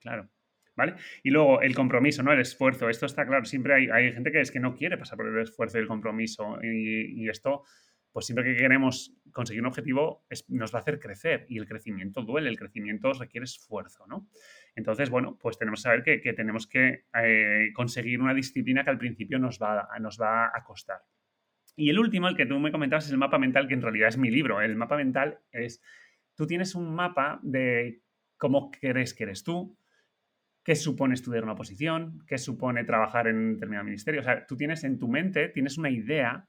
Claro. 0.00 0.28
¿Vale? 0.74 0.94
Y 1.22 1.30
luego 1.30 1.60
el 1.60 1.74
compromiso, 1.74 2.22
¿no? 2.22 2.32
El 2.32 2.40
esfuerzo. 2.40 2.88
Esto 2.88 3.06
está 3.06 3.26
claro. 3.26 3.44
Siempre 3.44 3.74
hay, 3.74 3.88
hay 3.90 4.12
gente 4.12 4.32
que 4.32 4.40
es 4.40 4.50
que 4.50 4.60
no 4.60 4.74
quiere 4.74 4.96
pasar 4.96 5.18
por 5.18 5.28
el 5.28 5.38
esfuerzo 5.42 5.78
y 5.78 5.82
el 5.82 5.86
compromiso. 5.86 6.58
Y, 6.62 7.28
esto, 7.28 7.64
pues 8.10 8.26
siempre 8.26 8.44
que 8.44 8.56
queremos 8.56 9.14
conseguir 9.32 9.60
un 9.60 9.66
objetivo, 9.66 10.24
nos 10.48 10.74
va 10.74 10.78
a 10.78 10.82
hacer 10.82 10.98
crecer. 10.98 11.44
Y 11.48 11.58
el 11.58 11.68
crecimiento 11.68 12.22
duele, 12.22 12.48
el 12.48 12.58
crecimiento 12.58 13.12
requiere 13.12 13.44
esfuerzo, 13.44 14.06
¿no? 14.06 14.28
Entonces, 14.74 15.10
bueno, 15.10 15.38
pues 15.38 15.58
tenemos 15.58 15.80
que 15.80 15.82
saber 15.82 16.02
que, 16.02 16.32
tenemos 16.32 16.66
que 16.66 17.04
eh, 17.22 17.68
conseguir 17.74 18.20
una 18.20 18.32
disciplina 18.32 18.82
que 18.82 18.90
al 18.90 18.98
principio 18.98 19.38
nos 19.38 19.58
va, 19.58 19.88
nos 20.00 20.18
va 20.18 20.46
a 20.46 20.64
costar. 20.64 21.02
Y 21.74 21.90
el 21.90 21.98
último, 21.98 22.28
el 22.28 22.36
que 22.36 22.46
tú 22.46 22.58
me 22.58 22.72
comentabas, 22.72 23.06
es 23.06 23.12
el 23.12 23.18
mapa 23.18 23.38
mental, 23.38 23.66
que 23.66 23.74
en 23.74 23.82
realidad 23.82 24.08
es 24.08 24.18
mi 24.18 24.30
libro. 24.30 24.60
El 24.60 24.76
mapa 24.76 24.96
mental 24.96 25.40
es, 25.50 25.82
tú 26.34 26.46
tienes 26.46 26.74
un 26.74 26.94
mapa 26.94 27.40
de 27.42 28.02
cómo 28.36 28.70
crees 28.70 29.14
que 29.14 29.24
eres 29.24 29.42
tú, 29.42 29.78
qué 30.64 30.76
supone 30.76 31.14
estudiar 31.14 31.44
una 31.44 31.54
posición, 31.54 32.24
qué 32.26 32.38
supone 32.38 32.84
trabajar 32.84 33.26
en 33.26 33.36
un 33.36 33.54
determinado 33.54 33.84
ministerio. 33.84 34.20
O 34.20 34.24
sea, 34.24 34.46
tú 34.46 34.56
tienes 34.56 34.84
en 34.84 34.98
tu 34.98 35.08
mente, 35.08 35.48
tienes 35.48 35.78
una 35.78 35.90
idea 35.90 36.48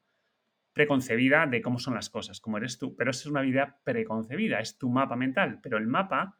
preconcebida 0.73 1.45
de 1.45 1.61
cómo 1.61 1.79
son 1.79 1.93
las 1.93 2.09
cosas, 2.09 2.39
cómo 2.39 2.57
eres 2.57 2.79
tú, 2.79 2.95
pero 2.95 3.11
es 3.11 3.25
una 3.25 3.45
idea 3.45 3.77
preconcebida, 3.83 4.59
es 4.59 4.77
tu 4.77 4.89
mapa 4.89 5.15
mental, 5.15 5.59
pero 5.61 5.77
el 5.77 5.87
mapa, 5.87 6.39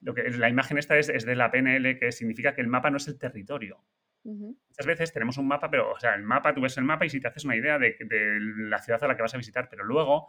lo 0.00 0.14
que, 0.14 0.30
la 0.30 0.48
imagen 0.48 0.78
esta 0.78 0.98
es, 0.98 1.10
es 1.10 1.26
de 1.26 1.36
la 1.36 1.50
PNL, 1.50 1.98
que 1.98 2.10
significa 2.10 2.54
que 2.54 2.62
el 2.62 2.68
mapa 2.68 2.90
no 2.90 2.96
es 2.96 3.06
el 3.08 3.18
territorio, 3.18 3.84
Muchas 4.22 4.86
veces 4.86 5.12
tenemos 5.12 5.38
un 5.38 5.48
mapa, 5.48 5.70
pero, 5.70 5.92
o 5.92 5.98
sea, 5.98 6.14
el 6.14 6.22
mapa, 6.22 6.54
tú 6.54 6.60
ves 6.60 6.76
el 6.76 6.84
mapa 6.84 7.06
y 7.06 7.10
si 7.10 7.20
te 7.20 7.28
haces 7.28 7.44
una 7.44 7.56
idea 7.56 7.78
de, 7.78 7.96
la 8.68 8.78
ciudad 8.78 9.02
a 9.02 9.08
la 9.08 9.16
que 9.16 9.22
vas 9.22 9.34
a 9.34 9.38
visitar, 9.38 9.68
pero 9.68 9.84
luego, 9.84 10.28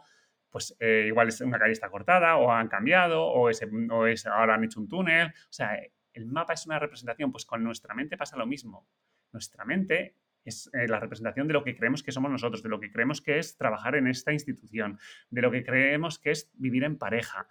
pues 0.50 0.76
eh, 0.80 1.04
igual 1.08 1.28
una 1.44 1.58
calle 1.58 1.72
está 1.72 1.90
cortada, 1.90 2.36
o 2.36 2.50
han 2.50 2.68
cambiado, 2.68 3.22
o, 3.24 3.50
o 3.50 4.06
es, 4.06 4.26
ahora 4.26 4.54
han 4.54 4.64
hecho 4.64 4.80
un 4.80 4.88
túnel. 4.88 5.28
O 5.28 5.52
sea, 5.52 5.78
el 6.12 6.26
mapa 6.26 6.54
es 6.54 6.66
una 6.66 6.78
representación, 6.78 7.32
pues 7.32 7.44
con 7.44 7.62
nuestra 7.62 7.94
mente 7.94 8.16
pasa 8.16 8.36
lo 8.36 8.46
mismo. 8.46 8.86
Nuestra 9.32 9.64
mente 9.64 10.16
es 10.44 10.70
eh, 10.72 10.88
la 10.88 11.00
representación 11.00 11.46
de 11.46 11.54
lo 11.54 11.64
que 11.64 11.76
creemos 11.76 12.02
que 12.02 12.12
somos 12.12 12.30
nosotros, 12.30 12.62
de 12.62 12.68
lo 12.68 12.80
que 12.80 12.90
creemos 12.90 13.20
que 13.20 13.38
es 13.38 13.56
trabajar 13.56 13.94
en 13.94 14.06
esta 14.06 14.32
institución, 14.32 14.98
de 15.30 15.42
lo 15.42 15.50
que 15.50 15.64
creemos 15.64 16.18
que 16.18 16.30
es 16.30 16.50
vivir 16.54 16.84
en 16.84 16.98
pareja. 16.98 17.46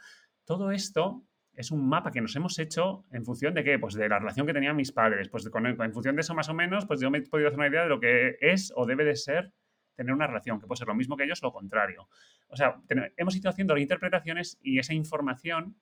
Todo 0.45 0.71
esto 0.71 1.25
es 1.61 1.71
un 1.71 1.87
mapa 1.87 2.11
que 2.11 2.21
nos 2.21 2.35
hemos 2.35 2.57
hecho 2.59 3.05
en 3.11 3.23
función 3.23 3.53
de 3.53 3.63
qué, 3.63 3.77
pues 3.79 3.93
de 3.93 4.09
la 4.09 4.19
relación 4.19 4.47
que 4.47 4.53
tenían 4.53 4.75
mis 4.75 4.91
padres, 4.91 5.29
pues 5.29 5.45
en 5.45 5.93
función 5.93 6.15
de 6.15 6.21
eso 6.21 6.33
más 6.33 6.49
o 6.49 6.53
menos, 6.53 6.85
pues 6.85 6.99
yo 6.99 7.11
me 7.11 7.19
he 7.19 7.21
podido 7.21 7.47
hacer 7.47 7.59
una 7.59 7.67
idea 7.67 7.83
de 7.83 7.89
lo 7.89 7.99
que 7.99 8.37
es 8.41 8.73
o 8.75 8.85
debe 8.85 9.05
de 9.05 9.15
ser 9.15 9.53
tener 9.95 10.13
una 10.13 10.25
relación, 10.25 10.59
que 10.59 10.65
puede 10.65 10.79
ser 10.79 10.87
lo 10.87 10.95
mismo 10.95 11.15
que 11.15 11.23
ellos 11.23 11.41
lo 11.43 11.51
contrario. 11.51 12.09
O 12.47 12.55
sea, 12.55 12.81
hemos 13.15 13.35
ido 13.35 13.49
haciendo 13.49 13.77
interpretaciones 13.77 14.57
y 14.63 14.79
esa 14.79 14.93
información 14.93 15.77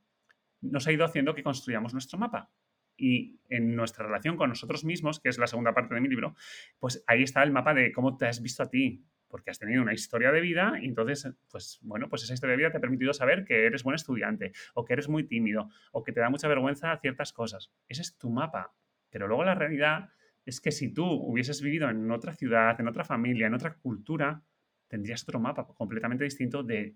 nos 0.61 0.85
ha 0.87 0.91
ido 0.91 1.05
haciendo 1.05 1.33
que 1.33 1.43
construyamos 1.43 1.93
nuestro 1.93 2.19
mapa. 2.19 2.51
Y 2.97 3.39
en 3.47 3.77
nuestra 3.77 4.05
relación 4.05 4.35
con 4.35 4.49
nosotros 4.49 4.83
mismos, 4.83 5.21
que 5.21 5.29
es 5.29 5.37
la 5.37 5.47
segunda 5.47 5.73
parte 5.73 5.95
de 5.95 6.01
mi 6.01 6.09
libro, 6.09 6.35
pues 6.79 7.01
ahí 7.07 7.23
está 7.23 7.41
el 7.43 7.51
mapa 7.51 7.73
de 7.73 7.93
cómo 7.93 8.17
te 8.17 8.27
has 8.27 8.41
visto 8.41 8.63
a 8.63 8.69
ti, 8.69 9.05
porque 9.29 9.51
has 9.51 9.59
tenido 9.59 9.81
una 9.81 9.93
historia 9.93 10.31
de 10.31 10.41
vida 10.41 10.73
y 10.81 10.85
entonces, 10.85 11.29
pues 11.49 11.79
bueno, 11.81 12.09
pues 12.09 12.23
esa 12.23 12.33
historia 12.33 12.51
de 12.51 12.57
vida 12.57 12.71
te 12.71 12.77
ha 12.77 12.81
permitido 12.81 13.13
saber 13.13 13.45
que 13.45 13.65
eres 13.65 13.83
buen 13.83 13.95
estudiante 13.95 14.51
o 14.73 14.83
que 14.83 14.93
eres 14.93 15.07
muy 15.07 15.23
tímido 15.25 15.69
o 15.91 16.03
que 16.03 16.11
te 16.11 16.19
da 16.19 16.29
mucha 16.29 16.47
vergüenza 16.47 16.97
ciertas 16.97 17.31
cosas. 17.31 17.71
Ese 17.87 18.01
es 18.01 18.17
tu 18.17 18.29
mapa. 18.29 18.73
Pero 19.09 19.27
luego 19.27 19.43
la 19.43 19.55
realidad 19.55 20.09
es 20.45 20.59
que 20.61 20.71
si 20.71 20.93
tú 20.93 21.05
hubieses 21.05 21.61
vivido 21.61 21.89
en 21.89 22.09
otra 22.11 22.33
ciudad, 22.33 22.79
en 22.79 22.87
otra 22.87 23.03
familia, 23.03 23.47
en 23.47 23.53
otra 23.53 23.75
cultura, 23.75 24.43
tendrías 24.87 25.23
otro 25.23 25.39
mapa 25.39 25.67
completamente 25.67 26.23
distinto 26.23 26.63
de 26.63 26.95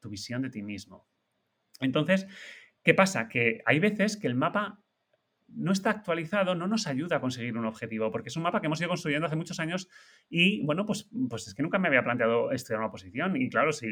tu 0.00 0.10
visión 0.10 0.42
de 0.42 0.50
ti 0.50 0.62
mismo. 0.62 1.08
Entonces, 1.80 2.26
¿qué 2.82 2.94
pasa? 2.94 3.28
Que 3.28 3.62
hay 3.64 3.78
veces 3.78 4.16
que 4.16 4.26
el 4.26 4.34
mapa 4.34 4.82
no 5.54 5.72
está 5.72 5.90
actualizado, 5.90 6.54
no 6.54 6.66
nos 6.66 6.86
ayuda 6.86 7.16
a 7.16 7.20
conseguir 7.20 7.56
un 7.56 7.64
objetivo, 7.64 8.10
porque 8.10 8.28
es 8.28 8.36
un 8.36 8.42
mapa 8.42 8.60
que 8.60 8.66
hemos 8.66 8.80
ido 8.80 8.88
construyendo 8.88 9.26
hace 9.26 9.36
muchos 9.36 9.60
años 9.60 9.88
y, 10.28 10.64
bueno, 10.64 10.86
pues, 10.86 11.10
pues 11.28 11.48
es 11.48 11.54
que 11.54 11.62
nunca 11.62 11.78
me 11.78 11.88
había 11.88 12.04
planteado 12.04 12.52
estudiar 12.52 12.80
una 12.80 12.90
posición. 12.90 13.36
Y 13.36 13.48
claro, 13.48 13.72
si, 13.72 13.88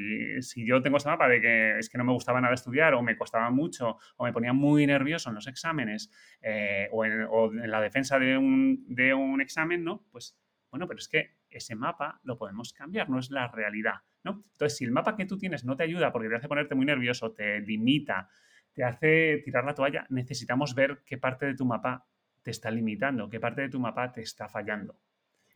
yo 0.67 0.83
tengo 0.83 0.97
este 0.97 1.09
mapa 1.09 1.29
de 1.29 1.41
que 1.41 1.79
es 1.79 1.89
que 1.89 1.99
no 1.99 2.05
me 2.05 2.13
gustaba 2.13 2.41
nada 2.41 2.55
estudiar 2.55 2.95
o 2.95 3.03
me 3.03 3.17
costaba 3.17 3.51
mucho 3.51 3.97
o 4.17 4.25
me 4.25 4.33
ponía 4.33 4.53
muy 4.53 4.87
nervioso 4.87 5.29
en 5.31 5.35
los 5.35 5.47
exámenes 5.47 6.11
eh, 6.41 6.89
o, 6.93 7.05
en, 7.05 7.71
la 7.71 7.81
defensa 7.81 8.19
de 8.19 8.37
un, 8.37 8.85
de 8.89 9.15
un 9.15 9.41
examen, 9.41 9.85
¿no? 9.85 10.07
Pues, 10.11 10.39
bueno, 10.71 10.87
pero 10.87 10.99
es 10.99 11.09
que 11.09 11.39
ese 11.51 11.75
mapa 11.75 12.21
lo 12.25 12.37
podemos 12.37 12.73
cambiar, 12.73 13.09
no 13.09 13.19
es 13.19 13.31
la 13.31 13.49
realidad, 13.49 14.03
¿no? 14.23 14.45
Entonces, 14.53 14.77
si 14.77 14.85
el 14.85 14.93
mapa 14.93 15.17
que 15.17 15.25
tú 15.25 15.39
tienes 15.39 15.65
no 15.65 15.77
te 15.77 15.85
ayuda 15.85 16.13
porque 16.13 16.29
te 16.29 16.37
hace 16.37 16.49
ponerte 16.49 16.75
muy 16.75 16.85
nervioso, 16.85 17.33
te 17.33 17.61
limita, 17.61 18.29
te 18.79 18.85
hace 18.85 19.43
tirar 19.45 19.65
la 19.65 19.75
toalla, 19.75 20.07
necesitamos 20.09 20.73
ver 20.73 21.01
qué 21.05 21.19
parte 21.19 21.47
de 21.47 21.57
tu 21.57 21.65
mapa 21.65 22.07
te 22.45 22.53
está 22.53 22.71
limitando, 22.71 23.29
qué 23.29 23.41
parte 23.41 23.63
de 23.63 23.69
tu 23.69 23.81
mapa 23.81 24.13
te 24.13 24.21
está 24.21 24.49
fallando. 24.49 24.95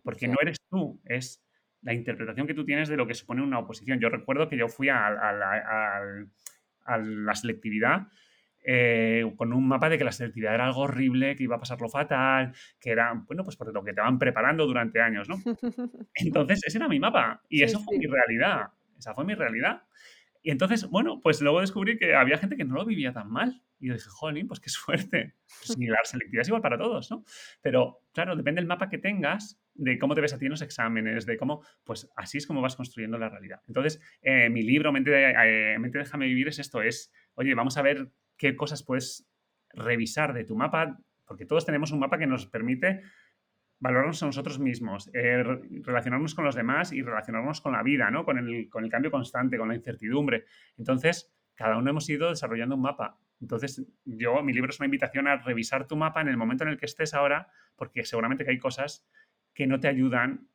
Porque 0.03 0.27
no 0.27 0.35
eres 0.43 0.59
tú, 0.68 1.01
es 1.05 1.41
la 1.83 1.93
interpretación 1.95 2.49
que 2.49 2.55
tú 2.55 2.64
tienes 2.64 2.89
de 2.89 2.97
lo 2.97 3.07
que 3.07 3.14
supone 3.14 3.41
una 3.41 3.61
oposición. 3.61 4.01
Yo 4.01 4.09
recuerdo 4.09 4.49
que 4.49 4.57
yo 4.57 4.66
fui 4.66 4.89
a, 4.89 5.09
la, 6.85 7.35
selectividad 7.37 8.09
eh, 8.64 9.33
con 9.37 9.53
un 9.53 9.68
mapa 9.68 9.89
de 9.89 9.99
que 9.99 10.05
la 10.05 10.11
selectividad 10.11 10.57
era 10.57 10.66
algo 10.66 10.81
horrible, 10.81 11.37
que 11.37 11.45
iba 11.45 11.55
a 11.55 11.61
pasarlo 11.61 11.89
fatal, 11.89 12.53
que 12.81 12.91
era, 12.91 13.12
bueno, 13.25 13.45
pues 13.45 13.55
por 13.55 13.73
lo 13.73 13.85
que 13.85 13.93
te 13.93 14.01
van 14.01 14.18
preparando 14.18 14.66
durante 14.66 15.01
años, 15.01 15.29
¿no? 15.29 15.37
Entonces, 16.16 16.61
ese 16.66 16.79
era 16.79 16.89
mi 16.89 16.99
mapa 16.99 17.41
y 17.49 17.62
eso 17.62 17.79
fue 17.79 17.99
mi 17.99 18.07
realidad. 18.07 18.70
Esa 18.99 19.14
fue 19.14 19.25
mi 19.25 19.35
realidad. 19.35 19.85
Y 20.43 20.51
entonces, 20.51 20.88
bueno, 20.90 21.20
pues 21.20 21.40
luego 21.40 21.61
descubrí 21.61 21.97
que 21.97 22.14
había 22.14 22.36
gente 22.36 22.57
que 22.57 22.64
no 22.64 22.74
lo 22.74 22.84
vivía 22.84 23.12
tan 23.12 23.30
mal. 23.30 23.62
Y 23.78 23.88
yo 23.88 23.95
dije, 23.95 24.09
jolín, 24.11 24.49
pues 24.49 24.61
qué 24.61 24.68
suerte. 24.70 25.34
Pues 25.64 25.78
la 25.78 26.05
selectividad 26.05 26.43
es 26.43 26.49
igual 26.49 26.62
para 26.62 26.78
todos, 26.78 27.11
¿no? 27.11 27.24
Pero, 27.61 28.01
claro, 28.12 28.34
depende 28.34 28.61
del 28.61 28.66
mapa 28.66 28.88
que 28.88 28.99
tengas, 28.99 29.61
de 29.74 29.99
cómo 29.99 30.14
te 30.14 30.20
ves 30.20 30.32
a 30.32 30.38
ti 30.38 30.47
en 30.47 30.51
los 30.51 30.62
exámenes, 30.62 31.24
de 31.24 31.36
cómo, 31.36 31.62
pues 31.84 32.11
así 32.16 32.38
es 32.38 32.47
como 32.47 32.61
vas 32.61 32.74
construyendo 32.74 33.18
la 33.18 33.28
realidad. 33.28 33.61
Entonces, 33.68 34.01
eh, 34.22 34.49
mi 34.51 34.62
libro, 34.62 34.90
Mente, 34.93 35.12
eh, 35.12 35.78
Mente 35.78 35.99
Déjame 35.99 36.26
Vivir, 36.26 36.49
es 36.49 36.59
esto, 36.59 36.82
es, 36.82 37.12
oye, 37.34 37.55
vamos 37.55 37.76
a 37.76 37.82
ver 37.82 38.11
qué 38.36 38.57
cosas 38.57 38.82
puedes 38.82 39.28
revisar 39.70 40.32
de 40.32 40.45
tu 40.45 40.57
mapa, 40.57 40.99
porque 41.24 41.47
todos 41.47 41.64
tenemos 41.64 41.93
un 41.93 42.01
mapa 42.01 42.18
que 42.18 42.26
nos 42.26 42.47
permite 42.47 43.03
valorarnos 43.83 44.22
a 44.22 44.26
nosotros 44.26 44.61
mismos, 44.61 45.11
eh, 45.12 45.43
relacionarnos 45.43 46.37
con 46.37 46.45
los 46.45 46.55
demás 46.55 46.93
y 46.93 47.03
relacionarnos 47.03 47.61
con 47.61 47.72
la 47.72 47.83
vida, 47.83 48.12
¿no? 48.12 48.24
Con 48.24 48.39
el, 48.39 48.70
con 48.70 48.85
el 48.85 48.91
cambio 48.91 49.11
constante, 49.11 49.59
con 49.59 49.68
la 49.68 49.74
incertidumbre. 49.74 50.45
Entonces, 50.78 51.35
cada 51.57 51.76
uno 51.76 51.91
hemos 51.91 52.09
ido 52.09 52.30
desarrollando 52.30 52.76
un 52.76 52.83
mapa. 52.83 53.18
Entonces, 53.41 53.85
yo, 54.05 54.41
mi 54.45 54.53
libro 54.53 54.70
es 54.70 54.78
una 54.78 54.87
invitación 54.87 55.26
a 55.26 55.39
revisar 55.39 55.89
tu 55.89 55.97
mapa 55.97 56.20
en 56.20 56.28
el 56.28 56.37
momento 56.37 56.62
en 56.62 56.70
el 56.70 56.78
que 56.78 56.87
estés 56.87 57.12
ahora, 57.12 57.49
porque 57.74 58.05
seguramente 58.05 58.45
que 58.45 58.53
hay 58.53 58.61
cosas 58.61 59.05
que 59.53 59.66
no 59.66 59.80
te 59.80 59.89
ayudan 59.89 60.47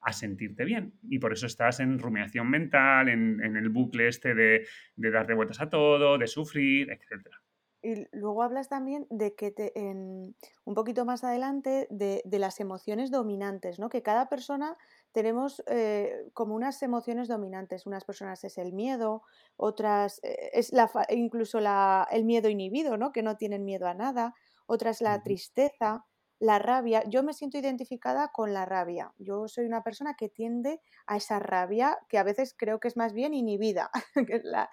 a 0.00 0.12
sentirte 0.12 0.64
bien. 0.64 0.94
Y 1.08 1.20
por 1.20 1.32
eso 1.32 1.46
estás 1.46 1.78
en 1.78 2.00
rumiación 2.00 2.50
mental, 2.50 3.08
en, 3.08 3.40
el 3.40 3.68
bucle 3.68 4.08
este 4.08 4.34
de, 4.34 4.66
de 4.96 5.34
vueltas 5.34 5.60
a 5.60 5.70
todo, 5.70 6.18
de 6.18 6.26
sufrir, 6.26 6.90
etcétera. 6.90 7.43
Y 7.84 8.06
luego 8.12 8.42
hablas 8.42 8.68
también 8.68 9.06
de 9.10 9.34
que 9.34 9.50
te, 9.50 9.78
en, 9.78 10.34
un 10.64 10.74
poquito 10.74 11.04
más 11.04 11.22
adelante 11.22 11.86
de, 11.90 12.22
las 12.38 12.58
emociones 12.58 13.10
dominantes, 13.10 13.78
¿no? 13.78 13.90
Que 13.90 14.02
cada 14.02 14.30
persona 14.30 14.78
tenemos 15.12 15.62
eh, 15.66 16.30
como 16.32 16.54
unas 16.54 16.82
emociones 16.82 17.28
dominantes. 17.28 17.84
Unas 17.84 18.04
personas 18.04 18.42
es 18.42 18.56
el 18.56 18.72
miedo, 18.72 19.22
otras 19.56 20.18
eh, 20.24 20.50
es 20.54 20.72
la, 20.72 20.90
incluso 21.10 21.60
la, 21.60 22.08
el 22.10 22.24
miedo 22.24 22.48
inhibido, 22.48 22.96
¿no? 22.96 23.12
Que 23.12 23.22
no 23.22 23.36
tienen 23.36 23.66
miedo 23.66 23.86
a 23.86 23.92
nada, 23.92 24.34
otras 24.66 25.02
la 25.02 25.22
tristeza, 25.22 26.06
la 26.38 26.58
rabia. 26.58 27.04
Yo 27.06 27.22
me 27.22 27.34
siento 27.34 27.58
identificada 27.58 28.28
con 28.28 28.54
la 28.54 28.64
rabia. 28.64 29.12
Yo 29.18 29.46
soy 29.46 29.66
una 29.66 29.82
persona 29.82 30.14
que 30.14 30.30
tiende 30.30 30.80
a 31.06 31.18
esa 31.18 31.38
rabia 31.38 31.98
que 32.08 32.16
a 32.16 32.22
veces 32.22 32.54
creo 32.56 32.80
que 32.80 32.88
es 32.88 32.96
más 32.96 33.12
bien 33.12 33.34
inhibida, 33.34 33.90
que 34.28 34.36
es 34.36 34.44
la, 34.44 34.70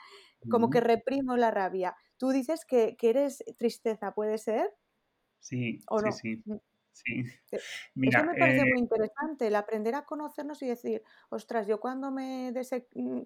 como 0.49 0.69
que 0.69 0.79
reprimo 0.79 1.37
la 1.37 1.51
rabia. 1.51 1.95
Tú 2.21 2.29
dices 2.29 2.65
que, 2.65 2.95
eres 3.01 3.43
tristeza, 3.57 4.13
¿puede 4.13 4.37
ser? 4.37 4.71
Sí, 5.39 5.79
¿O 5.89 5.99
no? 6.01 6.11
sí, 6.11 6.39
sí. 6.91 7.25
Eso 7.49 8.23
me 8.23 8.35
parece 8.35 8.61
muy 8.61 8.77
eh 8.77 8.81
interesante, 8.81 9.47
el 9.47 9.55
aprender 9.55 9.95
a 9.95 10.05
conocernos 10.05 10.61
y 10.61 10.67
decir, 10.67 11.01
ostras, 11.29 11.65
yo 11.65 11.79
cuando 11.79 12.11
me, 12.11 12.53
mm, 12.93 13.21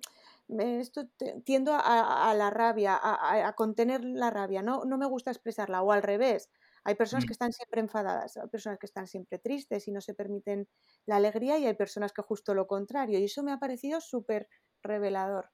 me 0.47 0.79
esto, 0.79 1.09
tiendo 1.43 1.73
a, 1.75 2.33
la 2.37 2.49
rabia, 2.51 2.97
a, 3.03 3.53
contener 3.57 4.05
la 4.05 4.29
rabia, 4.29 4.61
no, 4.61 4.85
no 4.85 4.97
me 4.97 5.07
gusta 5.07 5.29
expresarla, 5.29 5.81
o 5.81 5.91
al 5.91 6.01
revés. 6.01 6.49
Hay 6.85 6.95
personas 6.95 7.25
mm. 7.25 7.27
que 7.27 7.33
están 7.33 7.51
siempre 7.51 7.81
enfadadas, 7.81 8.37
hay 8.37 8.47
personas 8.47 8.79
que 8.79 8.85
están 8.85 9.07
siempre 9.07 9.39
tristes 9.39 9.89
y 9.89 9.91
no 9.91 9.99
se 9.99 10.13
permiten 10.13 10.69
la 11.05 11.17
alegría 11.17 11.57
y 11.57 11.65
hay 11.65 11.73
personas 11.73 12.13
que 12.13 12.21
justo 12.21 12.53
lo 12.53 12.65
contrario. 12.65 13.19
Y 13.19 13.25
eso 13.25 13.43
me 13.43 13.51
ha 13.51 13.59
parecido 13.59 13.99
súper 13.99 14.47
revelador. 14.81 15.51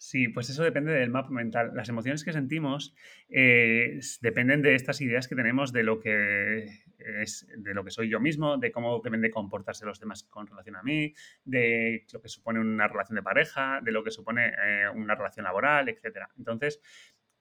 Sí, 0.00 0.28
pues 0.28 0.48
eso 0.48 0.62
depende 0.62 0.92
del 0.92 1.10
mapa 1.10 1.30
mental. 1.30 1.72
Las 1.74 1.88
emociones 1.88 2.22
que 2.22 2.32
sentimos 2.32 2.94
eh, 3.28 3.98
dependen 4.20 4.62
de 4.62 4.76
estas 4.76 5.00
ideas 5.00 5.26
que 5.26 5.34
tenemos 5.34 5.72
de 5.72 5.82
lo 5.82 5.98
que 5.98 6.68
es, 6.98 7.48
de 7.56 7.74
lo 7.74 7.84
que 7.84 7.90
soy 7.90 8.08
yo 8.08 8.20
mismo, 8.20 8.58
de 8.58 8.70
cómo 8.70 9.00
deben 9.02 9.20
de 9.20 9.32
comportarse 9.32 9.84
los 9.84 9.98
demás 9.98 10.22
con 10.22 10.46
relación 10.46 10.76
a 10.76 10.84
mí, 10.84 11.12
de 11.44 12.06
lo 12.12 12.20
que 12.20 12.28
supone 12.28 12.60
una 12.60 12.86
relación 12.86 13.16
de 13.16 13.24
pareja, 13.24 13.80
de 13.82 13.90
lo 13.90 14.04
que 14.04 14.12
supone 14.12 14.46
eh, 14.46 14.88
una 14.94 15.16
relación 15.16 15.42
laboral, 15.42 15.88
etc. 15.88 16.28
Entonces, 16.38 16.80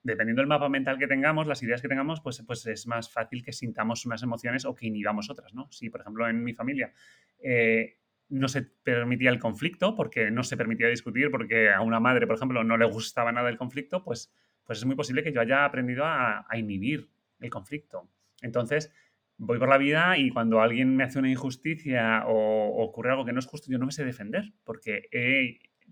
dependiendo 0.02 0.42
del 0.42 0.50
mapa 0.50 0.68
mental 0.68 0.98
que 0.98 1.06
tengamos, 1.06 1.46
las 1.46 1.62
ideas 1.62 1.84
que 1.84 1.90
tengamos, 1.90 2.22
pues, 2.22 2.42
pues 2.48 2.66
es 2.66 2.88
más 2.88 3.12
fácil 3.12 3.44
que 3.44 3.54
sintamos 3.54 4.04
unas 4.08 4.24
emociones 4.24 4.66
o 4.66 4.74
que 4.74 4.88
inhibamos 4.88 5.30
otras, 5.30 5.54
¿no? 5.54 5.72
Si, 5.72 5.92
por 5.92 6.02
ejemplo, 6.02 6.28
en 6.28 6.44
mi 6.44 6.56
familia 6.56 6.92
eh, 7.38 7.98
no 8.30 8.48
se 8.48 8.62
permitía 8.62 9.30
el 9.30 9.40
conflicto, 9.40 9.96
porque 9.96 10.32
no 10.32 10.44
se 10.44 10.58
permitía 10.58 10.88
discutir, 10.88 11.32
porque 11.32 11.72
a 11.72 11.82
una 11.82 12.00
madre, 12.00 12.28
por 12.28 12.36
ejemplo, 12.36 12.64
no 12.64 12.78
le 12.78 12.86
gustaba 12.86 13.32
nada 13.32 13.50
el 13.50 13.58
conflicto, 13.58 14.04
pues, 14.04 14.34
pues 14.66 14.80
es 14.80 14.86
muy 14.86 14.96
posible 14.96 15.24
que 15.24 15.32
yo 15.32 15.42
haya 15.42 15.66
aprendido 15.66 16.04
a, 16.06 16.46
inhibir 16.56 17.10
el 17.40 17.50
conflicto. 17.50 18.10
Entonces, 18.42 18.92
voy 19.38 19.60
por 19.60 19.70
la 19.70 19.78
vida 19.78 20.18
y 20.18 20.30
cuando 20.30 20.62
alguien 20.62 20.96
me 20.96 21.04
hace 21.04 21.20
una 21.20 21.30
injusticia 21.30 22.26
o, 22.28 22.84
ocurre 22.84 23.12
algo 23.12 23.26
que 23.26 23.32
no 23.32 23.40
es 23.40 23.46
justo, 23.46 23.72
yo 23.72 23.78
no 23.78 23.86
me 23.86 23.92
sé 23.92 24.04
defender, 24.04 24.54
porque 24.64 25.10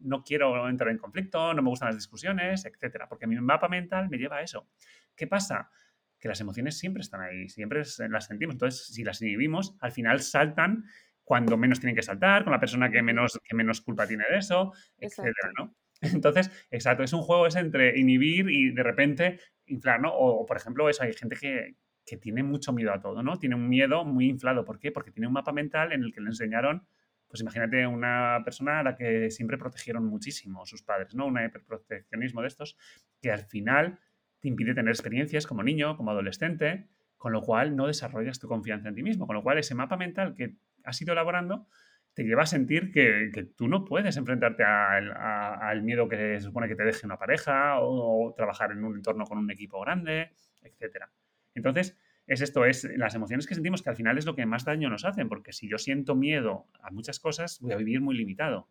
no 0.01 0.23
quiero 0.23 0.67
entrar 0.67 0.89
en 0.89 0.97
conflicto, 0.97 1.53
no 1.53 1.61
me 1.61 1.69
gustan 1.69 1.87
las 1.87 1.95
discusiones, 1.95 2.65
etcétera, 2.65 3.07
porque 3.07 3.27
mi 3.27 3.35
mapa 3.39 3.69
mental 3.69 4.09
me 4.09 4.17
lleva 4.17 4.37
a 4.37 4.41
eso. 4.41 4.67
¿Qué 5.15 5.25
pasa? 5.25 5.71
Que 6.19 6.27
las 6.27 6.41
emociones 6.41 6.77
siempre 6.77 7.01
están 7.01 7.21
ahí, 7.21 7.47
siempre 7.47 7.83
las 8.09 8.25
sentimos. 8.25 8.55
Entonces, 8.55 8.87
si 8.87 9.03
las 9.03 9.21
inhibimos, 9.21 9.77
al 9.79 9.93
final 9.93 10.19
saltan 10.19 10.85
cuando 11.25 11.57
menos 11.57 11.79
tienen 11.79 11.95
que 11.95 12.03
saltar, 12.03 12.43
con 12.43 12.53
la 12.53 12.59
persona 12.59 12.89
que 12.89 13.01
menos, 13.01 13.39
que 13.43 13.55
menos 13.55 13.81
culpa 13.81 14.07
tiene 14.07 14.23
de 14.29 14.37
eso, 14.37 14.71
etcétera, 14.97 15.51
¿no? 15.57 15.75
Entonces, 16.01 16.51
exacto, 16.69 17.03
es 17.03 17.13
un 17.13 17.21
juego 17.21 17.47
es 17.47 17.55
entre 17.55 17.99
inhibir 17.99 18.49
y 18.49 18.71
de 18.71 18.83
repente 18.83 19.39
inflar, 19.65 19.99
¿no? 19.99 20.13
O, 20.13 20.45
por 20.45 20.55
ejemplo, 20.55 20.87
eso, 20.87 21.03
hay 21.03 21.13
gente 21.13 21.35
que, 21.35 21.75
que, 22.05 22.17
tiene 22.17 22.43
mucho 22.43 22.71
miedo 22.73 22.93
a 22.93 23.01
todo, 23.01 23.23
¿no? 23.23 23.39
Tiene 23.39 23.55
un 23.55 23.67
miedo 23.67 24.05
muy 24.05 24.29
inflado. 24.29 24.63
¿Por 24.63 24.79
qué? 24.79 24.91
Porque 24.91 25.11
tiene 25.11 25.27
un 25.27 25.33
mapa 25.33 25.51
mental 25.51 25.93
en 25.93 26.03
el 26.03 26.13
que 26.13 26.21
le 26.21 26.27
enseñaron, 26.27 26.85
pues 27.27 27.41
imagínate 27.41 27.87
una 27.87 28.41
persona 28.45 28.81
a 28.81 28.83
la 28.83 28.95
que 28.95 29.31
siempre 29.31 29.57
protegieron 29.57 30.05
muchísimo 30.05 30.65
sus 30.65 30.83
padres, 30.83 31.15
¿no? 31.15 31.25
Un 31.25 31.43
hiperproteccionismo 31.43 32.41
de 32.41 32.47
estos, 32.47 32.77
que 33.19 33.31
al 33.31 33.45
final 33.45 33.99
te 34.41 34.49
impide 34.49 34.75
tener 34.75 34.91
experiencias 34.91 35.47
como 35.47 35.63
niño, 35.63 35.97
como 35.97 36.11
adolescente, 36.11 36.87
con 37.17 37.31
lo 37.31 37.41
cual 37.41 37.75
no 37.75 37.87
desarrollas 37.87 38.39
tu 38.39 38.47
confianza 38.47 38.89
en 38.89 38.95
ti 38.95 39.01
mismo, 39.01 39.25
con 39.25 39.35
lo 39.35 39.41
cual 39.41 39.57
ese 39.57 39.73
mapa 39.73 39.97
mental 39.97 40.35
que 40.35 40.57
has 40.85 41.01
ido 41.01 41.13
elaborando 41.13 41.67
te 42.15 42.23
lleva 42.23 42.43
a 42.43 42.47
sentir 42.47 42.91
que, 42.91 43.29
tú 43.57 43.67
no 43.67 43.83
puedes 43.83 44.15
enfrentarte 44.15 44.63
al, 44.63 45.83
miedo 45.83 46.07
que 46.07 46.15
se 46.15 46.39
supone 46.39 46.69
que 46.69 46.75
te 46.75 46.85
deje 46.85 47.05
una 47.05 47.19
pareja 47.19 47.81
o, 47.81 48.33
trabajar 48.35 48.71
en 48.71 48.83
un 48.85 48.95
entorno 48.95 49.25
con 49.25 49.37
un 49.37 49.51
equipo 49.51 49.81
grande, 49.81 50.31
etc. 50.63 51.05
Entonces, 51.53 51.97
es 52.25 52.39
esto, 52.39 52.65
es 52.65 52.85
las 52.95 53.13
emociones 53.15 53.45
que 53.45 53.53
sentimos 53.53 53.83
que 53.83 53.89
al 53.89 53.97
final 53.97 54.17
es 54.17 54.25
lo 54.25 54.33
que 54.33 54.45
más 54.45 54.63
daño 54.63 54.89
nos 54.89 55.03
hacen, 55.03 55.27
porque 55.27 55.51
si 55.51 55.67
yo 55.67 55.77
siento 55.77 56.15
miedo 56.15 56.67
a 56.81 56.89
muchas 56.89 57.19
cosas, 57.19 57.59
voy 57.59 57.73
a 57.73 57.77
vivir 57.77 57.99
muy 57.99 58.15
limitado. 58.15 58.69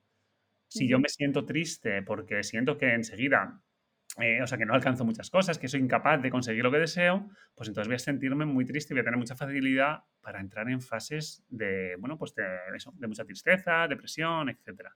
Si 0.68 0.88
yo 0.88 0.98
me 0.98 1.10
siento 1.10 1.44
triste 1.44 2.02
porque 2.02 2.42
siento 2.42 2.78
que 2.78 2.94
enseguida 2.94 3.60
eh, 4.18 4.40
o 4.42 4.46
sea, 4.46 4.58
que 4.58 4.64
no 4.64 4.74
alcanzo 4.74 5.04
muchas 5.04 5.28
cosas, 5.28 5.58
que 5.58 5.66
soy 5.66 5.80
incapaz 5.80 6.22
de 6.22 6.30
conseguir 6.30 6.62
lo 6.62 6.70
que 6.70 6.78
deseo, 6.78 7.28
pues 7.54 7.68
entonces 7.68 7.88
voy 7.88 7.96
a 7.96 7.98
sentirme 7.98 8.44
muy 8.44 8.64
triste 8.64 8.92
y 8.92 8.94
voy 8.94 9.00
a 9.00 9.04
tener 9.04 9.18
mucha 9.18 9.34
facilidad 9.34 10.04
para 10.20 10.40
entrar 10.40 10.68
en 10.68 10.80
fases 10.80 11.44
de, 11.48 11.96
bueno, 11.98 12.16
pues 12.16 12.34
de, 12.34 12.44
de 12.94 13.06
mucha 13.08 13.24
tristeza, 13.24 13.88
depresión, 13.88 14.48
etc. 14.48 14.88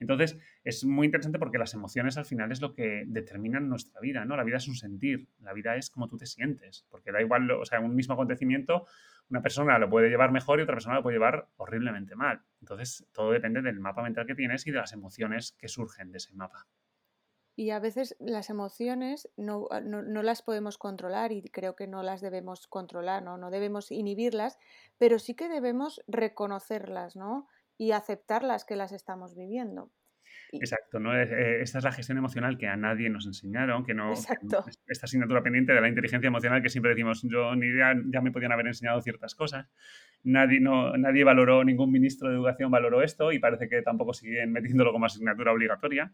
Entonces, 0.00 0.38
es 0.64 0.84
muy 0.84 1.06
interesante 1.06 1.38
porque 1.38 1.58
las 1.58 1.74
emociones 1.74 2.16
al 2.16 2.24
final 2.24 2.50
es 2.50 2.60
lo 2.60 2.74
que 2.74 3.04
determinan 3.06 3.68
nuestra 3.68 4.00
vida, 4.00 4.24
¿no? 4.24 4.36
La 4.36 4.44
vida 4.44 4.56
es 4.56 4.66
un 4.66 4.74
sentir, 4.74 5.28
la 5.40 5.52
vida 5.52 5.76
es 5.76 5.90
como 5.90 6.08
tú 6.08 6.16
te 6.16 6.26
sientes, 6.26 6.86
porque 6.90 7.12
da 7.12 7.20
igual, 7.20 7.50
o 7.50 7.64
sea, 7.64 7.78
un 7.80 7.94
mismo 7.94 8.14
acontecimiento, 8.14 8.86
una 9.28 9.42
persona 9.42 9.78
lo 9.78 9.88
puede 9.90 10.08
llevar 10.08 10.32
mejor 10.32 10.58
y 10.58 10.62
otra 10.62 10.74
persona 10.74 10.96
lo 10.96 11.02
puede 11.02 11.16
llevar 11.16 11.46
horriblemente 11.56 12.16
mal. 12.16 12.40
Entonces, 12.60 13.06
todo 13.12 13.32
depende 13.32 13.62
del 13.62 13.80
mapa 13.80 14.02
mental 14.02 14.26
que 14.26 14.34
tienes 14.34 14.66
y 14.66 14.70
de 14.70 14.78
las 14.78 14.92
emociones 14.92 15.52
que 15.58 15.68
surgen 15.68 16.10
de 16.10 16.18
ese 16.18 16.32
mapa. 16.34 16.66
Y 17.62 17.70
a 17.70 17.78
veces 17.78 18.16
las 18.18 18.50
emociones 18.50 19.28
no, 19.36 19.68
ah, 19.70 19.80
no, 19.80 20.02
no, 20.02 20.24
las 20.24 20.42
podemos 20.42 20.78
controlar 20.78 21.30
y 21.30 21.42
creo 21.42 21.76
que 21.76 21.86
no 21.86 22.02
las 22.02 22.20
debemos 22.20 22.66
controlar, 22.66 23.22
¿no? 23.22 23.38
no 23.38 23.52
debemos 23.52 23.92
inhibirlas, 23.92 24.58
pero 24.98 25.20
sí 25.20 25.36
que 25.36 25.48
debemos 25.48 26.02
reconocerlas 26.08 27.14
¿no? 27.14 27.46
y 27.78 27.92
aceptarlas 27.92 28.64
que 28.64 28.74
las 28.74 28.90
estamos 28.90 29.36
viviendo. 29.36 29.92
Exacto, 30.60 31.00
¿no? 31.00 31.16
Eh, 31.18 31.62
esta 31.62 31.78
es 31.78 31.84
la 31.84 31.92
gestión 31.92 32.18
emocional 32.18 32.58
que 32.58 32.66
a 32.66 32.76
nadie 32.76 33.08
nos 33.08 33.26
enseñaron, 33.26 33.84
que 33.84 33.94
no, 33.94 34.12
esta 34.12 35.06
asignatura 35.06 35.42
pendiente 35.42 35.72
de 35.72 35.80
la 35.80 35.88
inteligencia 35.88 36.28
emocional 36.28 36.62
que 36.62 36.68
siempre 36.68 36.90
decimos, 36.90 37.22
yo 37.22 37.56
ni 37.56 37.66
idea, 37.66 37.94
ya 38.06 38.20
me 38.20 38.32
podían 38.32 38.52
haber 38.52 38.66
enseñado 38.66 39.00
ciertas 39.00 39.34
cosas. 39.34 39.66
Nadie, 40.24 40.60
no, 40.60 40.96
nadie 40.98 41.24
valoró, 41.24 41.64
ningún 41.64 41.90
ministro 41.90 42.28
de 42.28 42.36
educación 42.36 42.70
valoró 42.70 43.02
esto 43.02 43.32
y 43.32 43.38
parece 43.38 43.68
que 43.68 43.80
tampoco 43.82 44.12
siguen 44.12 44.52
metiéndolo 44.52 44.92
como 44.92 45.06
asignatura 45.06 45.52
obligatoria. 45.52 46.12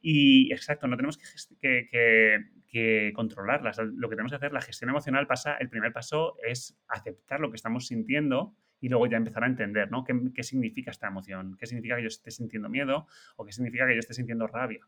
Y 0.00 0.52
exacto, 0.52 0.86
no 0.86 0.96
tenemos 0.96 1.18
que, 1.18 1.88
que, 1.90 2.38
que, 2.68 3.12
controlarlas. 3.14 3.78
Lo 3.78 4.08
que 4.08 4.14
tenemos 4.14 4.32
que 4.32 4.36
hacer, 4.36 4.52
la 4.52 4.62
gestión 4.62 4.90
emocional 4.90 5.26
pasa, 5.26 5.56
el 5.56 5.68
primer 5.68 5.92
paso 5.92 6.36
es 6.46 6.78
aceptar 6.88 7.40
lo 7.40 7.50
que 7.50 7.56
estamos 7.56 7.88
sintiendo 7.88 8.54
y 8.80 8.88
luego 8.88 9.06
ya 9.06 9.16
empezar 9.16 9.44
a 9.44 9.46
entender, 9.46 9.90
¿no? 9.90 10.04
¿Qué, 10.04 10.14
¿Qué, 10.34 10.42
significa 10.42 10.90
esta 10.90 11.08
emoción? 11.08 11.56
¿Qué 11.58 11.66
significa 11.66 11.96
que 11.96 12.02
yo 12.02 12.08
esté 12.08 12.30
sintiendo 12.30 12.68
miedo 12.68 13.06
o 13.36 13.44
qué 13.44 13.52
significa 13.52 13.86
que 13.86 13.94
yo 13.94 14.00
esté 14.00 14.14
sintiendo 14.14 14.46
rabia? 14.46 14.80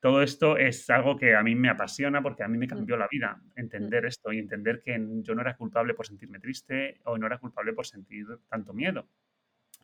Todo 0.00 0.22
esto 0.22 0.56
es 0.56 0.88
algo 0.88 1.16
que 1.16 1.36
a 1.36 1.42
mí 1.42 1.54
me 1.54 1.68
apasiona 1.68 2.22
porque 2.22 2.42
a 2.42 2.48
mí 2.48 2.56
me 2.56 2.66
mm. 2.66 2.70
cambió 2.70 2.96
la 2.96 3.06
vida, 3.10 3.38
entender 3.54 4.04
mm. 4.04 4.06
esto 4.06 4.32
y 4.32 4.38
entender 4.38 4.80
que 4.80 4.98
yo 5.22 5.34
no 5.34 5.42
era 5.42 5.56
culpable 5.56 5.92
por 5.94 6.06
sentirme 6.06 6.40
triste 6.40 7.00
o 7.04 7.18
no 7.18 7.26
era 7.26 7.38
culpable 7.38 7.74
por 7.74 7.86
sentir 7.86 8.26
tanto 8.48 8.72
miedo. 8.72 9.06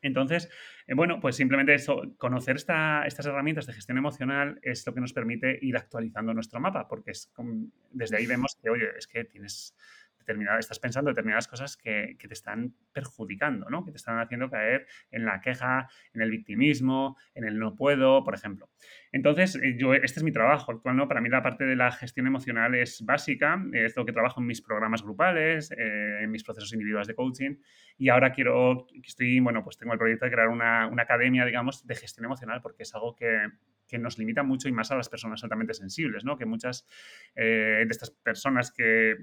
Entonces, 0.02 0.48
eh, 0.86 0.94
bueno, 0.94 1.20
pues 1.20 1.36
simplemente 1.36 1.74
eso, 1.74 2.02
conocer 2.16 2.56
estas 2.56 3.26
herramientas 3.26 3.66
de 3.66 3.72
gestión 3.74 3.98
emocional 3.98 4.58
es 4.62 4.86
lo 4.86 4.94
que 4.94 5.00
nos 5.00 5.12
permite 5.12 5.58
ir 5.60 5.76
actualizando 5.76 6.32
nuestro 6.32 6.60
mapa, 6.60 6.88
porque 6.88 7.10
es 7.10 7.32
desde 7.90 8.16
ahí 8.16 8.26
vemos 8.26 8.56
que, 8.62 8.70
oye, 8.70 8.88
es 8.96 9.06
que 9.06 9.24
tienes 9.24 9.76
estás 10.58 10.78
pensando 10.78 11.10
determinadas 11.10 11.48
cosas 11.48 11.76
que, 11.76 12.16
te 12.18 12.34
están 12.34 12.74
perjudicando, 12.92 13.70
¿no? 13.70 13.84
que 13.84 13.92
te 13.92 13.96
están 13.98 14.18
haciendo 14.18 14.50
caer 14.50 14.86
en 15.10 15.24
la 15.24 15.40
queja, 15.40 15.88
en 16.12 16.22
el 16.22 16.30
victimismo, 16.30 17.16
en 17.34 17.44
el 17.44 17.58
no 17.58 17.76
puedo, 17.76 18.24
por 18.24 18.34
ejemplo. 18.34 18.68
Entonces, 19.12 19.56
eh, 19.56 19.76
yo, 19.78 19.94
este 19.94 20.20
es 20.20 20.22
mi 20.24 20.32
trabajo 20.32 20.72
actual, 20.72 20.96
¿no? 20.96 21.08
Para 21.08 21.20
mí 21.20 21.28
la 21.28 21.42
parte 21.42 21.64
de 21.64 21.76
la 21.76 21.92
gestión 21.92 22.26
emocional 22.26 22.74
es 22.74 23.04
básica, 23.04 23.62
es 23.72 23.96
lo 23.96 24.04
que 24.04 24.12
trabajo 24.12 24.40
en 24.40 24.46
mis 24.46 24.60
programas 24.60 25.02
grupales, 25.02 25.70
eh, 25.70 26.22
en 26.22 26.30
mis 26.30 26.42
procesos 26.42 26.72
individuales 26.72 27.06
de 27.06 27.14
coaching 27.14 27.56
y 27.98 28.08
ahora 28.08 28.32
quiero, 28.32 28.86
estoy, 29.02 29.40
bueno, 29.40 29.64
pues 29.64 29.78
tengo 29.78 29.92
el 29.92 29.98
proyecto 29.98 30.26
de 30.26 30.30
crear 30.30 30.48
una, 30.48 30.90
academia, 30.98 31.44
digamos, 31.44 31.86
de 31.86 31.94
gestión 31.94 32.26
emocional 32.26 32.60
porque 32.60 32.82
es 32.82 32.94
algo 32.94 33.14
que, 33.14 33.48
nos 33.98 34.18
limita 34.18 34.42
mucho 34.42 34.68
y 34.68 34.72
más 34.72 34.90
a 34.90 34.96
las 34.96 35.08
personas 35.08 35.42
altamente 35.42 35.72
sensibles, 35.72 36.24
¿no? 36.24 36.36
Que 36.36 36.44
muchas 36.44 36.86
eh, 37.34 37.84
de 37.86 37.88
estas 37.88 38.10
personas 38.10 38.72
que 38.72 39.14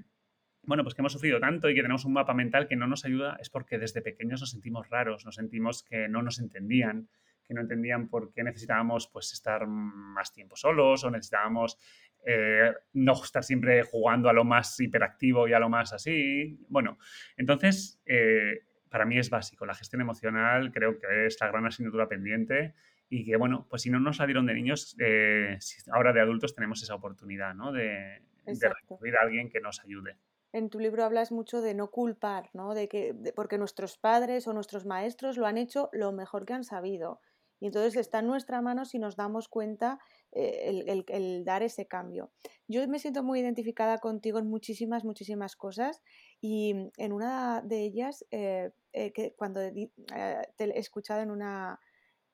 bueno, 0.66 0.82
pues 0.82 0.94
que 0.94 1.02
hemos 1.02 1.12
sufrido 1.12 1.40
tanto 1.40 1.68
y 1.68 1.74
que 1.74 1.82
tenemos 1.82 2.04
un 2.04 2.12
mapa 2.12 2.34
mental 2.34 2.66
que 2.66 2.76
no 2.76 2.86
nos 2.86 3.04
ayuda 3.04 3.36
es 3.40 3.50
porque 3.50 3.78
desde 3.78 4.02
pequeños 4.02 4.40
nos 4.40 4.50
sentimos 4.50 4.88
raros, 4.88 5.24
nos 5.24 5.34
sentimos 5.34 5.82
que 5.82 6.08
no 6.08 6.22
nos 6.22 6.38
entendían, 6.38 7.08
que 7.44 7.54
no 7.54 7.60
entendían 7.60 8.08
por 8.08 8.32
qué 8.32 8.42
necesitábamos 8.42 9.08
pues 9.08 9.32
estar 9.32 9.66
más 9.66 10.32
tiempo 10.32 10.56
solos 10.56 11.04
o 11.04 11.10
necesitábamos 11.10 11.78
eh, 12.26 12.72
no 12.94 13.12
estar 13.12 13.44
siempre 13.44 13.82
jugando 13.82 14.28
a 14.28 14.32
lo 14.32 14.44
más 14.44 14.80
hiperactivo 14.80 15.46
y 15.46 15.52
a 15.52 15.58
lo 15.58 15.68
más 15.68 15.92
así. 15.92 16.58
Bueno, 16.68 16.98
entonces 17.36 18.00
eh, 18.06 18.60
para 18.88 19.04
mí 19.04 19.18
es 19.18 19.28
básico. 19.28 19.66
La 19.66 19.74
gestión 19.74 20.00
emocional 20.00 20.72
creo 20.72 20.98
que 20.98 21.26
es 21.26 21.36
la 21.40 21.48
gran 21.48 21.66
asignatura 21.66 22.08
pendiente 22.08 22.74
y 23.10 23.24
que 23.24 23.36
bueno, 23.36 23.66
pues 23.68 23.82
si 23.82 23.90
no 23.90 24.00
nos 24.00 24.18
la 24.18 24.26
dieron 24.26 24.46
de 24.46 24.54
niños, 24.54 24.96
eh, 24.98 25.58
ahora 25.92 26.12
de 26.12 26.20
adultos 26.20 26.54
tenemos 26.54 26.82
esa 26.82 26.94
oportunidad, 26.94 27.54
¿no? 27.54 27.70
De, 27.70 28.22
de 28.46 28.68
recurrir 28.68 29.16
a 29.16 29.22
alguien 29.22 29.50
que 29.50 29.60
nos 29.60 29.80
ayude 29.80 30.16
en 30.54 30.70
tu 30.70 30.78
libro 30.78 31.04
hablas 31.04 31.32
mucho 31.32 31.60
de 31.60 31.74
no 31.74 31.90
culpar, 31.90 32.48
¿no? 32.52 32.74
De 32.74 32.88
que, 32.88 33.12
porque 33.34 33.58
nuestros 33.58 33.98
padres 33.98 34.46
o 34.46 34.52
nuestros 34.52 34.86
maestros 34.86 35.36
lo 35.36 35.46
han 35.46 35.58
hecho 35.58 35.88
lo 35.92 36.12
mejor 36.12 36.46
que 36.46 36.52
han 36.52 36.62
sabido. 36.62 37.20
Y 37.58 37.66
entonces 37.66 37.96
está 37.96 38.20
en 38.20 38.28
nuestra 38.28 38.62
mano 38.62 38.84
si 38.84 39.00
nos 39.00 39.16
damos 39.16 39.48
cuenta 39.48 39.98
eh, 40.30 41.04
el, 41.08 41.44
dar 41.44 41.64
ese 41.64 41.88
cambio. 41.88 42.30
Yo 42.68 42.86
me 42.86 43.00
siento 43.00 43.24
muy 43.24 43.40
identificada 43.40 43.98
contigo 43.98 44.38
en 44.38 44.46
muchísimas, 44.46 45.04
muchísimas 45.04 45.56
cosas 45.56 46.00
y 46.40 46.88
en 46.98 47.12
una 47.12 47.60
de 47.60 47.82
ellas, 47.82 48.24
eh, 48.30 48.70
eh, 48.92 49.12
que 49.12 49.34
cuando 49.34 49.60
te 49.60 50.64
he 50.64 50.78
escuchado 50.78 51.20
en 51.20 51.32
una, 51.32 51.80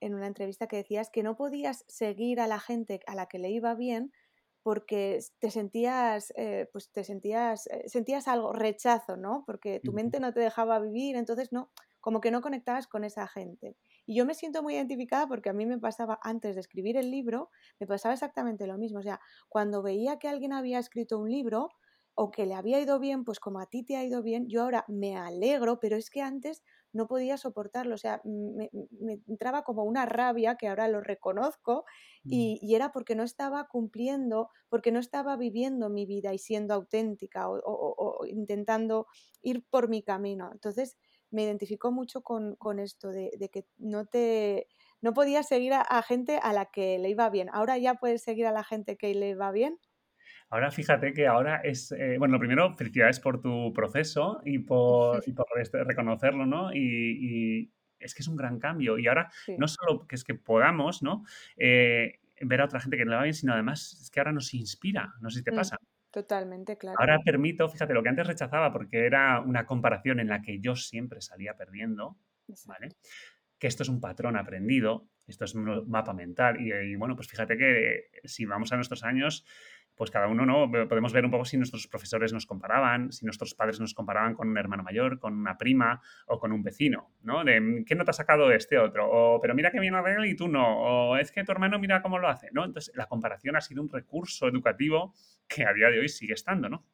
en 0.00 0.14
una 0.14 0.26
entrevista 0.26 0.66
que 0.66 0.76
decías 0.76 1.08
que 1.08 1.22
no 1.22 1.36
podías 1.36 1.86
seguir 1.88 2.38
a 2.38 2.46
la 2.46 2.60
gente 2.60 3.00
a 3.06 3.14
la 3.14 3.26
que 3.26 3.38
le 3.38 3.48
iba 3.48 3.74
bien 3.74 4.12
porque 4.62 5.18
te 5.38 5.50
sentías, 5.50 6.32
eh, 6.36 6.68
pues 6.72 6.90
te 6.92 7.04
sentías, 7.04 7.66
eh, 7.68 7.88
sentías 7.88 8.28
algo, 8.28 8.52
rechazo, 8.52 9.16
¿no? 9.16 9.44
Porque 9.46 9.80
tu 9.80 9.92
mente 9.92 10.20
no 10.20 10.32
te 10.32 10.40
dejaba 10.40 10.78
vivir, 10.80 11.16
entonces 11.16 11.52
no, 11.52 11.70
como 12.00 12.20
que 12.20 12.30
no 12.30 12.40
conectabas 12.42 12.86
con 12.86 13.04
esa 13.04 13.26
gente. 13.26 13.76
Y 14.06 14.16
yo 14.16 14.26
me 14.26 14.34
siento 14.34 14.62
muy 14.62 14.74
identificada 14.74 15.26
porque 15.26 15.50
a 15.50 15.52
mí 15.52 15.66
me 15.66 15.78
pasaba, 15.78 16.18
antes 16.22 16.54
de 16.54 16.60
escribir 16.60 16.96
el 16.96 17.10
libro, 17.10 17.50
me 17.78 17.86
pasaba 17.86 18.14
exactamente 18.14 18.66
lo 18.66 18.78
mismo. 18.78 18.98
O 19.00 19.02
sea, 19.02 19.20
cuando 19.48 19.82
veía 19.82 20.18
que 20.18 20.28
alguien 20.28 20.52
había 20.52 20.78
escrito 20.78 21.18
un 21.18 21.30
libro 21.30 21.68
o 22.14 22.30
que 22.30 22.44
le 22.46 22.54
había 22.54 22.80
ido 22.80 22.98
bien, 22.98 23.24
pues 23.24 23.40
como 23.40 23.60
a 23.60 23.66
ti 23.66 23.82
te 23.84 23.96
ha 23.96 24.04
ido 24.04 24.22
bien, 24.22 24.48
yo 24.48 24.62
ahora 24.62 24.84
me 24.88 25.16
alegro, 25.16 25.80
pero 25.80 25.96
es 25.96 26.10
que 26.10 26.20
antes 26.22 26.62
no 26.92 27.06
podía 27.06 27.36
soportarlo, 27.36 27.94
o 27.94 27.98
sea, 27.98 28.20
me, 28.24 28.70
entraba 29.28 29.62
como 29.62 29.84
una 29.84 30.06
rabia, 30.06 30.56
que 30.56 30.68
ahora 30.68 30.88
lo 30.88 31.00
reconozco, 31.00 31.84
mm. 32.24 32.32
y, 32.32 32.74
era 32.74 32.92
porque 32.92 33.14
no 33.14 33.22
estaba 33.22 33.68
cumpliendo, 33.68 34.48
porque 34.68 34.92
no 34.92 34.98
estaba 34.98 35.36
viviendo 35.36 35.88
mi 35.88 36.06
vida 36.06 36.34
y 36.34 36.38
siendo 36.38 36.74
auténtica 36.74 37.48
o, 37.48 38.26
intentando 38.26 39.06
ir 39.42 39.64
por 39.70 39.88
mi 39.88 40.02
camino. 40.02 40.50
Entonces, 40.52 40.96
me 41.30 41.44
identificó 41.44 41.92
mucho 41.92 42.22
con, 42.22 42.56
esto 42.78 43.08
de, 43.08 43.30
que 43.52 43.66
no 43.78 44.06
te 44.06 44.66
no 45.00 45.14
podías 45.14 45.48
seguir 45.48 45.72
a, 45.72 46.02
gente 46.02 46.38
a 46.42 46.52
la 46.52 46.66
que 46.66 46.98
le 46.98 47.08
iba 47.08 47.30
bien. 47.30 47.48
Ahora 47.52 47.78
ya 47.78 47.94
puedes 47.94 48.22
seguir 48.22 48.46
a 48.46 48.52
la 48.52 48.64
gente 48.64 48.96
que 48.96 49.14
le 49.14 49.34
va 49.34 49.50
bien. 49.50 49.78
Ahora 50.50 50.72
fíjate 50.72 51.12
que 51.12 51.28
ahora 51.28 51.60
es, 51.62 51.92
eh, 51.92 52.16
bueno, 52.18 52.32
lo 52.32 52.40
primero, 52.40 52.76
felicidades 52.76 53.20
por 53.20 53.40
tu 53.40 53.72
proceso 53.72 54.40
y 54.44 54.58
por, 54.58 55.22
y 55.24 55.32
por 55.32 55.46
este, 55.60 55.84
reconocerlo, 55.84 56.44
¿no? 56.44 56.74
Y, 56.74 57.72
es 58.00 58.14
que 58.14 58.22
es 58.22 58.28
un 58.28 58.36
gran 58.36 58.58
cambio. 58.58 58.98
Y 58.98 59.06
ahora, 59.06 59.30
no 59.58 59.68
solo 59.68 60.06
que 60.06 60.16
es 60.16 60.24
que 60.24 60.34
podamos, 60.34 61.02
¿no? 61.02 61.22
Eh, 61.56 62.18
ver 62.40 62.62
a 62.62 62.64
otra 62.64 62.80
gente 62.80 62.96
que 62.96 63.04
le 63.04 63.14
va 63.14 63.22
bien, 63.22 63.34
sino 63.34 63.52
además 63.52 63.98
es 64.00 64.10
que 64.10 64.20
ahora 64.20 64.32
nos 64.32 64.54
inspira, 64.54 65.14
no 65.20 65.28
sé 65.28 65.40
si 65.40 65.44
te 65.44 65.52
mm, 65.52 65.56
pasa. 65.56 65.76
Totalmente, 66.10 66.78
claro. 66.78 66.96
Ahora 66.98 67.18
permito, 67.22 67.68
fíjate, 67.68 67.92
lo 67.92 68.02
que 68.02 68.08
antes 68.08 68.26
rechazaba 68.26 68.72
porque 68.72 69.04
era 69.04 69.40
una 69.40 69.66
comparación 69.66 70.18
en 70.18 70.28
la 70.28 70.40
que 70.40 70.60
yo 70.60 70.74
siempre 70.76 71.20
salía 71.20 71.54
perdiendo, 71.54 72.16
¿vale? 72.64 72.88
Que 73.58 73.66
esto 73.66 73.82
es 73.82 73.90
un 73.90 74.00
patrón 74.00 74.38
aprendido, 74.38 75.06
esto 75.26 75.44
es 75.44 75.54
un 75.54 75.88
mapa 75.88 76.14
mental 76.14 76.58
y, 76.58 76.72
y 76.72 76.96
bueno, 76.96 77.14
pues 77.14 77.28
fíjate 77.28 77.58
que 77.58 78.10
si 78.24 78.46
vamos 78.46 78.72
a 78.72 78.76
nuestros 78.76 79.04
años, 79.04 79.44
pues 80.00 80.10
cada 80.10 80.28
uno 80.28 80.46
no 80.46 80.70
podemos 80.88 81.12
ver 81.12 81.26
un 81.26 81.30
poco 81.30 81.44
si 81.44 81.58
nuestros 81.58 81.86
profesores 81.86 82.32
nos 82.32 82.46
comparaban, 82.46 83.12
si 83.12 83.26
nuestros 83.26 83.52
padres 83.52 83.80
nos 83.80 83.92
comparaban 83.92 84.32
con 84.32 84.48
un 84.48 84.56
hermano 84.56 84.82
mayor, 84.82 85.18
con 85.18 85.34
una 85.34 85.58
prima 85.58 86.00
o 86.26 86.38
con 86.38 86.52
un 86.52 86.62
vecino, 86.62 87.12
¿no? 87.20 87.44
De 87.44 87.60
mm, 87.60 87.84
¿qué 87.84 87.94
nota 87.94 88.12
ha 88.12 88.14
sacado 88.14 88.50
este 88.50 88.78
otro? 88.78 89.06
O 89.10 89.38
pero 89.42 89.54
mira 89.54 89.70
que 89.70 89.78
viene 89.78 89.98
a 89.98 90.00
ver 90.00 90.24
y 90.24 90.34
tú 90.34 90.48
no, 90.48 91.10
o 91.10 91.18
es 91.18 91.30
que 91.30 91.44
tu 91.44 91.52
hermano 91.52 91.78
mira 91.78 92.00
cómo 92.00 92.18
lo 92.18 92.28
hace, 92.28 92.48
¿no? 92.50 92.64
Entonces 92.64 92.96
la 92.96 93.08
comparación 93.08 93.56
ha 93.56 93.60
sido 93.60 93.82
un 93.82 93.90
recurso 93.90 94.48
educativo 94.48 95.12
que 95.46 95.66
a 95.66 95.74
día 95.74 95.90
de 95.90 96.00
hoy 96.00 96.08
sigue 96.08 96.32
estando, 96.32 96.70
¿no? 96.70 96.86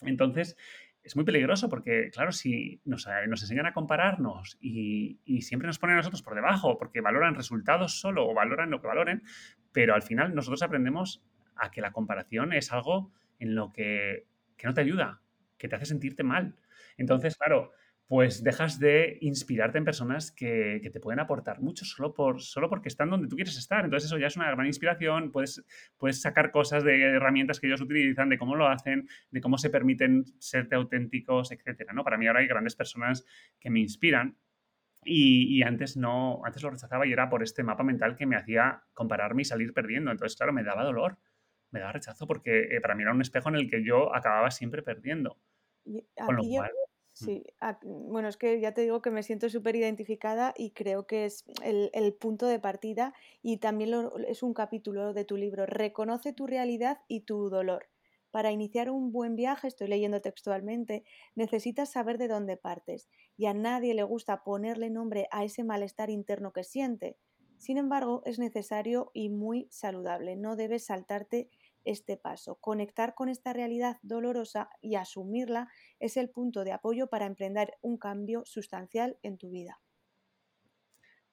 Entonces, 0.00 0.56
es 1.04 1.14
muy 1.14 1.24
peligroso 1.24 1.68
porque, 1.68 2.10
claro, 2.10 2.32
si 2.32 2.80
nos, 2.84 3.06
eh, 3.06 3.10
enseñan 3.26 3.66
a 3.66 3.72
compararnos 3.72 4.58
y, 4.60 5.20
y, 5.24 5.42
siempre 5.42 5.68
nos 5.68 5.78
ponen 5.78 5.94
a 5.94 5.98
nosotros 5.98 6.22
por 6.22 6.34
debajo 6.34 6.78
porque 6.78 7.00
valoran 7.00 7.36
resultados 7.36 8.00
solo 8.00 8.28
o 8.28 8.34
valoran 8.34 8.70
lo 8.70 8.80
que 8.80 8.88
valoren, 8.88 9.22
pero 9.70 9.94
al 9.94 10.02
final 10.02 10.34
nosotros 10.34 10.62
aprendemos 10.62 11.22
a 11.60 11.70
que 11.70 11.80
la 11.80 11.92
comparación 11.92 12.52
es 12.52 12.72
algo 12.72 13.12
en 13.38 13.54
lo 13.54 13.72
que, 13.72 14.26
que 14.56 14.66
no 14.66 14.74
te 14.74 14.80
ayuda, 14.80 15.22
que 15.56 15.68
te 15.68 15.76
hace 15.76 15.86
sentirte 15.86 16.22
mal. 16.22 16.56
Entonces, 16.96 17.36
claro, 17.36 17.72
pues 18.10 18.42
dejas 18.42 18.80
de 18.80 19.18
inspirarte 19.20 19.78
en 19.78 19.84
personas 19.84 20.32
que, 20.32 20.80
te 20.92 20.98
pueden 20.98 21.20
aportar 21.20 21.60
mucho 21.60 21.84
solo, 21.84 22.12
por, 22.12 22.42
solo 22.42 22.68
porque 22.68 22.88
están 22.88 23.08
donde 23.08 23.28
tú 23.28 23.36
quieres 23.36 23.56
estar. 23.56 23.84
Entonces 23.84 24.08
eso 24.08 24.18
ya 24.18 24.26
es 24.26 24.36
una 24.36 24.50
gran 24.50 24.66
inspiración, 24.66 25.30
puedes, 25.30 25.64
puedes 25.96 26.20
sacar 26.20 26.50
cosas 26.50 26.82
de 26.82 27.00
herramientas 27.00 27.60
que 27.60 27.68
ellos 27.68 27.80
utilizan, 27.80 28.28
de 28.28 28.36
cómo 28.36 28.56
lo 28.56 28.66
hacen, 28.66 29.08
de 29.30 29.40
cómo 29.40 29.58
se 29.58 29.70
permiten 29.70 30.24
serte 30.40 30.74
auténticos, 30.74 31.52
etc. 31.52 31.92
¿no? 31.94 32.02
Para 32.02 32.18
mí 32.18 32.26
ahora 32.26 32.40
hay 32.40 32.48
grandes 32.48 32.74
personas 32.74 33.24
que 33.60 33.70
me 33.70 33.78
inspiran 33.78 34.36
y, 35.04 35.62
antes 35.62 35.96
no, 35.96 36.44
antes 36.44 36.64
lo 36.64 36.70
rechazaba 36.70 37.06
y 37.06 37.12
era 37.12 37.30
por 37.30 37.44
este 37.44 37.62
mapa 37.62 37.84
mental 37.84 38.16
que 38.16 38.26
me 38.26 38.34
hacía 38.34 38.82
compararme 38.92 39.42
y 39.42 39.44
salir 39.44 39.72
perdiendo. 39.72 40.10
Entonces, 40.10 40.36
claro, 40.36 40.52
me 40.52 40.64
daba 40.64 40.82
dolor, 40.82 41.16
me 41.70 41.80
daba 41.80 41.92
rechazo 41.92 42.26
porque 42.26 42.76
eh, 42.76 42.80
para 42.80 42.94
mí 42.94 43.02
era 43.02 43.12
un 43.12 43.20
espejo 43.20 43.48
en 43.48 43.56
el 43.56 43.70
que 43.70 43.84
yo 43.84 44.14
acababa 44.14 44.50
siempre 44.50 44.82
perdiendo. 44.82 45.38
Con 46.16 46.36
lo 46.36 46.42
cual, 46.42 46.70
Mm. 47.20 47.24
Sí, 47.24 47.44
bueno, 47.82 48.28
es 48.28 48.36
que 48.36 48.60
ya 48.60 48.72
te 48.72 48.82
digo 48.82 49.02
que 49.02 49.10
me 49.10 49.22
siento 49.22 49.48
súper 49.48 49.76
identificada 49.76 50.54
y 50.56 50.70
creo 50.70 51.06
que 51.06 51.24
es 51.26 51.44
el, 51.62 52.14
punto 52.14 52.46
de 52.46 52.58
partida 52.58 53.14
y 53.42 53.58
también 53.58 54.08
es 54.26 54.42
un 54.42 54.54
capítulo 54.54 55.12
de 55.12 55.24
tu 55.24 55.36
libro, 55.36 55.66
Reconoce 55.66 56.32
tu 56.32 56.46
realidad 56.46 56.98
y 57.08 57.20
tu 57.20 57.50
dolor. 57.50 57.88
Para 58.30 58.52
iniciar 58.52 58.90
un 58.90 59.10
buen 59.10 59.34
viaje, 59.34 59.66
estoy 59.66 59.88
leyendo 59.88 60.20
textualmente, 60.20 61.04
necesitas 61.34 61.90
saber 61.90 62.16
de 62.16 62.28
dónde 62.28 62.56
partes 62.56 63.08
y 63.36 63.46
a 63.46 63.54
nadie 63.54 63.92
le 63.94 64.04
gusta 64.04 64.44
ponerle 64.44 64.88
nombre 64.88 65.26
a 65.32 65.44
ese 65.44 65.64
malestar 65.64 66.10
interno 66.10 66.52
que 66.52 66.62
siente. 66.62 67.18
Sin 67.58 67.76
embargo, 67.76 68.22
es 68.24 68.38
necesario 68.38 69.10
y 69.12 69.28
muy 69.28 69.66
saludable. 69.70 70.36
No 70.36 70.56
debes 70.56 70.86
saltarte 70.86 71.50
este 71.84 72.16
paso. 72.16 72.56
Conectar 72.60 73.14
con 73.14 73.28
esta 73.28 73.52
realidad 73.52 73.98
dolorosa 74.02 74.70
y 74.80 74.94
asumirla 74.96 75.68
es 75.98 76.16
el 76.16 76.30
punto 76.30 76.64
de 76.64 76.72
apoyo 76.72 77.08
para 77.08 77.26
emprender 77.26 77.74
un 77.80 77.98
cambio 77.98 78.42
sustancial 78.46 79.18
en 79.22 79.38
tu 79.38 79.50
vida. 79.50 79.80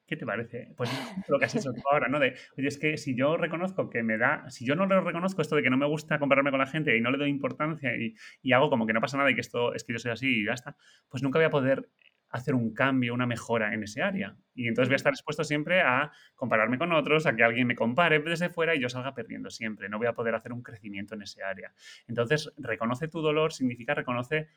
¿Qué 0.08 0.16
te 0.16 0.24
parece? 0.24 0.72
Pues 0.74 0.90
lo 1.28 1.38
que 1.38 1.44
has 1.44 1.54
hecho 1.54 1.70
ahora, 1.92 2.08
¿no? 2.08 2.18
De, 2.18 2.34
oye, 2.56 2.68
es 2.68 2.78
que 2.78 2.96
si 2.96 3.14
yo 3.14 3.36
reconozco 3.36 3.90
que 3.90 4.02
me 4.02 4.16
da, 4.16 4.48
si 4.48 4.64
yo 4.64 4.74
no 4.74 4.86
lo 4.86 5.02
reconozco 5.02 5.42
esto 5.42 5.54
de 5.54 5.62
que 5.62 5.68
no 5.68 5.76
me 5.76 5.86
gusta 5.86 6.18
compararme 6.18 6.50
con 6.50 6.60
la 6.60 6.66
gente 6.66 6.96
y 6.96 7.00
no 7.02 7.10
le 7.10 7.18
doy 7.18 7.28
importancia 7.28 7.94
y, 7.94 8.14
y 8.42 8.52
hago 8.52 8.70
como 8.70 8.86
que 8.86 8.94
no 8.94 9.02
pasa 9.02 9.18
nada 9.18 9.30
y 9.30 9.34
que 9.34 9.42
esto 9.42 9.74
es 9.74 9.84
que 9.84 9.92
yo 9.92 9.98
soy 9.98 10.12
así 10.12 10.40
y 10.40 10.46
ya 10.46 10.54
está, 10.54 10.76
pues 11.10 11.22
nunca 11.22 11.38
voy 11.38 11.46
a 11.46 11.50
poder 11.50 11.90
hacer 12.30 12.54
un 12.54 12.74
cambio, 12.74 13.14
una 13.14 13.26
mejora 13.26 13.72
en 13.72 13.82
ese 13.82 14.02
área. 14.02 14.36
Y 14.54 14.68
entonces 14.68 14.88
voy 14.88 14.94
a 14.94 14.96
estar 14.96 15.12
expuesto 15.12 15.44
siempre 15.44 15.80
a 15.80 16.10
compararme 16.34 16.78
con 16.78 16.92
otros, 16.92 17.26
a 17.26 17.34
que 17.34 17.42
alguien 17.42 17.66
me 17.66 17.74
compare 17.74 18.18
desde 18.20 18.50
fuera 18.50 18.74
y 18.74 18.80
yo 18.80 18.88
salga 18.88 19.14
perdiendo 19.14 19.50
siempre. 19.50 19.88
No 19.88 19.98
voy 19.98 20.06
a 20.06 20.12
poder 20.12 20.34
hacer 20.34 20.52
un 20.52 20.62
crecimiento 20.62 21.14
en 21.14 21.22
ese 21.22 21.42
área. 21.42 21.72
Entonces, 22.06 22.52
reconoce 22.58 23.08
tu 23.08 23.20
dolor 23.20 23.52
significa 23.52 23.94
reconoce, 23.94 24.48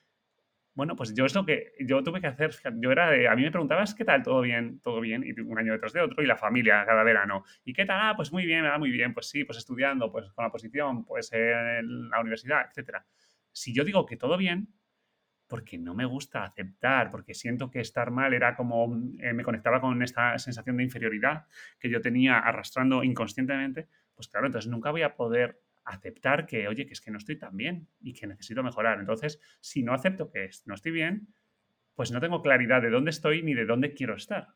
bueno, 0.73 0.95
pues 0.95 1.13
yo 1.13 1.25
es 1.25 1.35
lo 1.35 1.45
que 1.45 1.73
yo 1.79 2.03
tuve 2.03 2.21
que 2.21 2.27
hacer. 2.27 2.51
Yo 2.77 2.91
era 2.91 3.31
a 3.31 3.35
mí 3.35 3.43
me 3.43 3.51
preguntabas, 3.51 3.93
¿qué 3.93 4.05
tal? 4.05 4.23
¿Todo 4.23 4.41
bien? 4.41 4.79
¿Todo 4.81 5.01
bien? 5.01 5.23
Y 5.23 5.39
un 5.39 5.57
año 5.57 5.73
detrás 5.73 5.93
de 5.93 6.01
otro 6.01 6.23
y 6.23 6.27
la 6.27 6.37
familia 6.37 6.85
cada 6.85 7.03
verano. 7.03 7.43
¿Y 7.63 7.73
qué 7.73 7.85
tal? 7.85 7.99
Ah, 8.01 8.13
pues 8.15 8.31
muy 8.31 8.45
bien, 8.45 8.65
ah, 8.65 8.77
muy 8.77 8.89
bien. 8.89 9.13
Pues 9.13 9.27
sí, 9.27 9.43
pues 9.43 9.57
estudiando, 9.57 10.11
pues 10.11 10.31
con 10.31 10.43
la 10.45 10.51
posición, 10.51 11.05
pues 11.05 11.31
en 11.33 12.09
la 12.09 12.21
universidad, 12.21 12.65
etcétera. 12.67 13.05
Si 13.51 13.73
yo 13.73 13.83
digo 13.83 14.05
que 14.05 14.15
todo 14.15 14.37
bien, 14.37 14.69
porque 15.51 15.77
no 15.77 15.93
me 15.93 16.05
gusta 16.05 16.45
aceptar, 16.45 17.11
porque 17.11 17.33
siento 17.33 17.69
que 17.69 17.81
estar 17.81 18.09
mal 18.09 18.33
era 18.33 18.55
como, 18.55 18.97
eh, 19.19 19.33
me 19.33 19.43
conectaba 19.43 19.81
con 19.81 20.01
esta 20.01 20.39
sensación 20.39 20.77
de 20.77 20.83
inferioridad 20.83 21.45
que 21.77 21.89
yo 21.89 21.99
tenía 21.99 22.39
arrastrando 22.39 23.03
inconscientemente, 23.03 23.89
pues 24.15 24.29
claro, 24.29 24.45
entonces 24.45 24.71
nunca 24.71 24.91
voy 24.91 25.01
a 25.01 25.13
poder 25.13 25.59
aceptar 25.83 26.45
que, 26.45 26.69
oye, 26.69 26.85
que 26.85 26.93
es 26.93 27.01
que 27.01 27.11
no 27.11 27.17
estoy 27.17 27.35
tan 27.35 27.57
bien 27.57 27.89
y 27.99 28.13
que 28.13 28.27
necesito 28.27 28.63
mejorar. 28.63 29.01
Entonces, 29.01 29.41
si 29.59 29.83
no 29.83 29.93
acepto 29.93 30.31
que 30.31 30.49
no 30.67 30.73
estoy 30.73 30.93
bien, 30.93 31.27
pues 31.95 32.13
no 32.13 32.21
tengo 32.21 32.41
claridad 32.41 32.81
de 32.81 32.89
dónde 32.89 33.09
estoy 33.09 33.43
ni 33.43 33.53
de 33.53 33.65
dónde 33.65 33.93
quiero 33.93 34.15
estar. 34.15 34.47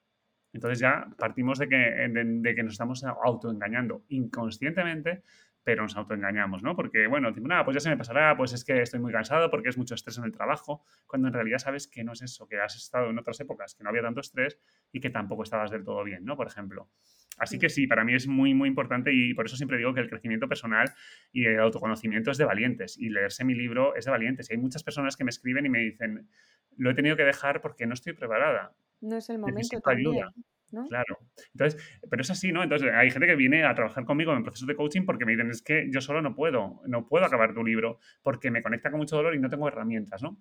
Entonces 0.53 0.79
ya 0.79 1.09
partimos 1.17 1.59
de 1.59 1.67
que, 1.67 1.75
de 1.75 2.55
que 2.55 2.63
nos 2.63 2.71
estamos 2.71 3.03
autoengañando 3.03 4.05
inconscientemente 4.07 5.23
pero 5.65 5.81
nos 5.81 5.97
autoengañamos, 5.97 6.61
¿no? 6.61 6.75
Porque, 6.75 7.07
bueno, 7.07 7.33
tipo, 7.33 7.47
nada, 7.47 7.65
pues 7.65 7.73
ya 7.73 7.81
se 7.81 7.89
me 7.89 7.97
pasará, 7.97 8.37
pues 8.37 8.53
es 8.53 8.63
que 8.63 8.83
estoy 8.83 8.99
muy 8.99 9.11
cansado 9.11 9.49
porque 9.49 9.69
es 9.69 9.77
mucho 9.77 9.95
estrés 9.95 10.19
en 10.19 10.25
el 10.25 10.31
trabajo, 10.31 10.85
cuando 11.07 11.27
en 11.27 11.33
realidad 11.33 11.57
sabes 11.57 11.87
que 11.87 12.03
no 12.03 12.13
es 12.13 12.21
eso, 12.21 12.47
que 12.47 12.59
has 12.59 12.75
estado 12.75 13.09
en 13.09 13.17
otras 13.17 13.39
épocas 13.39 13.73
que 13.73 13.83
no 13.83 13.89
había 13.89 14.03
tanto 14.03 14.21
estrés 14.21 14.59
y 14.91 14.99
que 14.99 15.09
tampoco 15.09 15.41
estabas 15.41 15.71
del 15.71 15.83
todo 15.83 16.03
bien, 16.03 16.23
¿no? 16.23 16.37
Por 16.37 16.45
ejemplo. 16.45 16.91
Así 17.39 17.57
que 17.57 17.69
sí, 17.69 17.87
para 17.87 18.05
mí 18.05 18.13
es 18.13 18.27
muy, 18.27 18.53
muy 18.53 18.69
importante 18.69 19.11
y 19.11 19.33
por 19.33 19.47
eso 19.47 19.57
siempre 19.57 19.77
digo 19.77 19.93
que 19.93 20.01
el 20.01 20.09
crecimiento 20.09 20.47
personal 20.47 20.93
y 21.33 21.45
el 21.45 21.59
autoconocimiento 21.59 22.29
es 22.29 22.37
de 22.37 22.45
valientes 22.45 22.97
y 22.97 23.09
leerse 23.09 23.43
mi 23.43 23.55
libro 23.55 23.95
es 23.95 24.05
de 24.05 24.11
valientes. 24.11 24.49
Y 24.49 24.53
hay 24.53 24.59
muchas 24.59 24.83
personas 24.83 25.17
que 25.17 25.23
me 25.23 25.31
escriben 25.31 25.65
y 25.65 25.69
me 25.69 25.79
dicen, 25.79 26.29
lo 26.77 26.91
he 26.91 26.93
tenido 26.93 27.17
que 27.17 27.23
dejar 27.23 27.59
porque 27.61 27.87
no 27.87 27.95
estoy 27.95 28.13
preparada. 28.13 28.75
No 29.01 29.17
es 29.17 29.29
el 29.29 29.39
momento. 29.39 29.81
Ayuda. 29.83 30.31
Claro. 30.69 31.19
Entonces, 31.53 31.99
pero 32.09 32.21
es 32.21 32.29
así, 32.29 32.51
¿no? 32.51 32.63
Entonces, 32.63 32.91
hay 32.93 33.09
gente 33.09 33.27
que 33.27 33.35
viene 33.35 33.63
a 33.63 33.73
trabajar 33.73 34.05
conmigo 34.05 34.33
en 34.33 34.43
procesos 34.43 34.67
de 34.67 34.75
coaching 34.75 35.05
porque 35.05 35.25
me 35.25 35.31
dicen, 35.31 35.49
es 35.49 35.61
que 35.61 35.89
yo 35.91 36.01
solo 36.01 36.21
no 36.21 36.35
puedo, 36.35 36.81
no 36.87 37.07
puedo 37.07 37.25
acabar 37.25 37.53
tu 37.53 37.63
libro 37.63 37.99
porque 38.21 38.51
me 38.51 38.61
conecta 38.61 38.91
con 38.91 38.99
mucho 38.99 39.15
dolor 39.15 39.35
y 39.35 39.39
no 39.39 39.49
tengo 39.49 39.67
herramientas, 39.67 40.21
¿no? 40.21 40.37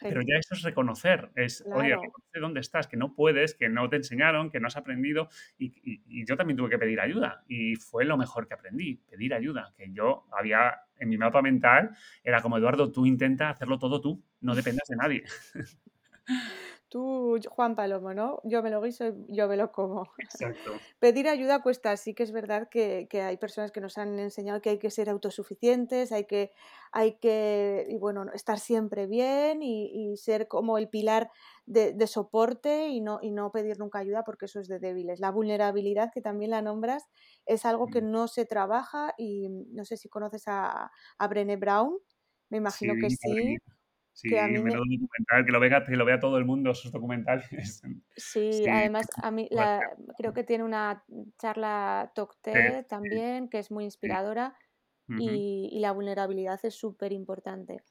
Pero 0.00 0.20
ya 0.20 0.36
eso 0.38 0.54
es 0.54 0.62
reconocer, 0.62 1.30
es, 1.34 1.64
oye, 1.66 1.90
reconoce 1.90 2.40
dónde 2.40 2.60
estás, 2.60 2.86
que 2.86 2.96
no 2.96 3.14
puedes, 3.14 3.54
que 3.54 3.68
no 3.68 3.88
te 3.88 3.96
enseñaron, 3.96 4.50
que 4.50 4.60
no 4.60 4.66
has 4.66 4.76
aprendido. 4.76 5.28
Y, 5.58 5.72
y, 5.82 6.26
yo 6.26 6.36
también 6.36 6.56
tuve 6.56 6.70
que 6.70 6.78
pedir 6.78 7.00
ayuda. 7.00 7.44
Y 7.48 7.76
fue 7.76 8.04
lo 8.04 8.16
mejor 8.16 8.46
que 8.46 8.54
aprendí, 8.54 8.96
pedir 9.08 9.32
ayuda. 9.32 9.72
Que 9.76 9.90
yo 9.92 10.26
había, 10.32 10.80
en 10.98 11.08
mi 11.08 11.16
mapa 11.16 11.40
mental, 11.42 11.96
era 12.22 12.42
como, 12.42 12.58
Eduardo, 12.58 12.92
tú 12.92 13.06
intenta 13.06 13.48
hacerlo 13.48 13.78
todo 13.78 14.00
tú, 14.00 14.22
no 14.40 14.54
dependas 14.54 14.86
de 14.88 14.96
nadie. 14.96 15.24
Tú, 16.96 17.38
Juan 17.50 17.76
Palomo, 17.76 18.14
¿no? 18.14 18.40
Yo 18.42 18.62
me 18.62 18.70
lo 18.70 18.80
guiso, 18.80 19.12
yo 19.28 19.48
me 19.48 19.58
lo 19.58 19.70
como. 19.70 20.04
Exacto. 20.16 20.72
Pedir 20.98 21.28
ayuda 21.28 21.60
cuesta, 21.60 21.94
sí 21.98 22.14
que 22.14 22.22
es 22.22 22.32
verdad 22.32 22.70
que, 22.70 23.06
hay 23.12 23.36
personas 23.36 23.70
que 23.70 23.82
nos 23.82 23.98
han 23.98 24.18
enseñado 24.18 24.62
que 24.62 24.70
hay 24.70 24.78
que 24.78 24.90
ser 24.90 25.10
autosuficientes, 25.10 26.10
hay 26.10 26.24
que, 26.24 26.52
hay 26.92 27.18
que 27.18 27.86
y 27.90 27.98
bueno, 27.98 28.24
estar 28.32 28.58
siempre 28.58 29.06
bien 29.06 29.62
y, 29.62 30.16
ser 30.16 30.48
como 30.48 30.78
el 30.78 30.88
pilar 30.88 31.30
de, 31.66 32.06
soporte 32.06 32.88
y 32.88 33.02
no, 33.02 33.18
y 33.20 33.30
no 33.30 33.52
pedir 33.52 33.78
nunca 33.78 33.98
ayuda 33.98 34.24
porque 34.24 34.46
eso 34.46 34.58
es 34.58 34.66
de 34.66 34.78
débiles. 34.78 35.20
La 35.20 35.30
vulnerabilidad, 35.30 36.10
que 36.14 36.22
también 36.22 36.52
la 36.52 36.62
nombras, 36.62 37.04
es 37.44 37.66
algo 37.66 37.88
que 37.88 38.00
no 38.00 38.26
se 38.26 38.46
trabaja 38.46 39.12
y 39.18 39.50
no 39.50 39.84
sé 39.84 39.98
si 39.98 40.08
conoces 40.08 40.44
a, 40.46 40.90
a 41.18 41.28
Brené 41.28 41.56
Brown, 41.56 41.98
me 42.48 42.56
imagino 42.56 42.94
que 42.98 43.10
sí. 43.10 43.58
Sí, 44.16 44.30
mí 44.30 44.58
me... 44.62 44.70
documental, 44.70 45.44
que 45.44 45.52
lo, 45.52 45.60
vea, 45.60 45.84
que 45.84 45.94
lo 45.94 46.06
vea 46.06 46.18
todo 46.18 46.38
el 46.38 46.46
mundo, 46.46 46.74
sus 46.74 46.90
documentales. 46.90 47.46
Sí, 48.16 48.66
además 48.66 49.06
a 49.22 49.30
mí 49.30 49.46
la, 49.50 49.80
creo 50.16 50.32
que 50.32 50.42
tiene 50.42 50.64
una 50.64 51.04
charla 51.38 52.12
TOCTE 52.14 52.86
también, 52.88 53.48
que 53.50 53.58
es 53.58 53.70
muy 53.70 53.84
inspiradora 53.84 54.56
y, 55.06 55.68
y, 55.70 55.80
la 55.80 55.92
vulnerabilidad 55.92 56.58
es 56.62 56.74
súper 56.74 57.12
importante. 57.12 57.82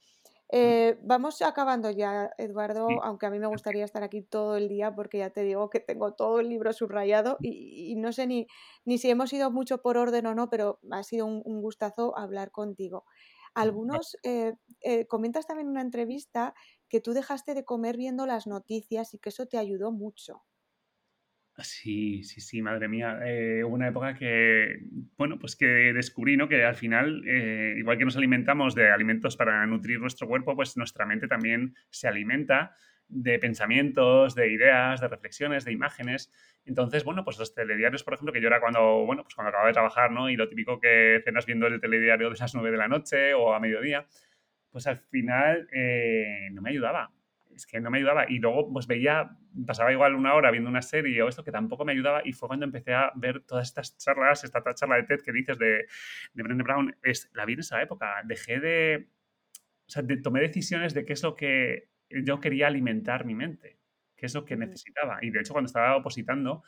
Eh, 0.49 0.97
vamos 1.03 1.41
acabando 1.43 1.91
ya, 1.91 2.31
Eduardo, 2.39 2.87
aunque 3.03 3.27
a 3.27 3.29
mí 3.29 3.39
me 3.39 3.47
gustaría 3.47 3.85
estar 3.85 4.03
aquí 4.03 4.23
todo 4.23 4.57
el 4.57 4.67
día 4.67 4.93
porque 4.95 5.19
ya 5.19 5.29
te 5.29 5.43
digo 5.43 5.69
que 5.69 5.79
tengo 5.79 6.13
todo 6.13 6.39
el 6.39 6.49
libro 6.49 6.73
subrayado 6.73 7.37
y, 7.41 7.91
y 7.91 7.95
no 7.95 8.11
sé 8.11 8.25
ni, 8.25 8.47
ni, 8.83 8.97
si 8.97 9.09
hemos 9.11 9.31
ido 9.31 9.51
mucho 9.51 9.81
por 9.81 9.97
orden 9.97 10.25
o 10.25 10.33
no, 10.35 10.49
pero 10.49 10.79
ha 10.91 11.03
sido 11.03 11.27
un, 11.27 11.43
un 11.45 11.61
gustazo 11.61 12.17
hablar 12.17 12.51
contigo. 12.51 13.05
Algunos, 13.55 14.17
eh, 14.23 14.53
eh, 14.81 15.07
comentas 15.07 15.47
también 15.47 15.67
en 15.67 15.71
una 15.71 15.81
entrevista 15.81 16.53
que 16.89 17.01
tú 17.01 17.13
dejaste 17.13 17.53
de 17.55 17.65
comer 17.65 17.97
viendo 17.97 18.25
las 18.27 18.47
noticias 18.47 19.13
y 19.13 19.19
que 19.19 19.29
eso 19.29 19.47
te 19.47 19.57
ayudó 19.57 19.91
mucho. 19.91 20.43
Sí, 21.57 22.23
sí, 22.25 22.41
sí, 22.41 22.61
madre 22.61 22.89
mía. 22.89 23.17
Eh, 23.25 23.63
hubo 23.63 23.75
una 23.75 23.87
época 23.87 24.13
que, 24.13 24.77
bueno, 25.17 25.39
pues 25.39 25.55
que 25.55 25.65
descubrí, 25.93 26.35
¿no? 26.35 26.49
Que 26.49 26.65
al 26.65 26.75
final, 26.75 27.23
igual 27.77 27.97
que 27.97 28.03
nos 28.03 28.17
alimentamos 28.17 28.75
de 28.75 28.91
alimentos 28.91 29.37
para 29.37 29.65
nutrir 29.65 30.01
nuestro 30.01 30.27
cuerpo, 30.27 30.53
pues 30.55 30.75
nuestra 30.75 31.05
mente 31.05 31.29
también 31.29 31.73
se 31.89 32.09
alimenta 32.09 32.75
de 33.07 33.39
pensamientos, 33.39 34.35
de 34.35 34.51
ideas, 34.51 35.01
de 35.01 35.07
reflexiones, 35.07 35.65
de 35.65 35.71
imágenes. 35.71 36.31
Entonces, 36.65 37.03
bueno, 37.03 37.23
pues 37.23 37.37
los 37.37 37.53
telediarios, 37.53 38.03
por 38.03 38.13
ejemplo, 38.15 38.33
que 38.33 38.41
yo 38.41 38.47
era 38.47 38.59
cuando, 38.59 39.05
bueno, 39.05 39.23
pues 39.23 39.35
cuando 39.35 39.49
acababa 39.49 39.67
de 39.67 39.73
trabajar, 39.73 40.11
¿no? 40.11 40.29
Y 40.29 40.35
lo 40.35 40.47
típico 40.47 40.79
que 40.79 41.21
cenas 41.23 41.45
viendo 41.45 41.67
el 41.67 41.79
telediario 41.79 42.29
de 42.29 42.37
las 42.37 42.55
9 42.55 42.71
de 42.71 42.77
la 42.77 42.87
noche 42.87 43.33
o 43.33 43.53
a 43.53 43.59
mediodía, 43.59 44.05
pues 44.71 44.87
al 44.87 44.97
final 44.97 45.67
eh, 45.71 46.49
no 46.51 46.61
me 46.61 46.71
ayudaba. 46.71 47.11
Es 47.55 47.65
que 47.65 47.79
no 47.79 47.89
me 47.89 47.99
ayudaba. 47.99 48.25
Y 48.29 48.39
luego, 48.39 48.71
pues 48.73 48.87
veía, 48.87 49.29
pasaba 49.65 49.93
igual 49.93 50.15
una 50.15 50.33
hora 50.33 50.51
viendo 50.51 50.69
una 50.69 50.81
serie 50.81 51.21
o 51.21 51.29
esto 51.29 51.43
que 51.43 51.51
tampoco 51.51 51.85
me 51.85 51.93
ayudaba. 51.93 52.21
Y 52.25 52.33
fue 52.33 52.49
cuando 52.49 52.65
empecé 52.65 52.93
a 52.93 53.11
ver 53.15 53.41
todas 53.41 53.67
estas 53.67 53.97
charlas, 53.97 54.43
esta 54.43 54.61
charla 54.73 54.97
de 54.97 55.03
TED 55.03 55.21
que 55.23 55.31
dices 55.31 55.57
de, 55.57 55.85
de 56.33 56.43
Brené 56.43 56.63
Brown, 56.63 56.95
es, 57.03 57.29
la 57.33 57.45
vi 57.45 57.53
en 57.53 57.59
esa 57.59 57.81
época. 57.81 58.21
Dejé 58.25 58.59
de, 58.59 59.07
o 59.87 59.89
sea, 59.89 60.03
tomé 60.23 60.41
decisiones 60.41 60.93
de 60.93 61.05
qué 61.05 61.13
es 61.13 61.23
lo 61.23 61.35
que 61.35 61.87
yo 62.23 62.39
quería 62.39 62.67
alimentar 62.67 63.25
mi 63.25 63.35
mente, 63.35 63.79
qué 64.15 64.25
es 64.25 64.33
lo 64.33 64.45
que 64.45 64.55
necesitaba. 64.55 65.19
Y 65.21 65.29
de 65.29 65.39
hecho, 65.39 65.53
cuando 65.53 65.67
estaba 65.67 65.95
opositando, 65.95 66.63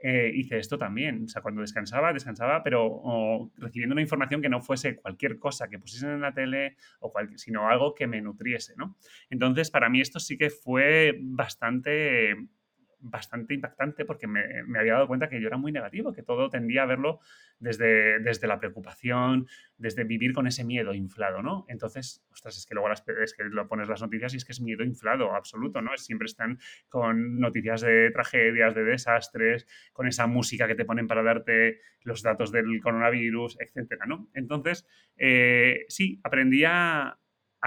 eh, 0.00 0.30
hice 0.34 0.58
esto 0.58 0.78
también. 0.78 1.24
O 1.24 1.28
sea, 1.28 1.42
cuando 1.42 1.60
descansaba, 1.60 2.12
descansaba, 2.12 2.62
pero 2.62 3.50
recibiendo 3.56 3.94
una 3.94 4.02
información 4.02 4.40
que 4.40 4.48
no 4.48 4.60
fuese 4.60 4.96
cualquier 4.96 5.38
cosa 5.38 5.68
que 5.68 5.78
pusiesen 5.78 6.10
en 6.10 6.20
la 6.20 6.32
tele, 6.32 6.76
o 7.00 7.12
sino 7.36 7.68
algo 7.68 7.94
que 7.94 8.06
me 8.06 8.20
nutriese, 8.20 8.74
¿no? 8.76 8.96
Entonces, 9.30 9.70
para 9.70 9.88
mí 9.88 10.00
esto 10.00 10.20
sí 10.20 10.38
que 10.38 10.50
fue 10.50 11.18
bastante 11.20 12.36
bastante 13.00 13.54
impactante 13.54 14.04
porque 14.04 14.26
me, 14.26 14.42
había 14.78 14.94
dado 14.94 15.06
cuenta 15.06 15.28
que 15.28 15.40
yo 15.40 15.48
era 15.48 15.56
muy 15.56 15.72
negativo, 15.72 16.12
que 16.12 16.22
todo 16.22 16.48
tendía 16.50 16.82
a 16.82 16.86
verlo 16.86 17.20
desde, 17.58 18.18
desde 18.20 18.46
la 18.46 18.58
preocupación, 18.58 19.46
desde 19.76 20.04
vivir 20.04 20.32
con 20.32 20.46
ese 20.46 20.64
miedo 20.64 20.94
inflado, 20.94 21.42
¿no? 21.42 21.64
Entonces, 21.68 22.24
ostras, 22.32 22.56
es 22.56 22.66
que 22.66 22.74
luego 22.74 22.88
las, 22.88 23.04
es 23.08 23.34
que 23.34 23.44
lo 23.44 23.68
pones 23.68 23.88
las 23.88 24.02
noticias 24.02 24.34
y 24.34 24.38
es 24.38 24.44
que 24.44 24.52
es 24.52 24.60
miedo 24.60 24.84
inflado, 24.84 25.34
absoluto, 25.34 25.80
¿no? 25.80 25.96
Siempre 25.96 26.26
están 26.26 26.58
con 26.88 27.38
noticias 27.38 27.80
de 27.80 28.10
tragedias, 28.10 28.74
de 28.74 28.84
desastres, 28.84 29.66
con 29.92 30.06
esa 30.06 30.26
música 30.26 30.66
que 30.66 30.74
te 30.74 30.84
ponen 30.84 31.06
para 31.06 31.22
darte 31.22 31.80
los 32.02 32.22
datos 32.22 32.50
del 32.52 32.80
coronavirus, 32.80 33.58
etcétera, 33.60 34.06
¿no? 34.06 34.28
Entonces, 34.34 34.86
eh, 35.16 35.84
sí, 35.88 36.20
aprendí 36.22 36.64
a, 36.64 37.18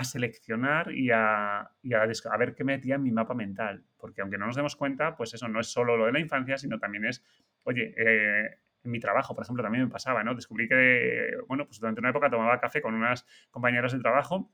seleccionar 0.03 0.91
y, 0.93 1.11
a, 1.11 1.59
a, 1.59 2.37
ver 2.39 2.55
qué 2.55 2.63
metía 2.63 2.95
en 2.95 3.03
mi 3.03 3.11
mapa 3.11 3.33
mental. 3.33 3.83
Porque 4.01 4.21
aunque 4.21 4.37
no 4.37 4.47
nos 4.47 4.55
demos 4.55 4.75
cuenta, 4.75 5.15
pues 5.15 5.33
eso 5.33 5.47
no 5.47 5.59
es 5.59 5.67
solo 5.67 5.95
lo 5.95 6.07
de 6.07 6.11
la 6.11 6.19
infancia, 6.19 6.57
sino 6.57 6.79
también 6.79 7.05
es, 7.05 7.23
oye, 7.63 7.93
eh, 7.95 8.57
en 8.83 8.91
mi 8.91 8.99
trabajo, 8.99 9.35
por 9.35 9.43
ejemplo, 9.43 9.63
también 9.63 9.85
me 9.85 9.89
pasaba, 9.91 10.23
¿no? 10.23 10.33
Descubrí 10.35 10.67
que, 10.67 11.37
bueno, 11.47 11.65
pues 11.65 11.79
durante 11.79 12.01
una 12.01 12.09
época 12.09 12.29
tomaba 12.29 12.59
café 12.59 12.81
con 12.81 12.95
unas 12.95 13.25
compañeras 13.51 13.93
de 13.93 13.99
trabajo 13.99 14.51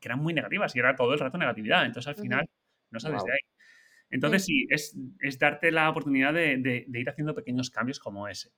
que 0.00 0.08
eran 0.08 0.20
muy 0.20 0.32
negativas 0.32 0.74
y 0.76 0.78
era 0.78 0.94
todo 0.94 1.12
el 1.12 1.18
rato 1.18 1.36
negatividad. 1.36 1.84
Entonces, 1.84 2.08
al 2.08 2.22
final, 2.22 2.48
no 2.90 3.00
sales 3.00 3.24
de 3.24 3.32
ahí. 3.32 3.38
Entonces, 4.08 4.44
sí, 4.44 4.66
es, 4.70 4.96
es, 5.18 5.38
darte 5.38 5.72
la 5.72 5.90
oportunidad 5.90 6.32
de, 6.32 6.86
de 6.86 7.00
ir 7.00 7.10
haciendo 7.10 7.34
pequeños 7.34 7.70
cambios 7.70 7.98
como 7.98 8.28
ese 8.28 8.52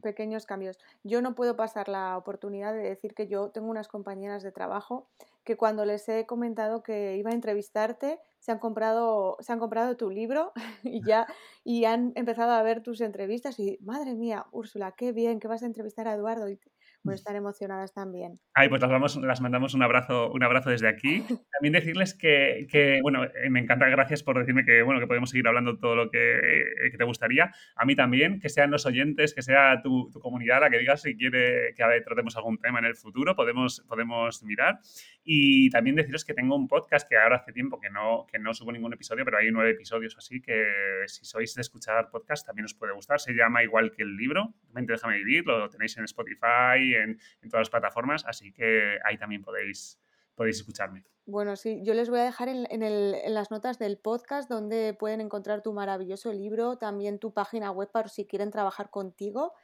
pequeños 0.00 0.46
cambios. 0.46 0.78
Yo 1.02 1.22
no 1.22 1.34
puedo 1.34 1.56
pasar 1.56 1.88
la 1.88 2.16
oportunidad 2.16 2.72
de 2.72 2.82
decir 2.82 3.14
que 3.14 3.28
yo 3.28 3.50
tengo 3.50 3.68
unas 3.68 3.88
compañeras 3.88 4.42
de 4.42 4.52
trabajo 4.52 5.08
que 5.44 5.56
cuando 5.56 5.84
les 5.84 6.08
he 6.08 6.26
comentado 6.26 6.82
que 6.82 7.16
iba 7.16 7.30
a 7.30 7.34
entrevistarte, 7.34 8.20
se 8.38 8.52
han 8.52 8.58
comprado, 8.58 9.36
se 9.40 9.52
han 9.52 9.58
comprado 9.58 9.96
tu 9.96 10.10
libro 10.10 10.52
y 10.84 11.04
ya 11.04 11.26
y 11.64 11.84
han 11.84 12.12
empezado 12.14 12.52
a 12.52 12.62
ver 12.62 12.82
tus 12.82 13.00
entrevistas 13.00 13.58
y 13.58 13.78
madre 13.82 14.14
mía, 14.14 14.46
Úrsula, 14.52 14.92
qué 14.92 15.12
bien 15.12 15.40
que 15.40 15.48
vas 15.48 15.62
a 15.62 15.66
entrevistar 15.66 16.08
a 16.08 16.14
Eduardo 16.14 16.48
y 16.48 16.58
por 17.02 17.14
estar 17.14 17.34
emocionadas 17.36 17.92
también. 17.92 18.38
Ay, 18.54 18.68
pues 18.68 18.80
las, 18.80 18.90
vamos, 18.90 19.16
las 19.16 19.40
mandamos 19.40 19.74
un 19.74 19.82
abrazo, 19.82 20.30
un 20.30 20.42
abrazo 20.42 20.70
desde 20.70 20.88
aquí. 20.88 21.22
También 21.52 21.72
decirles 21.72 22.14
que, 22.14 22.66
que, 22.70 23.00
bueno, 23.02 23.24
eh, 23.24 23.50
me 23.50 23.60
encanta, 23.60 23.88
gracias 23.88 24.22
por 24.22 24.38
decirme 24.38 24.64
que, 24.64 24.82
bueno, 24.82 25.00
que 25.00 25.06
podemos 25.06 25.30
seguir 25.30 25.46
hablando 25.48 25.78
todo 25.78 25.96
lo 25.96 26.10
que, 26.10 26.38
eh, 26.38 26.90
que 26.90 26.96
te 26.96 27.04
gustaría. 27.04 27.52
A 27.76 27.84
mí 27.84 27.94
también, 27.96 28.40
que 28.40 28.48
sean 28.48 28.70
los 28.70 28.86
oyentes, 28.86 29.34
que 29.34 29.42
sea 29.42 29.80
tu, 29.82 30.10
tu 30.10 30.20
comunidad 30.20 30.60
la 30.60 30.70
que 30.70 30.78
digas 30.78 31.02
si 31.02 31.16
quiere 31.16 31.74
que 31.74 31.84
tratemos 32.04 32.36
algún 32.36 32.58
tema 32.58 32.78
en 32.78 32.86
el 32.86 32.96
futuro, 32.96 33.34
podemos, 33.34 33.84
podemos 33.88 34.42
mirar. 34.42 34.80
Y 35.24 35.70
también 35.70 35.96
deciros 35.96 36.24
que 36.24 36.34
tengo 36.34 36.56
un 36.56 36.68
podcast 36.68 37.08
que 37.08 37.16
ahora 37.16 37.36
hace 37.36 37.52
tiempo 37.52 37.80
que 37.80 37.90
no, 37.90 38.26
que 38.30 38.38
no 38.38 38.54
subo 38.54 38.72
ningún 38.72 38.92
episodio, 38.92 39.24
pero 39.24 39.38
hay 39.38 39.50
nueve 39.50 39.70
episodios 39.70 40.16
así 40.16 40.40
que 40.40 40.64
si 41.06 41.24
sois 41.24 41.54
de 41.54 41.60
escuchar 41.62 42.10
podcast 42.10 42.46
también 42.46 42.64
os 42.64 42.74
puede 42.74 42.92
gustar. 42.92 43.20
Se 43.20 43.32
llama 43.32 43.62
igual 43.62 43.92
que 43.92 44.02
el 44.02 44.16
libro, 44.16 44.54
Mente 44.72 44.92
Déjame 44.92 45.18
Vivir, 45.18 45.46
lo 45.46 45.68
tenéis 45.68 45.96
en 45.96 46.04
Spotify, 46.04 46.91
en, 46.94 47.18
todas 47.50 47.62
las 47.62 47.70
plataformas, 47.70 48.24
así 48.26 48.52
que 48.52 48.98
ahí 49.04 49.16
también 49.18 49.42
podéis, 49.42 50.00
podéis 50.34 50.56
escucharme. 50.58 51.04
Bueno, 51.24 51.54
sí, 51.56 51.82
yo 51.84 51.94
les 51.94 52.10
voy 52.10 52.20
a 52.20 52.24
dejar 52.24 52.48
en, 52.48 52.66
en, 52.70 53.34
las 53.34 53.50
notas 53.50 53.78
del 53.78 53.98
podcast 53.98 54.50
donde 54.50 54.94
pueden 54.94 55.20
encontrar 55.20 55.62
tu 55.62 55.72
maravilloso 55.72 56.32
libro, 56.32 56.78
también 56.78 57.18
tu 57.18 57.32
página 57.32 57.70
web 57.70 57.90
para 57.92 58.08
si 58.08 58.26
quieren 58.26 58.50
trabajar 58.50 58.90
contigo. 58.90 59.54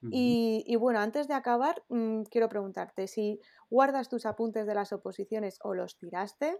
y, 0.00 0.76
bueno, 0.76 1.00
antes 1.00 1.26
de 1.26 1.34
acabar, 1.34 1.82
mm, 1.88 2.22
quiero 2.30 2.48
preguntarte 2.48 3.08
si 3.08 3.40
guardas 3.68 4.08
tus 4.08 4.26
apuntes 4.26 4.64
de 4.64 4.74
las 4.74 4.92
oposiciones 4.92 5.58
o 5.62 5.74
los 5.74 5.98
tiraste. 5.98 6.56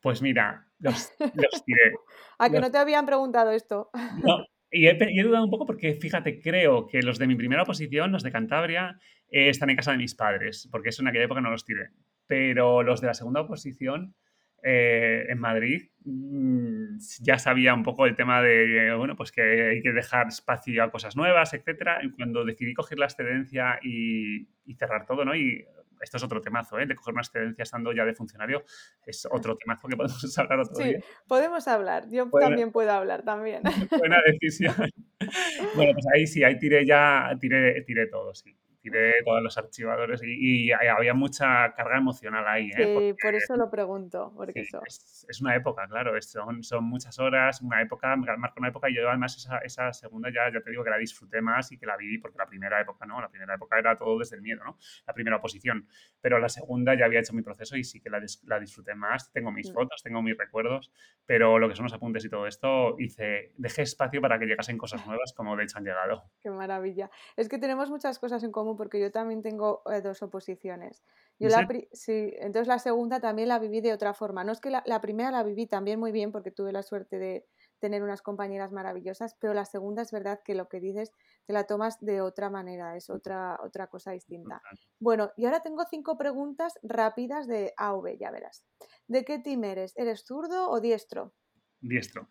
Pues 0.00 0.20
mira, 0.20 0.68
los, 0.78 1.12
tiré. 1.64 1.94
¿A 2.38 2.50
que 2.50 2.60
no 2.60 2.72
te 2.72 2.78
habían 2.78 3.06
preguntado 3.06 3.52
esto? 3.52 3.90
No, 4.22 4.44
y 4.70 4.86
he, 4.86 5.22
dudado 5.22 5.44
un 5.44 5.50
poco 5.50 5.66
porque, 5.66 5.94
fíjate, 5.94 6.40
creo 6.40 6.86
que 6.86 7.02
los 7.02 7.18
de 7.18 7.26
mi 7.26 7.36
primera 7.36 7.62
oposición, 7.62 8.12
los 8.12 8.22
de 8.22 8.32
Cantabria, 8.32 8.98
eh, 9.30 9.48
están 9.48 9.70
en 9.70 9.76
casa 9.76 9.92
de 9.92 9.98
mis 9.98 10.14
padres, 10.14 10.68
porque 10.70 10.88
eso 10.90 11.02
en 11.02 11.08
aquella 11.08 11.24
época 11.24 11.40
no 11.40 11.50
los 11.50 11.64
tiré. 11.64 11.90
Pero 12.26 12.82
los 12.82 13.00
de 13.00 13.06
la 13.06 13.14
segunda 13.14 13.42
oposición, 13.42 14.14
eh, 14.62 15.26
en 15.28 15.38
Madrid, 15.38 15.90
mm, 16.04 16.98
ya 17.22 17.38
sabía 17.38 17.74
un 17.74 17.84
poco 17.84 18.06
el 18.06 18.16
tema 18.16 18.42
de, 18.42 18.92
bueno, 18.96 19.14
pues 19.14 19.30
que 19.30 19.42
hay 19.42 19.80
que 19.82 19.92
dejar 19.92 20.28
espacio 20.28 20.82
a 20.82 20.90
cosas 20.90 21.16
nuevas, 21.16 21.54
etcétera. 21.54 22.00
Y 22.02 22.10
cuando 22.10 22.44
decidí 22.44 22.74
coger 22.74 22.98
la 22.98 23.06
excedencia 23.06 23.78
y, 23.82 24.48
y 24.64 24.74
cerrar 24.74 25.06
todo, 25.06 25.24
¿no? 25.24 25.36
Y 25.36 25.64
esto 26.00 26.16
es 26.16 26.22
otro 26.22 26.40
temazo, 26.40 26.78
¿eh? 26.78 26.86
De 26.86 26.94
coger 26.94 27.12
una 27.12 27.22
excedencia 27.22 27.62
estando 27.62 27.92
ya 27.92 28.04
de 28.04 28.14
funcionario, 28.14 28.64
es 29.04 29.26
otro 29.30 29.56
temazo 29.56 29.88
que 29.88 29.96
podemos 29.96 30.38
hablar 30.38 30.60
otro 30.60 30.74
sí, 30.74 30.96
podemos 31.26 31.68
hablar. 31.68 32.08
Yo 32.10 32.30
también 32.30 32.72
puedo 32.72 32.90
hablar 32.90 33.22
también. 33.22 33.62
Buena 33.98 34.18
decisión. 34.26 34.74
bueno, 35.74 35.92
pues 35.92 36.06
ahí 36.14 36.26
sí, 36.26 36.44
ahí 36.44 36.58
tiré 36.58 36.86
ya, 36.86 37.30
tiré, 37.40 37.82
tiré 37.82 38.06
todo, 38.06 38.34
sí 38.34 38.56
de 38.90 39.14
todos 39.24 39.42
los 39.42 39.56
archivadores 39.58 40.20
y, 40.24 40.72
había 40.72 41.14
mucha 41.14 41.72
carga 41.74 41.98
emocional 41.98 42.46
ahí. 42.46 42.70
¿eh? 42.76 43.12
Sí, 43.12 43.16
por 43.20 43.34
eso 43.34 43.56
lo 43.56 43.70
pregunto. 43.70 44.32
Porque 44.36 44.60
eso. 44.60 44.80
Es, 44.86 45.40
una 45.40 45.54
época, 45.54 45.86
claro, 45.88 46.20
son, 46.22 46.62
son 46.62 46.84
muchas 46.84 47.18
horas, 47.18 47.60
una 47.62 47.82
época, 47.82 48.14
marca 48.16 48.54
una 48.56 48.68
época 48.68 48.88
y 48.88 48.96
yo 48.96 49.08
además 49.08 49.36
esa, 49.36 49.58
esa, 49.58 49.92
segunda 49.92 50.30
ya, 50.30 50.52
ya 50.52 50.60
te 50.60 50.70
digo 50.70 50.82
que 50.84 50.90
la 50.90 50.98
disfruté 50.98 51.40
más 51.40 51.70
y 51.72 51.78
que 51.78 51.86
la 51.86 51.96
viví 51.96 52.18
porque 52.18 52.38
la 52.38 52.46
primera 52.46 52.80
época, 52.80 53.06
¿no? 53.06 53.20
La 53.20 53.28
primera 53.28 53.54
época 53.54 53.78
era 53.78 53.96
todo 53.96 54.18
desde 54.18 54.36
el 54.36 54.42
miedo, 54.42 54.64
¿no? 54.64 54.78
La 55.06 55.12
primera 55.12 55.36
oposición. 55.36 55.86
Pero 56.20 56.38
la 56.38 56.48
segunda 56.48 56.94
ya 56.94 57.04
había 57.04 57.20
hecho 57.20 57.32
mi 57.32 57.42
proceso 57.42 57.76
y 57.76 57.84
sí 57.84 58.00
que 58.00 58.10
la, 58.10 58.20
la 58.44 58.60
disfruté 58.60 58.94
más. 58.94 59.32
Tengo 59.32 59.52
mis 59.52 59.70
mm. 59.70 59.74
fotos, 59.74 60.02
tengo 60.02 60.22
mis 60.22 60.36
recuerdos, 60.36 60.92
pero 61.24 61.58
lo 61.58 61.68
que 61.68 61.76
son 61.76 61.84
los 61.84 61.92
apuntes 61.92 62.24
y 62.24 62.30
todo 62.30 62.46
esto, 62.46 62.96
hice, 62.98 63.52
dejé 63.56 63.82
espacio 63.82 64.20
para 64.20 64.38
que 64.38 64.46
llegasen 64.46 64.78
cosas 64.78 65.06
nuevas 65.06 65.32
como 65.34 65.56
de 65.56 65.64
hecho 65.64 65.78
han 65.78 65.84
llegado. 65.84 66.24
Qué 66.40 66.50
maravilla. 66.50 67.10
Es 67.36 67.48
que 67.48 67.58
tenemos 67.58 67.90
muchas 67.90 68.18
cosas 68.18 68.42
en 68.44 68.52
común 68.52 68.75
porque 68.76 69.00
yo 69.00 69.10
también 69.10 69.42
tengo 69.42 69.82
eh, 69.90 70.00
dos 70.00 70.22
oposiciones. 70.22 71.02
Yo 71.38 71.50
la 71.50 71.68
sí, 71.92 72.32
entonces 72.38 72.66
la 72.66 72.78
segunda 72.78 73.20
también 73.20 73.48
la 73.48 73.58
viví 73.58 73.82
de 73.82 73.92
otra 73.92 74.14
forma. 74.14 74.42
No 74.42 74.52
es 74.52 74.60
que 74.60 74.70
la, 74.70 75.00
primera 75.02 75.30
la 75.30 75.42
viví 75.42 75.66
también 75.66 76.00
muy 76.00 76.10
bien 76.10 76.32
porque 76.32 76.50
tuve 76.50 76.72
la 76.72 76.82
suerte 76.82 77.18
de 77.18 77.46
tener 77.78 78.02
unas 78.02 78.22
compañeras 78.22 78.72
maravillosas, 78.72 79.36
pero 79.38 79.52
la 79.52 79.66
segunda 79.66 80.00
es 80.00 80.12
verdad 80.12 80.40
que 80.42 80.54
lo 80.54 80.68
que 80.68 80.80
dices 80.80 81.12
te 81.44 81.52
la 81.52 81.64
tomas 81.64 82.00
de 82.00 82.22
otra 82.22 82.48
manera, 82.48 82.96
es 82.96 83.10
otra, 83.10 83.58
otra 83.62 83.88
cosa 83.88 84.12
distinta. 84.12 84.62
Bueno, 84.98 85.30
y 85.36 85.44
ahora 85.44 85.60
tengo 85.60 85.84
cinco 85.84 86.16
preguntas 86.16 86.78
rápidas 86.82 87.46
de 87.46 87.74
A 87.76 87.94
o 87.94 88.00
B, 88.00 88.16
ya 88.16 88.30
verás. 88.30 88.64
¿De 89.06 89.24
qué 89.24 89.38
team 89.38 89.64
eres? 89.64 89.92
¿Eres 89.96 90.24
zurdo 90.24 90.70
o 90.70 90.80
diestro? 90.80 91.34
Diestro. 91.80 92.30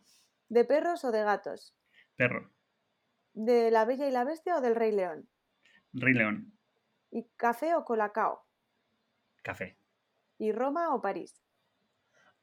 ¿De 0.50 0.66
perros 0.66 1.06
o 1.06 1.12
de 1.12 1.24
gatos? 1.24 1.76
Perro. 2.16 2.52
¿De 3.34 3.70
la 3.70 3.86
Bella 3.86 4.08
y 4.08 4.12
la 4.12 4.24
Bestia 4.24 4.58
o 4.58 4.62
del 4.62 4.76
Rey 4.76 4.92
León? 4.92 5.30
Rey 5.96 6.14
León. 6.14 6.54
¿Y 7.12 7.28
café 7.36 7.76
o 7.76 7.86
colacao? 7.86 8.46
Café. 9.42 9.78
¿Y 10.38 10.52
Roma 10.52 10.94
o 10.94 11.02
París? 11.02 11.42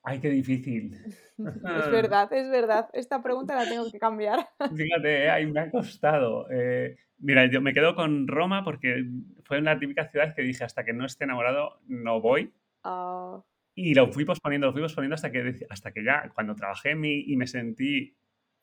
Ay, 0.02 0.20
qué 0.20 0.30
difícil. 0.30 0.94
es 1.38 1.90
verdad, 1.90 2.32
es 2.32 2.50
verdad. 2.50 2.88
Esta 2.92 3.22
pregunta 3.22 3.54
la 3.54 3.68
tengo 3.68 3.90
que 3.90 3.98
cambiar. 3.98 4.48
Fíjate, 4.76 5.30
ahí 5.30 5.46
me 5.46 5.60
ha 5.60 5.70
costado. 5.70 6.46
Eh, 6.50 6.96
mira, 7.18 7.46
yo 7.46 7.60
me 7.60 7.72
quedo 7.72 7.94
con 7.94 8.26
Roma 8.26 8.64
porque 8.64 9.04
fue 9.44 9.58
una 9.58 9.78
típica 9.78 10.08
ciudad 10.08 10.34
que 10.34 10.42
dije 10.42 10.64
hasta 10.64 10.84
que 10.84 10.92
no 10.92 11.06
esté 11.06 11.24
enamorado 11.24 11.80
no 11.86 12.20
voy. 12.20 12.52
Ah. 12.82 13.42
Y 13.74 13.94
lo 13.94 14.12
fui 14.12 14.24
posponiendo, 14.24 14.66
lo 14.66 14.72
fui 14.72 14.82
posponiendo 14.82 15.14
hasta 15.14 15.30
que, 15.30 15.66
hasta 15.70 15.92
que 15.92 16.04
ya, 16.04 16.30
cuando 16.34 16.54
trabajé 16.54 16.90
en 16.90 17.00
mí 17.00 17.24
y 17.26 17.36
me 17.36 17.46
sentí 17.46 18.16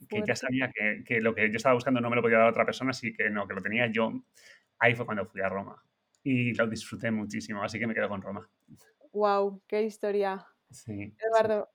que 0.08 0.24
ya 0.26 0.36
sabía 0.36 0.72
que, 0.74 1.04
que, 1.06 1.22
lo 1.22 1.36
que 1.36 1.50
yo 1.50 1.58
estaba 1.58 1.76
buscando 1.76 2.00
no 2.00 2.10
me 2.10 2.16
lo 2.16 2.22
podía 2.22 2.38
dar 2.38 2.50
otra 2.50 2.66
persona, 2.66 2.92
así 2.92 3.14
que 3.14 3.30
no, 3.30 3.48
que 3.48 3.54
lo 3.54 3.62
tenía 3.62 3.88
yo, 3.92 4.12
ahí 4.80 4.96
fue 4.96 5.06
cuando 5.06 5.26
fui 5.26 5.42
a 5.42 5.50
Roma 5.50 5.84
y 6.24 6.54
lo 6.54 6.68
disfruté 6.68 7.12
muchísimo, 7.12 7.64
así 7.64 7.80
que 7.80 7.88
me 7.88 7.94
quedo 7.94 8.10
con 8.10 8.22
Roma. 8.22 8.50
¡Wow! 9.14 9.62
¡Qué 9.68 9.84
historia! 9.84 10.46
Sí. 10.70 11.14
Eduardo, 11.18 11.70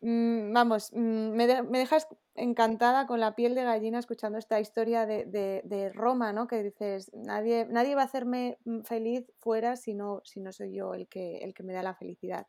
mm, 0.00 0.52
vamos, 0.52 0.92
mm, 0.92 1.30
me, 1.30 1.46
dejas 1.46 2.08
encantada 2.34 3.06
con 3.06 3.20
la 3.20 3.34
piel 3.34 3.54
de 3.54 3.64
gallina 3.64 3.98
escuchando 3.98 4.38
esta 4.38 4.60
historia 4.60 5.06
de, 5.06 5.92
Roma, 5.94 6.32
¿no? 6.32 6.46
Que 6.46 6.62
dices, 6.62 7.10
nadie, 7.14 7.66
nadie 7.68 7.94
va 7.94 8.02
a 8.02 8.06
hacerme 8.06 8.58
mm, 8.64 8.80
feliz 8.82 9.30
fuera 9.38 9.76
si 9.76 9.94
no, 9.94 10.20
si 10.24 10.40
no 10.40 10.52
soy 10.52 10.74
yo 10.74 10.94
el 10.94 11.08
que, 11.08 11.38
el 11.38 11.54
que 11.54 11.62
me 11.62 11.72
da 11.72 11.82
la 11.82 11.94
felicidad. 11.94 12.46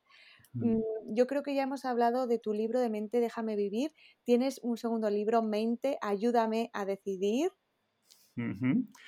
Yo 0.53 1.27
creo 1.27 1.43
que 1.43 1.55
ya 1.55 1.63
hemos 1.63 1.85
hablado 1.85 2.27
de 2.27 2.39
tu 2.39 2.53
libro 2.53 2.79
de 2.79 2.89
Mente, 2.89 3.19
déjame 3.19 3.55
vivir. 3.55 3.93
Tienes 4.23 4.59
un 4.63 4.77
segundo 4.77 5.09
libro, 5.09 5.41
Mente, 5.41 5.97
ayúdame 6.01 6.69
a 6.73 6.85
decidir. 6.85 7.51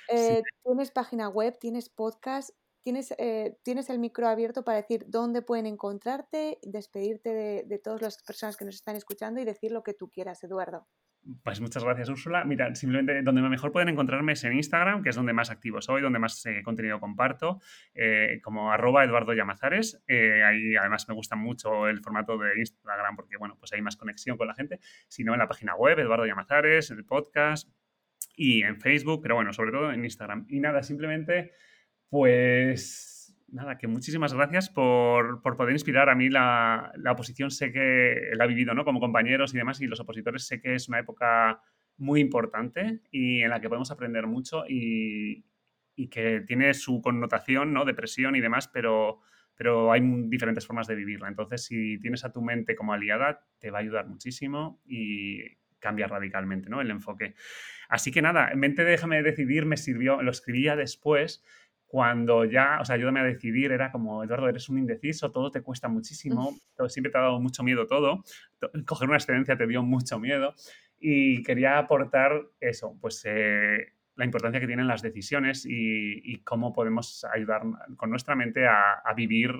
Eh, 0.08 0.42
tienes 0.64 0.90
página 0.90 1.28
web, 1.28 1.58
tienes 1.58 1.88
podcast. 1.88 2.50
tienes, 2.82 3.14
eh, 3.18 3.58
tienes 3.62 3.88
el 3.90 3.98
micro 3.98 4.28
abierto 4.28 4.62
para 4.64 4.76
decir 4.78 5.06
dónde 5.08 5.40
pueden 5.42 5.66
encontrarte, 5.66 6.58
despedirte 6.62 7.32
de, 7.32 7.64
de 7.66 7.78
todas 7.78 8.02
las 8.02 8.22
personas 8.22 8.56
que 8.58 8.66
nos 8.66 8.74
están 8.74 8.96
escuchando 8.96 9.40
y 9.40 9.44
decir 9.46 9.72
lo 9.72 9.82
que 9.82 9.94
tú 9.94 10.10
quieras, 10.10 10.44
Eduardo. 10.44 10.86
Pues 11.42 11.60
muchas 11.60 11.82
gracias, 11.82 12.10
Úrsula. 12.10 12.44
Mira, 12.44 12.74
simplemente 12.74 13.22
donde 13.22 13.40
mejor 13.42 13.72
pueden 13.72 13.88
encontrarme 13.88 14.32
es 14.32 14.44
en 14.44 14.52
Instagram, 14.52 15.02
que 15.02 15.08
es 15.08 15.16
donde 15.16 15.32
más 15.32 15.50
activo 15.50 15.80
soy, 15.80 16.02
donde 16.02 16.18
más 16.18 16.44
eh, 16.44 16.62
contenido 16.62 17.00
comparto, 17.00 17.60
eh, 17.94 18.40
como 18.42 18.70
arroba 18.70 19.04
Eduardo 19.04 19.32
Llamazares. 19.32 20.02
Eh, 20.06 20.42
ahí 20.44 20.76
además 20.76 21.08
me 21.08 21.14
gusta 21.14 21.34
mucho 21.34 21.88
el 21.88 22.00
formato 22.00 22.36
de 22.36 22.58
Instagram 22.58 23.16
porque, 23.16 23.38
bueno, 23.38 23.56
pues 23.58 23.72
hay 23.72 23.80
más 23.80 23.96
conexión 23.96 24.36
con 24.36 24.48
la 24.48 24.54
gente, 24.54 24.80
sino 25.08 25.32
en 25.32 25.38
la 25.38 25.48
página 25.48 25.74
web, 25.74 25.98
Eduardo 25.98 26.26
Llamazares, 26.26 26.90
el 26.90 27.06
podcast 27.06 27.70
y 28.36 28.62
en 28.62 28.78
Facebook, 28.78 29.22
pero 29.22 29.36
bueno, 29.36 29.52
sobre 29.54 29.72
todo 29.72 29.92
en 29.92 30.04
Instagram. 30.04 30.44
Y 30.48 30.60
nada, 30.60 30.82
simplemente, 30.82 31.52
pues 32.10 33.13
nada, 33.48 33.78
que 33.78 33.86
muchísimas 33.86 34.34
gracias 34.34 34.68
por, 34.68 35.42
poder 35.42 35.72
inspirar. 35.72 36.08
A 36.08 36.14
mí 36.14 36.28
la, 36.28 36.92
oposición 37.10 37.50
sé 37.50 37.72
que 37.72 38.30
la 38.34 38.44
he 38.44 38.48
vivido 38.48 38.74
¿no? 38.74 38.84
como 38.84 39.00
compañeros 39.00 39.54
y 39.54 39.58
demás, 39.58 39.80
y 39.80 39.86
los 39.86 40.00
opositores 40.00 40.46
sé 40.46 40.60
que 40.60 40.74
es 40.74 40.88
una 40.88 40.98
época 40.98 41.60
muy 41.96 42.20
importante 42.20 43.00
y 43.10 43.42
en 43.42 43.50
la 43.50 43.60
que 43.60 43.68
podemos 43.68 43.90
aprender 43.90 44.26
mucho 44.26 44.64
y, 44.68 45.44
que 46.10 46.42
tiene 46.46 46.74
su 46.74 47.00
connotación, 47.00 47.72
¿no? 47.72 47.84
Depresión 47.84 48.34
y 48.34 48.40
demás, 48.40 48.66
pero, 48.66 49.20
pero 49.54 49.92
hay 49.92 50.00
diferentes 50.26 50.66
formas 50.66 50.88
de 50.88 50.96
vivirla. 50.96 51.28
Entonces, 51.28 51.64
si 51.64 51.98
tienes 52.00 52.24
a 52.24 52.32
tu 52.32 52.42
mente 52.42 52.74
como 52.74 52.92
aliada, 52.92 53.46
te 53.60 53.70
va 53.70 53.78
a 53.78 53.82
ayudar 53.82 54.08
muchísimo 54.08 54.82
y 54.84 55.38
cambia 55.84 56.08
radicalmente 56.08 56.68
¿no? 56.68 56.80
el 56.80 56.90
enfoque. 56.90 57.34
Así 57.88 58.10
que 58.10 58.22
nada, 58.22 58.48
en 58.50 58.58
mente 58.58 58.84
déjame 58.84 59.22
decidir 59.22 59.66
me 59.66 59.76
sirvió, 59.76 60.22
lo 60.22 60.30
escribía 60.30 60.74
después 60.76 61.44
cuando 61.94 62.44
ya, 62.44 62.80
o 62.80 62.84
sea, 62.84 62.96
ayúdame 62.96 63.20
a 63.20 63.22
decidir, 63.22 63.70
era 63.70 63.92
como, 63.92 64.24
Eduardo, 64.24 64.48
eres 64.48 64.68
un 64.68 64.78
indeciso, 64.78 65.30
todo 65.30 65.52
te 65.52 65.62
cuesta 65.62 65.86
muchísimo, 65.86 66.52
siempre 66.88 67.12
te 67.12 67.18
ha 67.18 67.20
dado 67.20 67.38
mucho 67.38 67.62
miedo 67.62 67.86
todo, 67.86 68.24
coger 68.84 69.06
una 69.06 69.16
excedencia 69.16 69.56
te 69.56 69.64
dio 69.68 69.80
mucho 69.84 70.18
miedo. 70.18 70.56
Y 70.98 71.44
quería 71.44 71.78
aportar 71.78 72.32
eso, 72.58 72.98
pues 73.00 73.22
eh, 73.26 73.92
la 74.16 74.24
importancia 74.24 74.58
que 74.58 74.66
tienen 74.66 74.88
las 74.88 75.02
decisiones 75.02 75.64
y, 75.70 76.40
cómo 76.42 76.72
podemos 76.72 77.24
ayudar 77.32 77.62
con 77.96 78.10
nuestra 78.10 78.34
mente 78.34 78.66
a, 78.66 79.14
vivir 79.16 79.52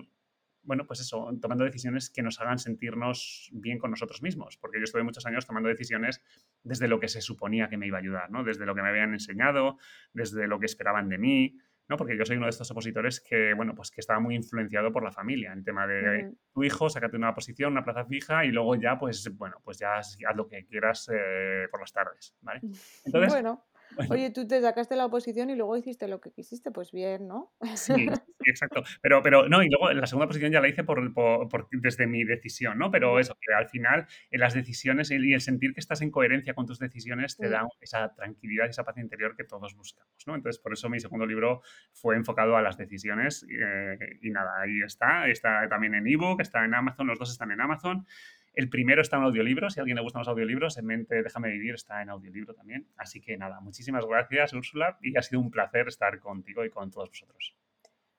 bueno, 0.65 0.87
pues 0.87 0.99
eso, 0.99 1.31
tomando 1.41 1.63
decisiones 1.63 2.11
que 2.11 2.23
nos 2.23 2.41
hagan 2.41 2.59
sentirnos 2.59 3.51
bien 3.53 3.79
con 3.79 3.91
nosotros 3.93 4.23
mismos, 4.23 4.57
porque 4.57 4.79
yo 4.79 4.85
estuve 4.85 5.05
muchos 5.05 5.27
años 5.27 5.47
tomando 5.47 5.69
decisiones 5.69 6.21
desde 6.65 6.89
lo 6.89 6.99
que 6.99 7.09
se 7.09 7.21
suponía 7.21 7.69
que 7.69 7.77
me 7.77 7.87
iba 7.87 7.99
a 7.99 8.01
ayudar, 8.01 8.31
¿no? 8.31 8.43
Desde 8.43 8.65
lo 8.67 8.75
que 8.75 8.83
me 8.83 8.89
habían 8.89 9.13
enseñado, 9.13 9.77
desde 10.15 10.49
lo 10.49 10.59
que 10.59 10.67
esperaban 10.67 11.11
de 11.11 11.19
mí, 11.19 11.59
¿no? 11.89 11.97
Porque 11.97 12.17
yo 12.17 12.25
soy 12.25 12.37
uno 12.37 12.47
de 12.47 12.51
estos 12.51 12.71
opositores 12.71 13.21
que, 13.21 13.55
bueno, 13.55 13.75
pues 13.75 13.91
que 13.91 14.01
estaba 14.01 14.21
muy 14.21 14.35
influenciado 14.35 14.93
por 14.93 15.03
la 15.03 15.13
familia, 15.13 15.53
en 15.53 15.65
tema 15.65 15.87
de 15.87 16.33
tu 16.53 16.65
hijo, 16.65 16.89
sácate 16.89 17.17
una 17.17 17.35
posición, 17.35 17.73
una 17.73 17.85
plaza 17.85 18.05
fija 18.05 18.45
y 18.45 18.53
luego 18.53 18.75
ya, 18.77 18.99
pues, 18.99 19.29
bueno, 19.37 19.57
pues 19.65 19.79
ya 19.79 19.99
haz 19.99 20.17
lo 20.35 20.47
que 20.47 20.65
quieras 20.65 21.11
eh, 21.13 21.67
por 21.71 21.81
las 21.81 21.93
tardes, 21.93 22.35
¿vale? 22.41 22.61
Entonces, 23.05 23.33
bueno. 23.33 23.65
Oye, 24.11 24.31
tú 24.31 24.47
te 24.47 24.61
sacaste 24.61 24.97
la 24.97 25.07
oposición 25.07 25.51
y 25.51 25.57
luego 25.57 25.77
hiciste 25.77 26.09
lo 26.09 26.21
que 26.21 26.31
quisiste, 26.31 26.71
pues 26.71 26.93
bien, 26.93 27.29
¿no? 27.29 27.53
Sí, 27.75 27.93
exacto. 28.47 28.83
Pero, 29.03 29.23
pero 29.23 29.49
no, 29.49 29.63
y 29.63 29.69
luego 29.69 29.93
la 29.93 30.07
segunda 30.07 30.27
posición 30.27 30.53
ya 30.53 30.61
la 30.61 30.69
hice 30.69 30.85
por, 30.85 31.13
desde 31.73 32.07
mi 32.07 32.25
decisión, 32.25 32.79
¿no? 32.79 32.91
Pero 32.91 33.19
eso, 33.19 33.37
que 33.41 33.55
al 33.55 33.69
final 33.69 34.07
en 34.31 34.41
las 34.41 34.55
decisiones 34.55 35.11
y 35.11 35.33
el 35.33 35.41
sentir 35.41 35.75
que 35.75 35.81
estás 35.81 36.03
en 36.03 36.11
coherencia 36.11 36.55
con 36.55 36.67
tus 36.67 36.79
decisiones 36.79 37.37
te 37.37 37.49
da 37.49 37.67
esa 37.81 38.15
tranquilidad 38.15 38.67
y 38.67 38.71
esa 38.71 38.85
paz 38.85 38.99
interior 38.99 39.37
que 39.37 39.45
todos 39.45 39.75
buscamos, 39.75 40.27
¿no? 40.27 40.35
Entonces, 40.35 40.61
por 40.61 40.73
eso 40.73 40.89
mi 40.89 41.01
segundo 41.01 41.27
libro 41.27 41.63
fue 41.93 42.17
enfocado 42.17 42.57
a 42.57 42.63
las 42.63 42.77
decisiones 42.77 43.47
eh, 43.51 44.19
y 44.23 44.31
nada, 44.31 44.61
ahí 44.61 44.81
está. 44.85 45.29
Está 45.29 45.69
también 45.69 45.95
en 45.95 46.07
ebook, 46.07 46.41
está 46.41 46.65
en 46.65 46.75
Amazon, 46.75 47.07
los 47.07 47.19
dos 47.19 47.31
están 47.31 47.51
en 47.51 47.61
Amazon. 47.61 48.07
El 48.55 48.69
primero 48.69 49.03
está 49.03 49.17
en 49.17 49.25
audiolibro, 49.25 49.69
si 49.69 49.81
a 49.81 49.83
alguien 49.83 49.97
le 49.97 50.03
gustan 50.03 50.21
los 50.21 50.29
audiolibros, 50.29 50.79
en 50.79 50.87
mente 50.87 51.23
Déjame 51.23 51.51
Vivir 51.51 51.75
está 51.75 52.03
en 52.03 52.11
audiolibro 52.11 52.55
también. 52.55 52.87
Así 52.97 53.21
que 53.21 53.37
nada, 53.37 53.61
muchísimas 53.61 54.07
gracias 54.07 54.53
Úrsula 54.53 54.97
y 55.03 55.17
ha 55.17 55.23
sido 55.23 55.41
un 55.41 55.51
placer 55.51 55.89
estar 55.89 56.19
contigo 56.21 56.65
y 56.65 56.71
con 56.71 56.91
todos 56.91 57.09
vosotros. 57.09 57.57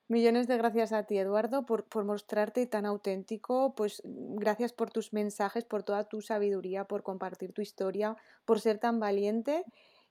Millones 0.07 0.47
de 0.47 0.57
gracias 0.57 0.93
a 0.93 1.03
ti, 1.03 1.17
Eduardo, 1.17 1.65
por, 1.65 1.86
por, 1.86 2.03
mostrarte 2.03 2.67
tan 2.67 2.86
auténtico. 2.86 3.73
Pues 3.75 4.03
gracias 4.05 4.71
por 4.71 4.91
tus 4.91 5.13
mensajes, 5.13 5.65
por 5.65 5.81
toda 5.81 6.07
tu 6.07 6.21
sabiduría, 6.21 6.83
por 6.83 7.01
compartir 7.01 7.53
tu 7.53 7.63
historia, 7.63 8.15
por 8.45 8.59
ser 8.59 8.77
tan 8.77 8.99
valiente 8.99 9.63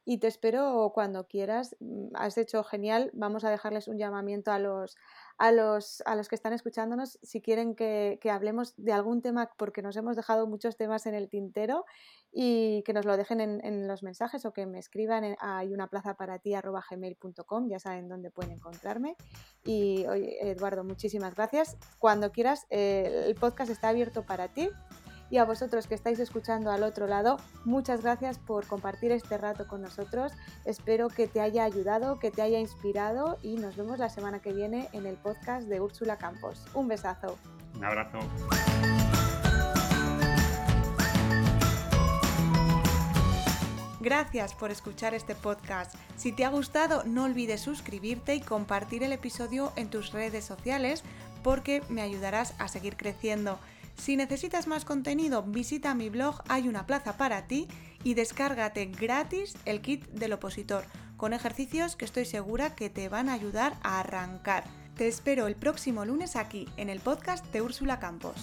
y 0.04 0.18
te 0.18 0.26
espero 0.26 0.90
cuando 0.94 1.26
quieras. 1.26 1.76
Mm, 1.80 2.08
has 2.14 2.36
hecho 2.36 2.62
genial. 2.62 3.10
Vamos 3.14 3.44
a 3.44 3.50
dejarles 3.50 3.88
un 3.88 3.98
llamamiento 3.98 4.52
a 4.52 4.58
los, 4.58 4.96
a 5.38 5.50
los, 5.50 6.02
a 6.04 6.14
los 6.14 6.28
que 6.28 6.34
están 6.34 6.52
escuchándonos 6.52 7.18
si 7.22 7.40
quieren 7.40 7.74
que, 7.74 8.18
hablemos 8.30 8.74
de 8.76 8.92
algún 8.92 9.22
tema, 9.22 9.50
porque 9.56 9.82
nos 9.82 9.96
hemos 9.96 10.16
dejado 10.16 10.46
muchos 10.46 10.76
temas 10.76 11.06
en 11.06 11.14
el 11.14 11.28
tintero 11.28 11.84
y 12.32 12.82
que 12.82 12.92
nos 12.92 13.04
lo 13.04 13.16
dejen 13.16 13.40
en, 13.40 13.88
los 13.88 14.02
mensajes 14.02 14.44
o 14.44 14.52
que 14.52 14.66
me 14.66 14.78
escriban 14.78 15.24
en, 15.24 15.36
hay 15.40 15.72
una 15.72 15.86
plaza 15.86 16.14
para 16.14 16.38
ti 16.38 16.52
gmail.com, 16.52 17.68
ya 17.68 17.78
saben 17.78 18.08
dónde 18.08 18.30
pueden 18.30 18.52
encontrarme. 18.52 19.16
Y 19.64 20.04
Eduardo, 20.40 20.84
muchísimas 20.84 21.34
gracias. 21.34 21.76
Cuando 21.98 22.32
quieras, 22.32 22.66
eh, 22.70 23.24
el 23.26 23.34
podcast 23.36 23.70
está 23.70 23.88
abierto 23.88 24.22
para 24.24 24.48
ti 24.48 24.68
y 25.34 25.38
a 25.38 25.44
vosotros 25.44 25.88
que 25.88 25.96
estáis 25.96 26.20
escuchando 26.20 26.70
al 26.70 26.84
otro 26.84 27.08
lado, 27.08 27.38
muchas 27.64 28.02
gracias 28.02 28.38
por 28.38 28.68
compartir 28.68 29.10
este 29.10 29.36
rato 29.36 29.66
con 29.66 29.82
nosotros. 29.82 30.30
Espero 30.64 31.08
que 31.08 31.26
te 31.26 31.40
haya 31.40 31.64
ayudado, 31.64 32.20
que 32.20 32.30
te 32.30 32.40
haya 32.40 32.60
inspirado 32.60 33.36
y 33.42 33.56
nos 33.56 33.74
vemos 33.76 33.98
la 33.98 34.08
semana 34.10 34.38
que 34.38 34.52
viene 34.52 34.88
en 34.92 35.06
el 35.06 35.16
podcast 35.16 35.66
de 35.66 35.80
Úrsula 35.80 36.18
Campos. 36.18 36.64
Un 36.72 36.86
besazo. 36.86 37.36
Un 37.74 37.84
abrazo. 37.84 38.20
Gracias 43.98 44.54
por 44.54 44.70
escuchar 44.70 45.14
este 45.14 45.34
podcast. 45.34 45.96
Si 46.16 46.30
te 46.30 46.44
ha 46.44 46.50
gustado, 46.50 47.02
no 47.06 47.24
olvides 47.24 47.60
suscribirte 47.60 48.36
y 48.36 48.40
compartir 48.40 49.02
el 49.02 49.10
episodio 49.10 49.72
en 49.74 49.90
tus 49.90 50.12
redes 50.12 50.44
sociales 50.44 51.02
porque 51.42 51.82
me 51.88 52.02
ayudarás 52.02 52.54
a 52.60 52.68
seguir 52.68 52.96
creciendo. 52.96 53.58
Si 53.96 54.16
necesitas 54.16 54.66
más 54.66 54.84
contenido, 54.84 55.42
visita 55.42 55.94
mi 55.94 56.10
blog 56.10 56.42
Hay 56.48 56.68
una 56.68 56.86
plaza 56.86 57.16
para 57.16 57.46
ti 57.46 57.68
y 58.02 58.14
descárgate 58.14 58.86
gratis 58.86 59.56
el 59.64 59.80
kit 59.80 60.06
del 60.08 60.34
opositor, 60.34 60.84
con 61.16 61.32
ejercicios 61.32 61.96
que 61.96 62.04
estoy 62.04 62.24
segura 62.24 62.74
que 62.74 62.90
te 62.90 63.08
van 63.08 63.28
a 63.28 63.34
ayudar 63.34 63.76
a 63.82 64.00
arrancar. 64.00 64.64
Te 64.96 65.08
espero 65.08 65.46
el 65.46 65.56
próximo 65.56 66.04
lunes 66.04 66.36
aquí, 66.36 66.68
en 66.76 66.88
el 66.88 67.00
podcast 67.00 67.44
de 67.52 67.62
Úrsula 67.62 67.98
Campos. 67.98 68.36